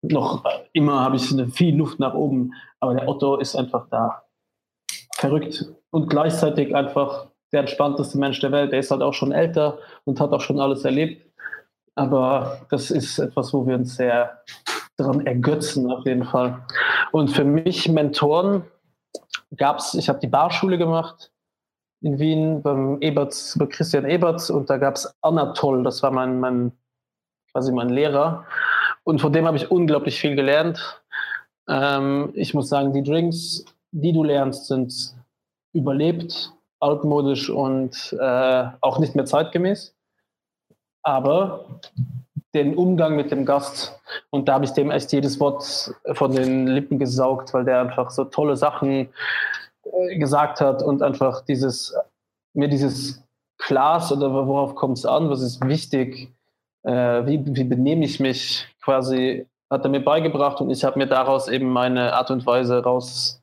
[0.02, 4.22] noch immer, habe ich viel Luft nach oben, aber der Otto ist einfach da
[5.16, 8.72] verrückt und gleichzeitig einfach der entspannteste Mensch der Welt.
[8.72, 11.22] Der ist halt auch schon älter und hat auch schon alles erlebt.
[11.94, 14.42] Aber das ist etwas, wo wir uns sehr
[14.96, 16.62] daran ergötzen, auf jeden Fall.
[17.12, 18.64] Und für mich Mentoren
[19.56, 21.30] gab es, ich habe die Barschule gemacht
[22.02, 26.40] in Wien beim Eberts, bei Christian Eberts und da gab es Anatol, das war mein,
[26.40, 26.72] mein,
[27.52, 28.44] quasi mein Lehrer.
[29.04, 31.02] Und von dem habe ich unglaublich viel gelernt.
[31.68, 35.14] Ähm, ich muss sagen, die Drinks die du lernst, sind
[35.72, 39.94] überlebt, altmodisch und äh, auch nicht mehr zeitgemäß.
[41.02, 41.80] Aber
[42.54, 43.98] den Umgang mit dem Gast,
[44.30, 48.10] und da habe ich dem echt jedes Wort von den Lippen gesaugt, weil der einfach
[48.10, 49.08] so tolle Sachen
[49.84, 51.94] äh, gesagt hat und einfach dieses,
[52.54, 53.22] mir dieses
[53.58, 56.32] Glas oder worauf kommt es an, was ist wichtig,
[56.82, 61.06] äh, wie, wie benehme ich mich quasi, hat er mir beigebracht und ich habe mir
[61.06, 63.42] daraus eben meine Art und Weise raus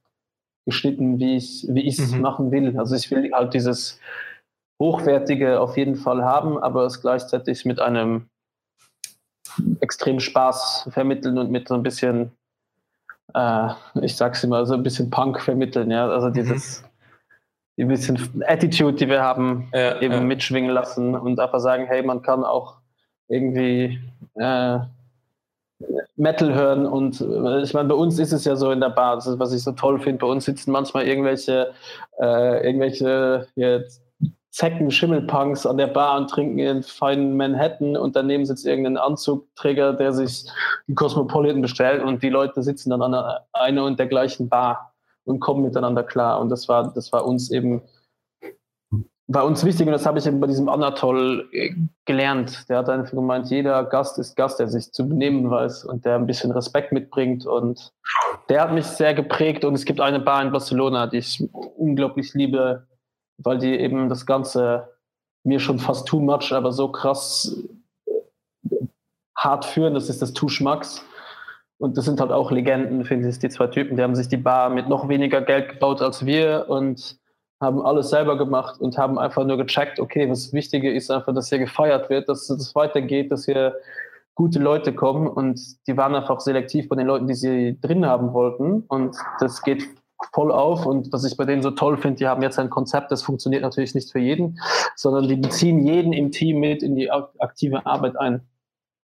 [0.65, 2.21] geschnitten, wie ich wie es mhm.
[2.21, 2.77] machen will.
[2.77, 3.99] Also ich will halt dieses
[4.81, 8.27] hochwertige auf jeden Fall haben, aber es gleichzeitig mit einem
[9.81, 12.31] extremen Spaß vermitteln und mit so ein bisschen,
[13.33, 13.69] äh,
[14.01, 15.91] ich sag's immer, so ein bisschen Punk vermitteln.
[15.91, 16.33] Ja, also mhm.
[16.33, 16.87] dieses mhm.
[17.77, 20.19] die bisschen Attitude, die wir haben, ja, eben ja.
[20.21, 22.77] mitschwingen lassen und einfach sagen, hey, man kann auch
[23.27, 23.99] irgendwie
[24.35, 24.79] äh,
[26.15, 29.15] Metal hören und äh, ich meine, bei uns ist es ja so in der Bar,
[29.15, 31.71] das ist, was ich so toll finde, bei uns sitzen manchmal irgendwelche,
[32.19, 34.03] äh, irgendwelche jetzt
[34.53, 39.93] Zecken, Schimmelpunks an der Bar und trinken ihren feinen Manhattan und daneben sitzt irgendein Anzugträger,
[39.93, 40.45] der sich
[40.87, 43.15] einen Cosmopolitan bestellt und die Leute sitzen dann an
[43.51, 44.93] einer und der gleichen Bar
[45.25, 46.39] und kommen miteinander klar.
[46.39, 47.81] Und das war, das war uns eben
[49.27, 51.73] bei uns wichtig, und das habe ich eben bei diesem Anatol äh,
[52.05, 52.67] gelernt.
[52.67, 56.15] Der hat einfach gemeint, jeder Gast ist Gast, der sich zu benehmen weiß und der
[56.15, 57.45] ein bisschen Respekt mitbringt.
[57.45, 57.93] Und
[58.49, 59.63] der hat mich sehr geprägt.
[59.63, 62.85] Und es gibt eine Bar in Barcelona, die ich unglaublich liebe,
[63.37, 64.89] weil die eben das Ganze
[65.45, 67.57] mir schon fast too much, aber so krass
[68.05, 68.75] äh,
[69.37, 69.93] hart führen.
[69.93, 71.05] Das ist das Too Schmacks.
[71.77, 73.95] Und das sind halt auch Legenden, finde ich, die zwei Typen.
[73.95, 77.19] Die haben sich die Bar mit noch weniger Geld gebaut als wir und
[77.63, 81.49] haben alles selber gemacht und haben einfach nur gecheckt, okay, was Wichtige ist einfach, dass
[81.49, 83.75] hier gefeiert wird, dass es weitergeht, dass hier
[84.35, 85.27] gute Leute kommen.
[85.27, 88.83] Und die waren einfach selektiv bei den Leuten, die sie drin haben wollten.
[88.87, 89.83] Und das geht
[90.33, 90.85] voll auf.
[90.85, 93.63] Und was ich bei denen so toll finde, die haben jetzt ein Konzept, das funktioniert
[93.63, 94.59] natürlich nicht für jeden,
[94.95, 98.41] sondern die beziehen jeden im Team mit in die aktive Arbeit ein.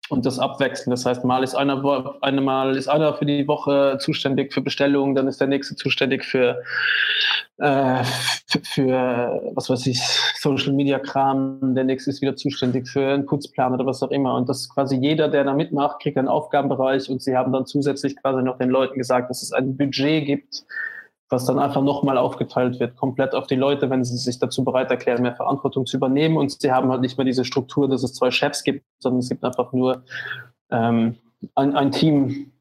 [0.10, 0.92] Und das abwechseln.
[0.92, 5.28] Das heißt, mal ist einer, einmal ist einer für die Woche zuständig für Bestellungen, dann
[5.28, 6.62] ist der nächste zuständig für,
[7.58, 8.04] äh,
[8.48, 10.00] für, für, was weiß ich,
[10.38, 14.36] Social Media Kram, der nächste ist wieder zuständig für einen Putzplan oder was auch immer.
[14.36, 18.16] Und das quasi jeder, der da mitmacht, kriegt einen Aufgabenbereich und sie haben dann zusätzlich
[18.16, 20.66] quasi noch den Leuten gesagt, dass es ein Budget gibt,
[21.30, 24.92] was dann einfach nochmal aufgeteilt wird, komplett auf die Leute, wenn sie sich dazu bereit
[24.92, 26.38] erklären, mehr Verantwortung zu übernehmen.
[26.38, 29.30] Und sie haben halt nicht mehr diese Struktur, dass es zwei Chefs gibt, sondern es
[29.30, 30.04] gibt einfach nur
[30.70, 31.16] ähm,
[31.56, 32.52] ein, ein Team.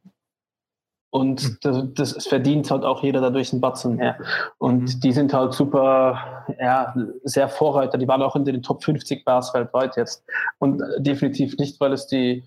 [1.11, 1.59] Und hm.
[1.95, 4.19] das, das verdient halt auch jeder dadurch einen Batzen mehr.
[4.59, 5.01] Und mhm.
[5.01, 7.99] die sind halt super, ja, sehr Vorreiter.
[7.99, 10.25] Die waren auch in den Top 50 Bars weltweit jetzt.
[10.59, 12.43] Und definitiv nicht, weil es die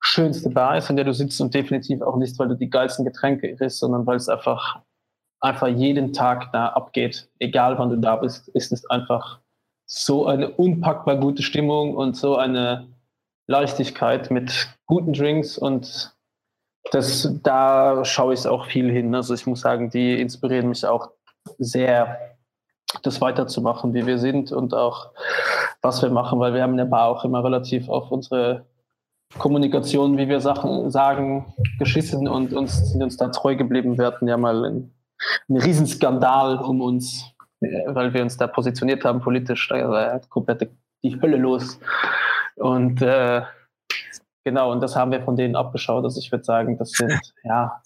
[0.00, 3.04] schönste Bar ist, in der du sitzt und definitiv auch nicht, weil du die geilsten
[3.04, 4.80] Getränke isst, sondern weil es einfach
[5.46, 9.38] einfach jeden Tag da abgeht, egal wann du da bist, ist es einfach
[9.86, 12.88] so eine unpackbar gute Stimmung und so eine
[13.46, 16.12] Leichtigkeit mit guten Drinks und
[16.90, 19.14] das, da schaue ich auch viel hin.
[19.14, 21.10] Also ich muss sagen, die inspirieren mich auch
[21.58, 22.18] sehr,
[23.02, 25.10] das weiterzumachen, wie wir sind und auch
[25.82, 28.66] was wir machen, weil wir haben in der Bar auch immer relativ auf unsere
[29.38, 33.98] Kommunikation, wie wir Sachen sagen, geschissen und uns sind uns da treu geblieben.
[33.98, 34.92] Wir hatten ja mal in
[35.48, 39.68] ein Riesenskandal um uns, weil wir uns da positioniert haben politisch.
[39.68, 40.70] Da war komplett
[41.02, 41.78] die Hölle los.
[42.56, 43.42] Und äh,
[44.44, 46.04] genau, und das haben wir von denen abgeschaut.
[46.04, 47.80] Also ich würde sagen, das sind ja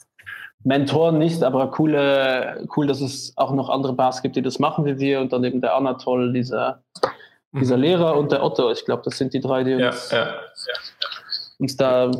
[0.62, 4.84] Mentoren nicht, aber coole, cool, dass es auch noch andere Bars gibt, die das machen
[4.84, 5.20] wie wir.
[5.20, 6.82] Und dann eben der Anatol, dieser,
[7.52, 7.82] dieser mhm.
[7.82, 8.70] Lehrer und der Otto.
[8.70, 10.34] Ich glaube, das sind die drei, die uns, ja, ja.
[11.58, 12.10] uns da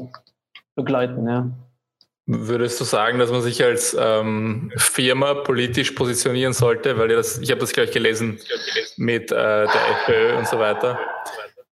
[0.74, 1.28] begleiten.
[1.28, 1.50] Ja.
[2.32, 6.96] Würdest du sagen, dass man sich als ähm, Firma politisch positionieren sollte?
[6.96, 8.38] Weil das, ich habe das gleich gelesen
[8.96, 10.96] mit äh, der FPÖ und so weiter.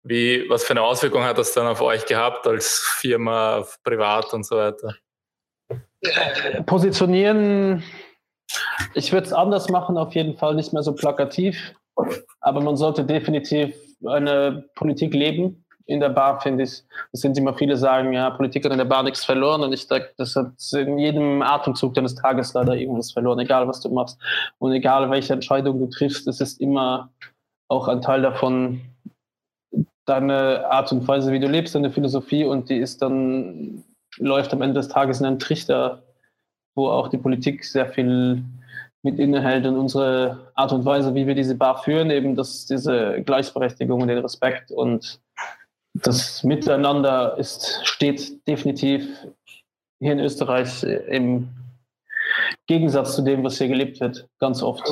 [0.02, 4.44] Wie, was für eine Auswirkung hat das dann auf euch gehabt als Firma, privat und
[4.44, 4.96] so weiter?
[6.66, 7.84] Positionieren,
[8.94, 11.72] ich würde es anders machen, auf jeden Fall nicht mehr so plakativ,
[12.40, 16.84] aber man sollte definitiv eine Politik leben, in der Bar, finde ich.
[17.12, 19.62] Das sind immer viele sagen, ja, Politik hat in der Bar nichts verloren.
[19.62, 23.80] Und ich sage, das hat in jedem Atemzug deines Tages leider irgendwas verloren, egal was
[23.80, 24.20] du machst.
[24.58, 27.10] Und egal welche Entscheidung du triffst, es ist immer
[27.68, 28.82] auch ein Teil davon,
[30.04, 32.44] deine Art und Weise, wie du lebst, deine Philosophie.
[32.44, 33.82] Und die ist dann,
[34.18, 36.02] läuft am Ende des Tages in einen Trichter,
[36.76, 38.44] wo auch die Politik sehr viel
[39.02, 43.22] mit innehält und unsere Art und Weise, wie wir diese Bar führen, eben das, diese
[43.22, 45.20] Gleichberechtigung und den Respekt und
[46.02, 49.08] das Miteinander ist, steht definitiv
[50.00, 51.48] hier in Österreich im
[52.66, 54.84] Gegensatz zu dem, was hier gelebt wird, ganz oft.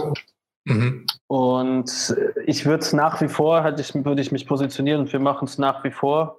[0.64, 1.06] Mhm.
[1.28, 2.16] Und
[2.46, 5.46] ich würde es nach wie vor, hätte ich, würde ich mich positionieren und wir machen
[5.46, 6.38] es nach wie vor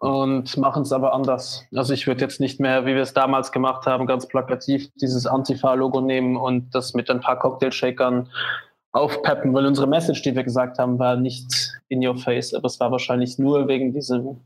[0.00, 1.64] und machen es aber anders.
[1.74, 5.26] Also ich würde jetzt nicht mehr, wie wir es damals gemacht haben, ganz plakativ dieses
[5.26, 8.28] Antifa-Logo nehmen und das mit ein paar Cocktail-Shakern
[8.92, 12.78] aufpeppen, weil unsere Message, die wir gesagt haben, war nicht in your face, aber es
[12.78, 14.40] war wahrscheinlich nur wegen diesem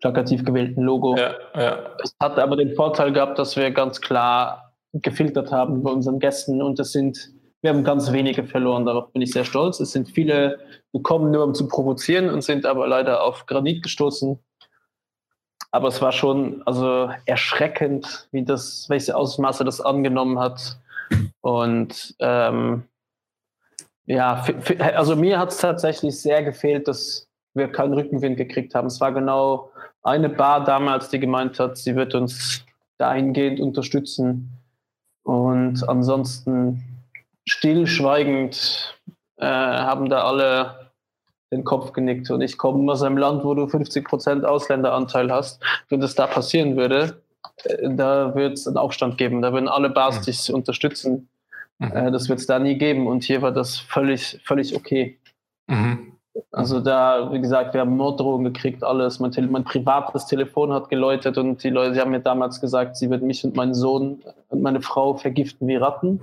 [0.00, 1.16] plakativ gewählten Logo.
[1.16, 1.78] Ja, ja.
[2.02, 6.62] Es hat aber den Vorteil gehabt, dass wir ganz klar gefiltert haben bei unseren Gästen
[6.62, 7.30] und es sind,
[7.62, 9.80] wir haben ganz wenige verloren, darauf bin ich sehr stolz.
[9.80, 10.58] Es sind viele
[10.92, 14.38] gekommen, nur um zu provozieren und sind aber leider auf Granit gestoßen.
[15.72, 20.80] Aber es war schon also erschreckend, wie das, welche Ausmaße das angenommen hat.
[21.42, 22.84] Und ähm,
[24.10, 24.44] ja,
[24.94, 28.88] also mir hat es tatsächlich sehr gefehlt, dass wir keinen Rückenwind gekriegt haben.
[28.88, 29.70] Es war genau
[30.02, 32.64] eine Bar damals, die gemeint hat, sie wird uns
[32.98, 34.58] dahingehend unterstützen.
[35.22, 37.04] Und ansonsten
[37.46, 38.98] stillschweigend
[39.36, 40.90] äh, haben da alle
[41.52, 42.30] den Kopf genickt.
[42.30, 45.62] Und ich komme aus einem Land, wo du 50% Ausländeranteil hast.
[45.88, 47.22] Wenn das da passieren würde,
[47.64, 49.40] äh, da wird es einen Aufstand geben.
[49.40, 50.24] Da würden alle Bars mhm.
[50.24, 51.28] dich unterstützen.
[51.80, 51.92] Mhm.
[51.92, 53.08] Äh, das wird es da nie geben.
[53.08, 55.18] Und hier war das völlig, völlig okay.
[55.66, 56.12] Mhm.
[56.52, 59.18] Also da, wie gesagt, wir haben Morddrohungen gekriegt, alles.
[59.18, 63.10] Mein, mein, privates Telefon hat geläutet und die Leute, sie haben mir damals gesagt, sie
[63.10, 66.20] würden mich und meinen Sohn und meine Frau vergiften wie Ratten.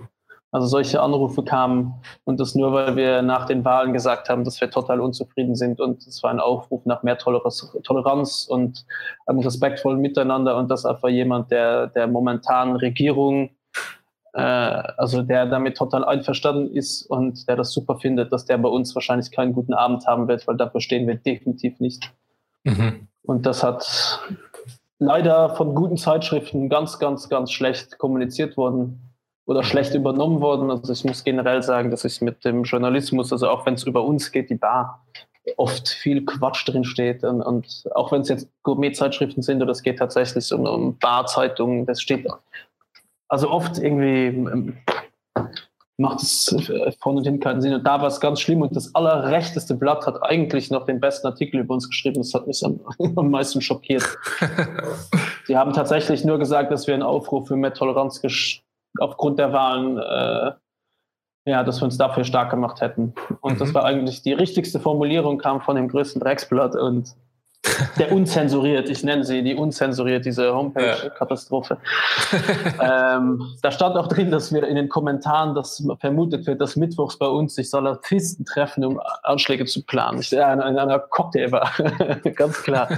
[0.49, 4.61] Also solche Anrufe kamen und das nur, weil wir nach den Wahlen gesagt haben, dass
[4.61, 8.85] wir total unzufrieden sind und es war ein Aufruf nach mehr Toleranz und
[9.25, 13.49] einem respektvollen Miteinander und das einfach jemand, der der momentanen Regierung
[14.33, 18.69] äh, also der damit total einverstanden ist und der das super findet, dass der bei
[18.69, 22.11] uns wahrscheinlich keinen guten Abend haben wird, weil dafür stehen wir definitiv nicht.
[22.63, 23.07] Mhm.
[23.23, 24.19] Und das hat
[24.99, 29.13] leider von guten Zeitschriften ganz, ganz, ganz schlecht kommuniziert worden
[29.45, 30.71] oder schlecht übernommen worden.
[30.71, 34.03] Also ich muss generell sagen, dass ich mit dem Journalismus, also auch wenn es über
[34.03, 35.05] uns geht, die Bar,
[35.55, 37.23] oft viel Quatsch drin steht.
[37.23, 41.85] Und, und auch wenn es jetzt Gourmet-Zeitschriften sind oder es geht tatsächlich um, um Barzeitungen,
[41.85, 42.27] das steht
[43.29, 44.77] also oft irgendwie ähm,
[45.97, 47.73] macht es äh, vorne und hinten keinen Sinn.
[47.73, 48.61] Und da war es ganz schlimm.
[48.61, 52.17] Und das allerrechteste Blatt hat eigentlich noch den besten Artikel über uns geschrieben.
[52.17, 52.79] Das hat mich am,
[53.15, 54.05] am meisten schockiert.
[55.45, 58.21] Sie haben tatsächlich nur gesagt, dass wir einen Aufruf für mehr Toleranz
[58.99, 60.51] aufgrund der Wahlen, äh,
[61.49, 63.13] ja, dass wir uns dafür stark gemacht hätten.
[63.41, 63.59] Und mhm.
[63.59, 66.75] das war eigentlich die richtigste Formulierung, kam von dem größten Drecksblatt.
[66.75, 67.15] Und
[67.99, 71.77] der unzensuriert, ich nenne sie die unzensuriert, diese Homepage-Katastrophe.
[72.81, 77.17] ähm, da stand auch drin, dass wir in den Kommentaren, dass vermutet wird, dass mittwochs
[77.17, 80.19] bei uns sich Salafisten treffen, um Anschläge zu planen.
[80.19, 81.71] Ich, ja, in, in einer Cocktail war,
[82.35, 82.89] ganz klar.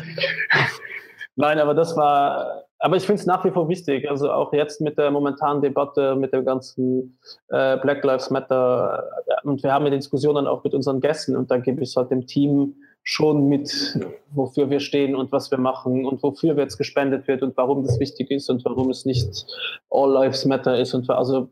[1.36, 4.10] Nein, aber das war, aber ich finde es nach wie vor wichtig.
[4.10, 7.18] Also auch jetzt mit der momentanen Debatte, mit dem ganzen
[7.50, 9.06] äh, Black Lives Matter.
[9.44, 12.28] Und wir haben ja Diskussionen auch mit unseren Gästen und da gebe ich halt dem
[12.28, 13.98] Team schon mit,
[14.32, 18.00] wofür wir stehen und was wir machen und wofür jetzt gespendet wird und warum das
[18.00, 19.46] wichtig ist und warum es nicht
[19.90, 20.94] All Lives Matter ist.
[20.94, 21.50] Und also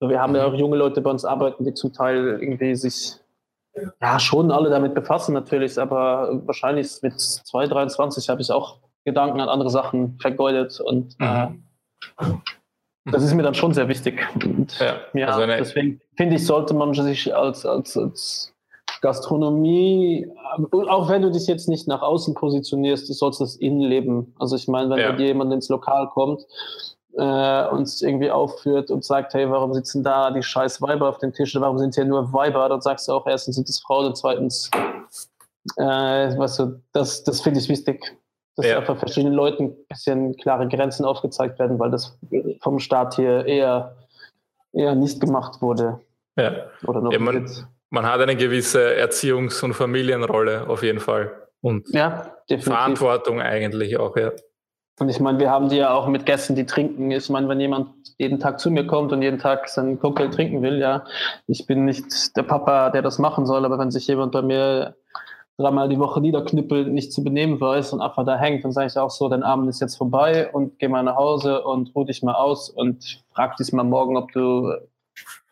[0.00, 3.14] wir haben ja auch junge Leute bei uns arbeiten, die zum Teil irgendwie sich
[4.00, 9.48] ja schon alle damit befassen natürlich, aber wahrscheinlich mit 223 habe ich auch Gedanken an
[9.48, 11.62] andere Sachen vergeudet und äh, mhm.
[12.18, 12.24] äh,
[13.12, 14.26] das ist mir dann schon sehr wichtig.
[14.34, 18.55] Und, ja, ja also deswegen finde ich, sollte man sich als, als, als
[19.00, 20.28] Gastronomie,
[20.88, 24.34] auch wenn du dich jetzt nicht nach außen positionierst, du sollst das innen leben.
[24.38, 25.12] Also ich meine, wenn ja.
[25.12, 26.46] dir jemand ins Lokal kommt
[27.16, 31.32] äh, und irgendwie aufführt und sagt, hey, warum sitzen da die scheiß Weiber auf den
[31.32, 34.16] Tischen, warum sind hier nur Weiber, dann sagst du auch, erstens sind es Frauen und
[34.16, 34.70] zweitens,
[35.76, 38.16] äh, weißt du, das, das finde ich wichtig.
[38.56, 38.78] Dass ja.
[38.78, 42.18] einfach verschiedenen Leuten ein bisschen klare Grenzen aufgezeigt werden, weil das
[42.62, 43.96] vom Staat hier eher,
[44.72, 46.00] eher nicht gemacht wurde.
[46.36, 46.52] Ja.
[46.86, 47.46] Oder noch ja, man,
[47.90, 51.48] man hat eine gewisse Erziehungs- und Familienrolle auf jeden Fall.
[51.60, 54.32] Und ja, Verantwortung eigentlich auch, ja.
[54.98, 57.10] Und ich meine, wir haben die ja auch mit Gästen, die trinken.
[57.10, 60.62] Ich meine, wenn jemand jeden Tag zu mir kommt und jeden Tag seinen Cocktail trinken
[60.62, 61.04] will, ja,
[61.46, 64.96] ich bin nicht der Papa, der das machen soll, aber wenn sich jemand bei mir
[65.58, 68.96] dreimal die Woche niederknüppelt, nicht zu benehmen weiß und einfach da hängt, dann sage ich
[68.96, 72.22] auch so, dein Abend ist jetzt vorbei und geh mal nach Hause und ruh dich
[72.22, 74.72] mal aus und frag dich mal morgen, ob du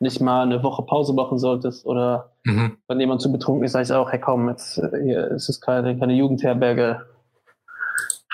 [0.00, 2.76] nicht mal eine Woche Pause machen solltest oder mhm.
[2.88, 5.98] wenn jemand zu betrunken ist, sage ich auch, hey komm, jetzt hier ist es keine,
[5.98, 7.06] keine Jugendherberge,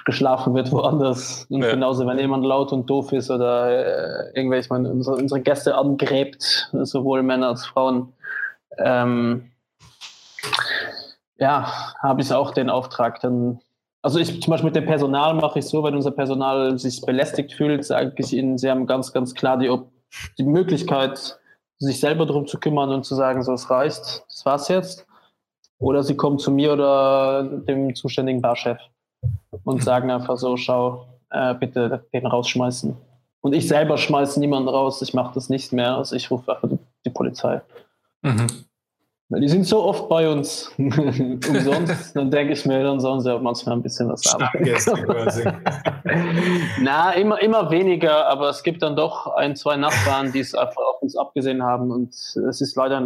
[0.05, 1.47] geschlafen wird woanders.
[1.51, 1.71] Und ja.
[1.71, 6.71] genauso, wenn jemand laut und doof ist oder äh, irgendwelche, meine, unsere, unsere Gäste angräbt,
[6.73, 8.13] sowohl Männer als Frauen,
[8.79, 9.51] ähm,
[11.39, 13.61] ja, habe ich auch den Auftrag, dann
[14.03, 17.53] also ich zum Beispiel mit dem Personal mache ich so, wenn unser Personal sich belästigt
[17.53, 19.71] fühlt, sage ich ihnen, sie haben ganz, ganz klar die,
[20.39, 21.39] die Möglichkeit,
[21.79, 25.07] sich selber darum zu kümmern und zu sagen, so, es reicht, das war's jetzt.
[25.79, 28.79] Oder sie kommen zu mir oder dem zuständigen Barchef
[29.65, 32.97] und sagen einfach so, schau, äh, bitte den rausschmeißen.
[33.41, 35.97] Und ich selber schmeiße niemanden raus, ich mache das nicht mehr.
[35.97, 36.69] Also ich rufe einfach
[37.05, 37.63] die, Polizei.
[38.21, 38.47] Mhm.
[39.39, 43.41] Die sind so oft bei uns umsonst, dann denke ich mir, dann sollen sie auch
[43.41, 44.49] manchmal ein bisschen was haben.
[46.83, 50.83] Na, immer, immer weniger, aber es gibt dann doch ein, zwei Nachbarn, die es einfach
[50.83, 51.93] auf uns abgesehen haben.
[51.93, 53.01] Und es ist leider,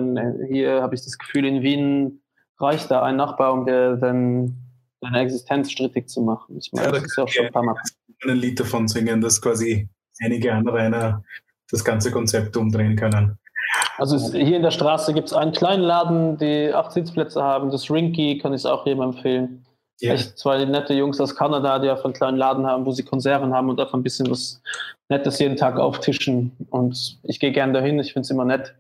[0.49, 2.23] hier habe ich das Gefühl, in Wien
[2.59, 4.57] reicht da ein Nachbar, um dir dann
[5.03, 6.57] deine Existenz strittig zu machen.
[6.57, 7.77] Ich meine, ja, das ist ja auch schon ein paar Mal.
[8.27, 9.91] Ein Lied davon singen, dass quasi
[10.23, 11.23] einige andere einer
[11.71, 13.39] das ganze Konzept umdrehen können.
[13.99, 17.71] Also hier in der Straße gibt es einen kleinen Laden, die acht Sitzplätze haben.
[17.71, 19.65] Das Rinky kann ich auch jedem empfehlen.
[20.03, 20.15] Yeah.
[20.15, 23.55] Echt zwei nette Jungs aus Kanada, die einfach einen kleinen Laden haben, wo sie Konserven
[23.55, 24.61] haben und einfach ein bisschen was
[25.09, 26.51] Nettes jeden Tag auftischen.
[26.71, 28.75] Und ich gehe gern dahin, ich finde es immer nett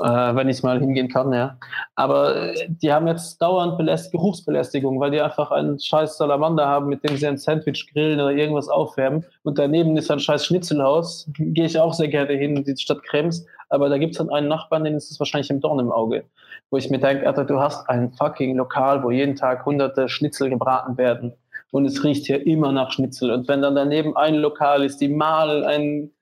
[0.00, 1.56] äh, wenn ich mal hingehen kann, ja.
[1.94, 6.88] Aber äh, die haben jetzt dauernd Beläst Geruchsbelästigung, weil die einfach einen scheiß Salamander haben,
[6.88, 9.24] mit dem sie ein Sandwich grillen oder irgendwas aufwärmen.
[9.42, 11.30] Und daneben ist ein scheiß Schnitzelhaus.
[11.38, 13.46] Gehe ich auch sehr gerne hin, die Stadt Krems.
[13.68, 16.24] Aber da gibt es dann einen Nachbarn, den ist es wahrscheinlich im Dorn im Auge.
[16.70, 20.50] Wo ich mir denke, Alter, du hast ein fucking Lokal, wo jeden Tag hunderte Schnitzel
[20.50, 21.32] gebraten werden.
[21.72, 23.30] Und es riecht hier immer nach Schnitzel.
[23.32, 26.12] Und wenn dann daneben ein Lokal ist, die mal ein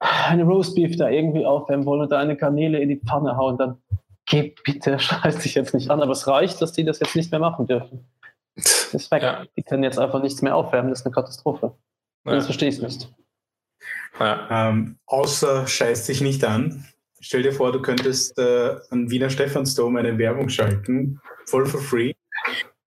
[0.00, 3.82] eine Roastbeef da irgendwie aufwärmen wollen und da eine Kanäle in die Pfanne hauen, dann
[4.26, 6.00] geh bitte, scheiß dich jetzt nicht an.
[6.00, 8.08] Aber es reicht, dass die das jetzt nicht mehr machen dürfen.
[8.56, 9.22] Das ist weg.
[9.22, 9.44] Ja.
[9.56, 10.90] Die können jetzt einfach nichts mehr aufwärmen.
[10.90, 11.74] Das ist eine Katastrophe.
[12.26, 12.34] Ja.
[12.34, 13.08] Das verstehe ich nicht.
[14.18, 14.70] Ja.
[14.70, 16.84] Ähm, außer scheiß dich nicht an.
[17.20, 22.12] Stell dir vor, du könntest äh, an Wiener Stephansdom eine Werbung schalten, voll for free.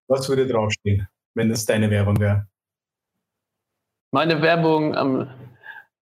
[0.08, 2.48] Was würde draufstehen, wenn das deine Werbung wäre?
[4.12, 5.30] Meine Werbung am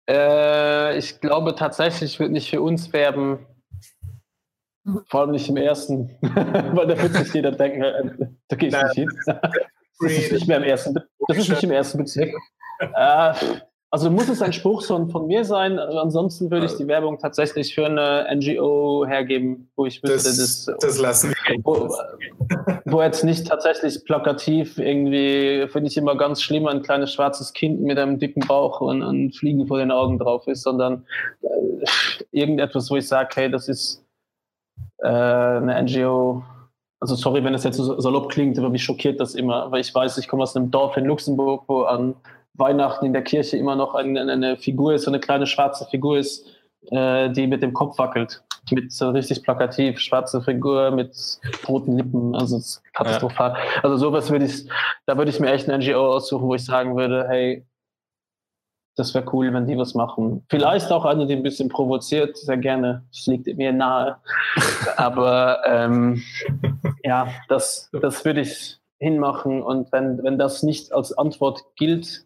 [0.09, 3.47] äh, ich glaube tatsächlich, wird nicht für uns werben.
[5.09, 8.75] Vor allem nicht im ersten, weil da wird sich jeder denken, äh, da gehe ich
[8.75, 9.09] nicht hin.
[9.99, 10.95] Das ist nicht mehr im ersten,
[11.27, 12.31] das ist nicht im ersten Bezirk.
[12.79, 13.33] Äh,
[13.91, 17.75] also muss es ein Spruch von, von mir sein, ansonsten würde ich die Werbung tatsächlich
[17.75, 21.61] für eine NGO hergeben, wo ich wüsste, das, das, das lassen wir.
[21.63, 21.89] Wo,
[22.85, 27.81] wo, jetzt nicht tatsächlich plakativ irgendwie, finde ich immer ganz schlimm, ein kleines schwarzes Kind
[27.81, 31.07] mit einem dicken Bauch und, und Fliegen vor den Augen drauf ist, sondern
[31.43, 31.87] äh,
[32.33, 34.05] irgendetwas, wo ich sage, hey, das ist
[34.99, 36.43] äh, eine NGO,
[36.99, 39.95] also sorry, wenn das jetzt so salopp klingt, aber mich schockiert das immer, weil ich
[39.95, 42.17] weiß, ich komme aus einem Dorf in Luxemburg, wo an
[42.59, 46.19] Weihnachten in der Kirche immer noch eine, eine Figur ist, so eine kleine schwarze Figur
[46.19, 46.47] ist,
[46.91, 48.43] äh, die mit dem Kopf wackelt.
[48.70, 51.15] Mit so richtig plakativ, schwarze Figur mit
[51.69, 52.61] roten Lippen, also
[52.95, 53.53] katastrophal.
[53.53, 53.85] Ja.
[53.85, 54.69] Also sowas würde ich,
[55.07, 57.65] da würde ich mir echt eine NGO aussuchen, wo ich sagen würde, hey,
[58.97, 60.45] das wäre cool, wenn die was machen.
[60.49, 63.05] Vielleicht auch eine, die ein bisschen provoziert, sehr gerne.
[63.12, 64.16] Das liegt mir nahe.
[64.97, 66.23] Aber ähm,
[67.05, 69.62] ja, das, das würde ich hinmachen.
[69.62, 72.26] Und wenn, wenn das nicht als Antwort gilt,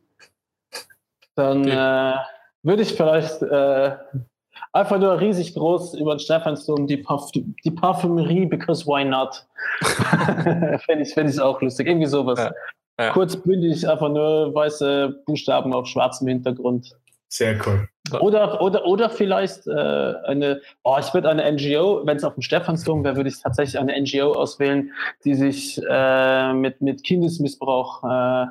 [1.40, 2.14] dann äh,
[2.62, 3.96] würde ich vielleicht äh,
[4.72, 9.46] einfach nur riesig groß über den Stephansdom die, Parf die Parfümerie, because why not?
[10.84, 11.86] Fände ich, fänd ich auch lustig.
[11.86, 12.38] Irgendwie sowas.
[12.38, 12.52] Ja.
[13.00, 13.12] Ja.
[13.12, 16.94] Kurz bündig, einfach nur weiße Buchstaben auf schwarzem Hintergrund.
[17.28, 17.88] Sehr cool.
[18.20, 22.42] Oder, oder, oder vielleicht äh, eine, oh, ich würde eine NGO, wenn es auf dem
[22.42, 24.92] Stephansdom wäre, würde ich tatsächlich eine NGO auswählen,
[25.24, 28.46] die sich äh, mit, mit Kindesmissbrauch äh,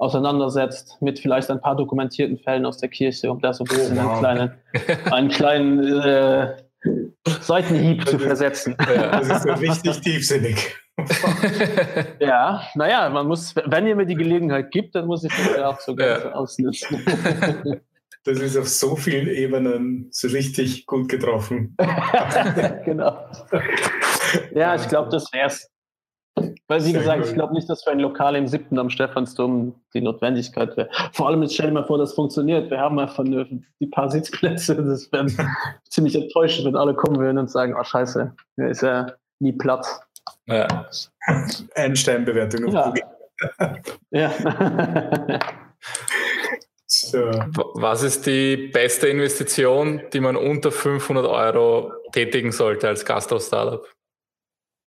[0.00, 3.96] auseinandersetzt, mit vielleicht ein paar dokumentierten Fällen aus der Kirche, um da so ein bisschen
[3.98, 4.12] wow.
[4.12, 4.52] einen kleinen,
[5.12, 6.56] einen kleinen äh,
[7.40, 8.74] Seitenhieb zu versetzen.
[8.78, 10.74] Das ist so richtig tiefsinnig.
[12.18, 15.68] ja, naja, man muss, wenn ihr mir die Gelegenheit gibt, dann muss ich das ja
[15.68, 16.32] auch sogar ja.
[16.32, 17.04] ausnutzen.
[18.24, 21.74] Das ist auf so vielen Ebenen so richtig gut getroffen.
[22.84, 23.16] genau.
[24.54, 25.70] Ja, ich glaube, das wär's.
[26.70, 27.26] Weil, wie Sehr gesagt, cool.
[27.26, 30.88] ich glaube nicht, dass für ein Lokal im siebten am Stephansdom die Notwendigkeit wäre.
[31.12, 32.70] Vor allem, jetzt stell dir mal vor, das funktioniert.
[32.70, 33.44] Wir haben einfach nur
[33.80, 34.76] die paar Sitzplätze.
[34.76, 35.26] Das wäre
[35.90, 40.00] ziemlich enttäuschend, wenn alle kommen würden und sagen, oh scheiße, hier ist ja nie Platz.
[40.46, 40.86] Ja.
[41.74, 42.68] Einsteinbewertung.
[42.68, 42.94] Ja.
[44.12, 44.30] ja.
[46.86, 47.18] so.
[47.74, 53.84] Was ist die beste Investition, die man unter 500 Euro tätigen sollte als Gastro-Startup?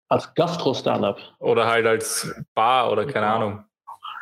[0.10, 1.18] Als Gastro-Startup?
[1.40, 3.36] Oder halt als Bar oder keine ja.
[3.36, 3.66] Ahnung.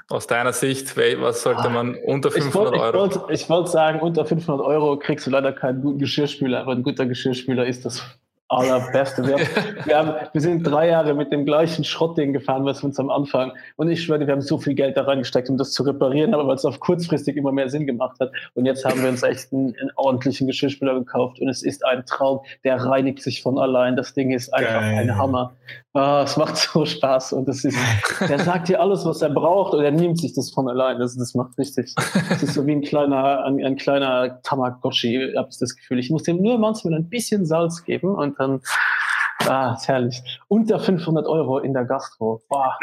[0.10, 3.06] Aus deiner Sicht, was sollte man unter 500 ich wollt, Euro?
[3.30, 6.84] Ich wollte wollt sagen, unter 500 Euro kriegst du leider keinen guten Geschirrspüler, aber ein
[6.84, 8.03] guter Geschirrspüler ist das
[8.52, 9.26] allerbeste.
[9.26, 9.48] Wir, haben,
[9.86, 13.10] wir, haben, wir, sind drei Jahre mit dem gleichen Schrottding gefahren, was wir uns am
[13.10, 13.53] Anfang.
[13.78, 16.48] Und ich schwöre, wir haben so viel Geld da reingesteckt, um das zu reparieren, aber
[16.48, 18.32] weil es auf kurzfristig immer mehr Sinn gemacht hat.
[18.53, 22.06] Und jetzt haben wir uns echt einen, einen ordentlichen Geschirrspüler gekauft und es ist ein
[22.06, 22.41] Traum.
[22.64, 23.95] Der reinigt sich von allein.
[23.95, 25.10] Das Ding ist einfach Geil.
[25.10, 25.53] ein Hammer.
[25.93, 27.77] Oh, es macht so Spaß und das ist,
[28.22, 30.99] der sagt dir alles, was er braucht und er nimmt sich das von allein.
[30.99, 31.93] Das, das macht richtig.
[32.30, 35.99] Das ist so wie ein kleiner, ein, ein kleiner Tamagotchi, habe ich das Gefühl.
[35.99, 38.61] Ich muss dem nur manchmal ein bisschen Salz geben und dann,
[39.47, 40.23] ah, ist herrlich.
[40.47, 42.41] Unter 500 Euro in der Gastro.
[42.47, 42.77] Boah.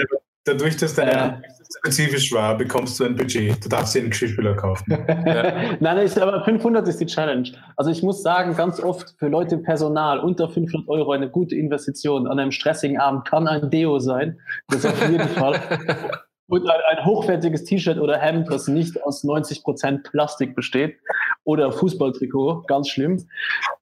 [0.49, 1.49] Dadurch, dass deine äh,
[1.79, 3.63] spezifisch war, bekommst du ein Budget.
[3.63, 4.91] Du darfst dir einen Geschirrspüler kaufen.
[5.27, 5.77] ja.
[5.79, 7.51] Nein, ist, aber 500 ist die Challenge.
[7.77, 11.55] Also ich muss sagen, ganz oft für Leute im Personal unter 500 Euro eine gute
[11.55, 14.39] Investition an einem stressigen Abend kann ein Deo sein.
[14.69, 15.61] Das ist auf jeden Fall.
[16.47, 20.97] Und ein, ein hochwertiges T-Shirt oder Hemd, das nicht aus 90% Plastik besteht.
[21.45, 23.29] Oder Fußballtrikot, ganz schlimm.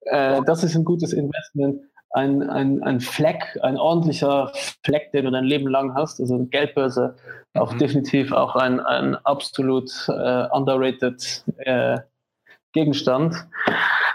[0.03, 1.81] Äh, das ist ein gutes Investment
[2.11, 4.53] ein, ein, ein Fleck, ein ordentlicher
[4.85, 7.17] Fleck, den du dein Leben lang hast, also eine Geldbörse,
[7.55, 7.61] mhm.
[7.61, 11.99] auch definitiv auch ein, ein absolut äh, underrated äh,
[12.73, 13.35] Gegenstand.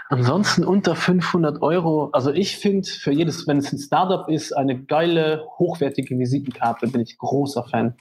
[0.08, 4.82] Ansonsten unter 500 Euro, also ich finde für jedes, wenn es ein Startup ist, eine
[4.84, 7.96] geile, hochwertige Visitenkarte, bin ich großer Fan.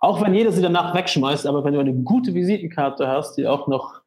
[0.00, 3.68] Auch wenn jeder sie danach wegschmeißt, aber wenn du eine gute Visitenkarte hast, die auch
[3.68, 4.01] noch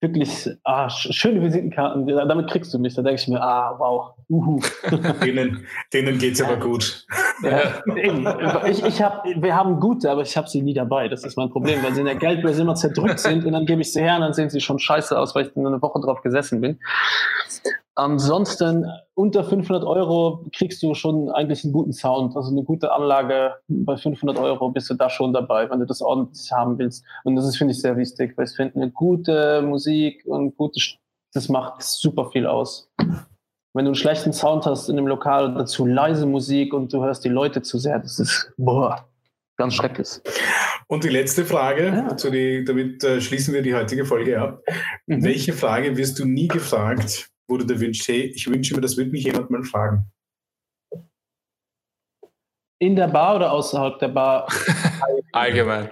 [0.00, 2.94] wirklich ah, schöne Visitenkarten, damit kriegst du mich.
[2.94, 4.14] Da denke ich mir, ah, wow.
[4.28, 4.60] Uhu.
[5.24, 7.06] denen denen geht es aber gut.
[7.42, 7.82] Ja,
[8.66, 11.08] ich, ich hab, wir haben gute, aber ich habe sie nie dabei.
[11.08, 13.82] Das ist mein Problem, weil sie in der Geldbörse immer zerdrückt sind und dann gebe
[13.82, 16.22] ich sie her und dann sehen sie schon scheiße aus, weil ich eine Woche drauf
[16.22, 16.78] gesessen bin.
[18.00, 23.56] Ansonsten unter 500 Euro kriegst du schon eigentlich einen guten Sound, also eine gute Anlage.
[23.68, 27.04] Bei 500 Euro bist du da schon dabei, wenn du das ordentlich haben willst.
[27.24, 30.80] Und das ist, finde ich, sehr wichtig, weil ich finde, eine gute Musik und gute,
[31.34, 32.90] das macht super viel aus.
[33.74, 37.04] Wenn du einen schlechten Sound hast in einem Lokal oder zu leise Musik und du
[37.04, 39.06] hörst die Leute zu sehr, das ist boah,
[39.58, 40.08] ganz schrecklich.
[40.88, 42.30] Und die letzte Frage, ja.
[42.30, 44.62] die, damit äh, schließen wir die heutige Folge ab.
[45.06, 45.22] Mhm.
[45.22, 48.96] Welche Frage wirst du nie gefragt, wo du dir wünschst, hey, ich wünsche mir, das
[48.96, 50.06] wird mich jemand mal fragen?
[52.78, 54.46] In der Bar oder außerhalb der Bar?
[55.32, 55.90] Allgemein.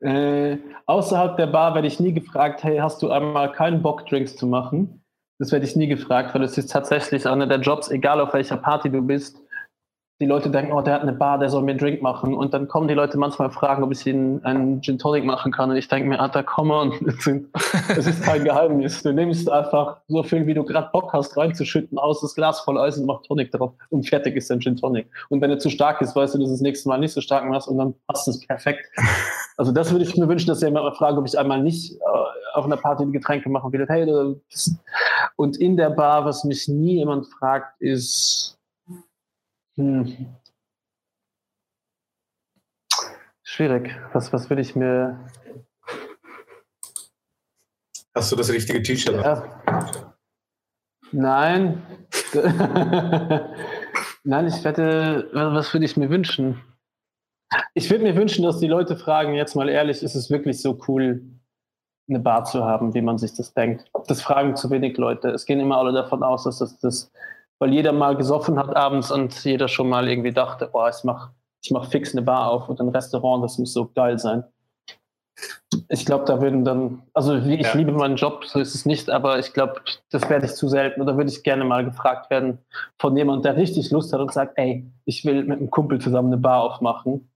[0.00, 0.56] Äh,
[0.86, 4.46] außerhalb der Bar werde ich nie gefragt, hey, hast du einmal keinen Bock, Drinks zu
[4.46, 5.04] machen?
[5.38, 8.56] Das werde ich nie gefragt, weil es ist tatsächlich einer der Jobs, egal auf welcher
[8.56, 9.40] Party du bist,
[10.20, 12.34] die Leute denken, oh, der hat eine Bar, der soll mir einen Drink machen.
[12.34, 15.70] Und dann kommen die Leute manchmal fragen, ob ich ihnen einen Gin Tonic machen kann.
[15.70, 16.92] Und ich denke mir, Alter, come on,
[17.88, 19.02] es ist kein Geheimnis.
[19.02, 22.78] Du nimmst einfach so viel, wie du gerade Bock hast, reinzuschütten, aus das Glas voll
[22.78, 23.72] Eis und mach Tonic drauf.
[23.88, 25.06] Und fertig ist dein Gin Tonic.
[25.30, 27.22] Und wenn er zu stark ist, weißt du, dass du das nächste Mal nicht so
[27.22, 28.84] stark machst und dann passt es perfekt.
[29.56, 31.98] Also das würde ich mir wünschen, dass jemand mal fragt, ob ich einmal nicht äh,
[32.54, 33.86] auf einer Party die Getränke machen will.
[33.86, 34.06] Hey,
[35.36, 38.58] und in der Bar, was mich nie jemand fragt, ist,
[39.80, 40.36] hm.
[43.42, 43.96] Schwierig.
[44.12, 45.26] Was, was will ich mir.
[48.14, 49.24] Hast du das richtige T-Shirt?
[49.24, 50.14] Ja.
[51.12, 51.82] Nein.
[54.22, 56.62] Nein, ich wette, was würde ich mir wünschen?
[57.74, 60.78] Ich würde mir wünschen, dass die Leute fragen, jetzt mal ehrlich, ist es wirklich so
[60.88, 61.24] cool,
[62.08, 63.90] eine Bar zu haben, wie man sich das denkt?
[64.08, 65.30] Das fragen zu wenig Leute.
[65.30, 67.10] Es gehen immer alle davon aus, dass das das
[67.60, 71.30] weil jeder mal gesoffen hat abends und jeder schon mal irgendwie dachte, boah, ich mach,
[71.62, 74.44] ich mach fix eine Bar auf und ein Restaurant, das muss so geil sein.
[75.88, 77.74] Ich glaube, da würden dann, also ich ja.
[77.74, 81.00] liebe meinen Job, so ist es nicht, aber ich glaube, das werde ich zu selten
[81.00, 82.58] oder würde ich gerne mal gefragt werden
[82.98, 86.32] von jemandem, der richtig Lust hat und sagt, ey, ich will mit einem Kumpel zusammen
[86.32, 87.30] eine Bar aufmachen.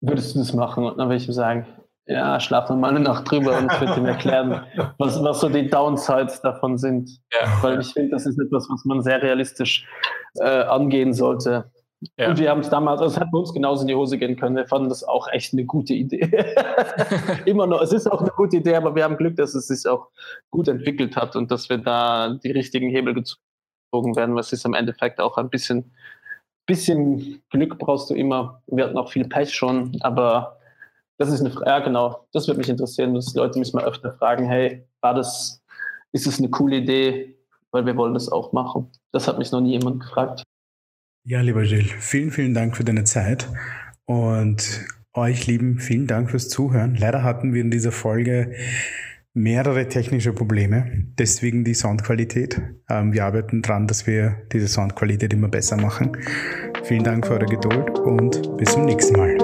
[0.00, 0.84] Würdest du das machen?
[0.84, 1.66] Und dann würde ich ihm sagen,
[2.06, 4.64] ja, schlaf noch mal eine Nacht drüber und ich würde ihm erklären,
[4.98, 7.10] was, was so die Downsides davon sind.
[7.32, 7.62] Ja.
[7.62, 9.86] Weil ich finde, das ist etwas, was man sehr realistisch
[10.38, 11.70] äh, angehen sollte.
[12.18, 12.28] Ja.
[12.28, 14.36] Und wir haben es damals, also es hat bei uns genauso in die Hose gehen
[14.36, 14.54] können.
[14.54, 16.30] Wir fanden das auch echt eine gute Idee.
[17.46, 19.88] Immer noch, es ist auch eine gute Idee, aber wir haben Glück, dass es sich
[19.90, 20.08] auch
[20.50, 24.74] gut entwickelt hat und dass wir da die richtigen Hebel gezogen werden, was ist im
[24.74, 25.92] Endeffekt auch ein bisschen,
[26.66, 28.62] bisschen Glück brauchst du immer.
[28.66, 30.55] Wir hatten auch viel Pech schon, aber
[31.18, 34.12] das ist eine Frage, ja genau, das würde mich interessieren, dass Leute mich mal öfter
[34.12, 35.62] fragen, hey, war das,
[36.12, 37.38] ist es eine coole Idee,
[37.70, 38.90] weil wir wollen das auch machen.
[39.12, 40.42] Das hat mich noch nie jemand gefragt.
[41.24, 43.48] Ja, lieber Gilles, vielen, vielen Dank für deine Zeit
[44.04, 46.94] und euch lieben, vielen Dank fürs Zuhören.
[46.94, 48.54] Leider hatten wir in dieser Folge
[49.36, 52.60] mehrere technische Probleme, deswegen die Soundqualität.
[52.88, 56.16] Ähm, wir arbeiten daran, dass wir diese Soundqualität immer besser machen.
[56.84, 59.35] Vielen Dank für eure Geduld und bis zum nächsten Mal.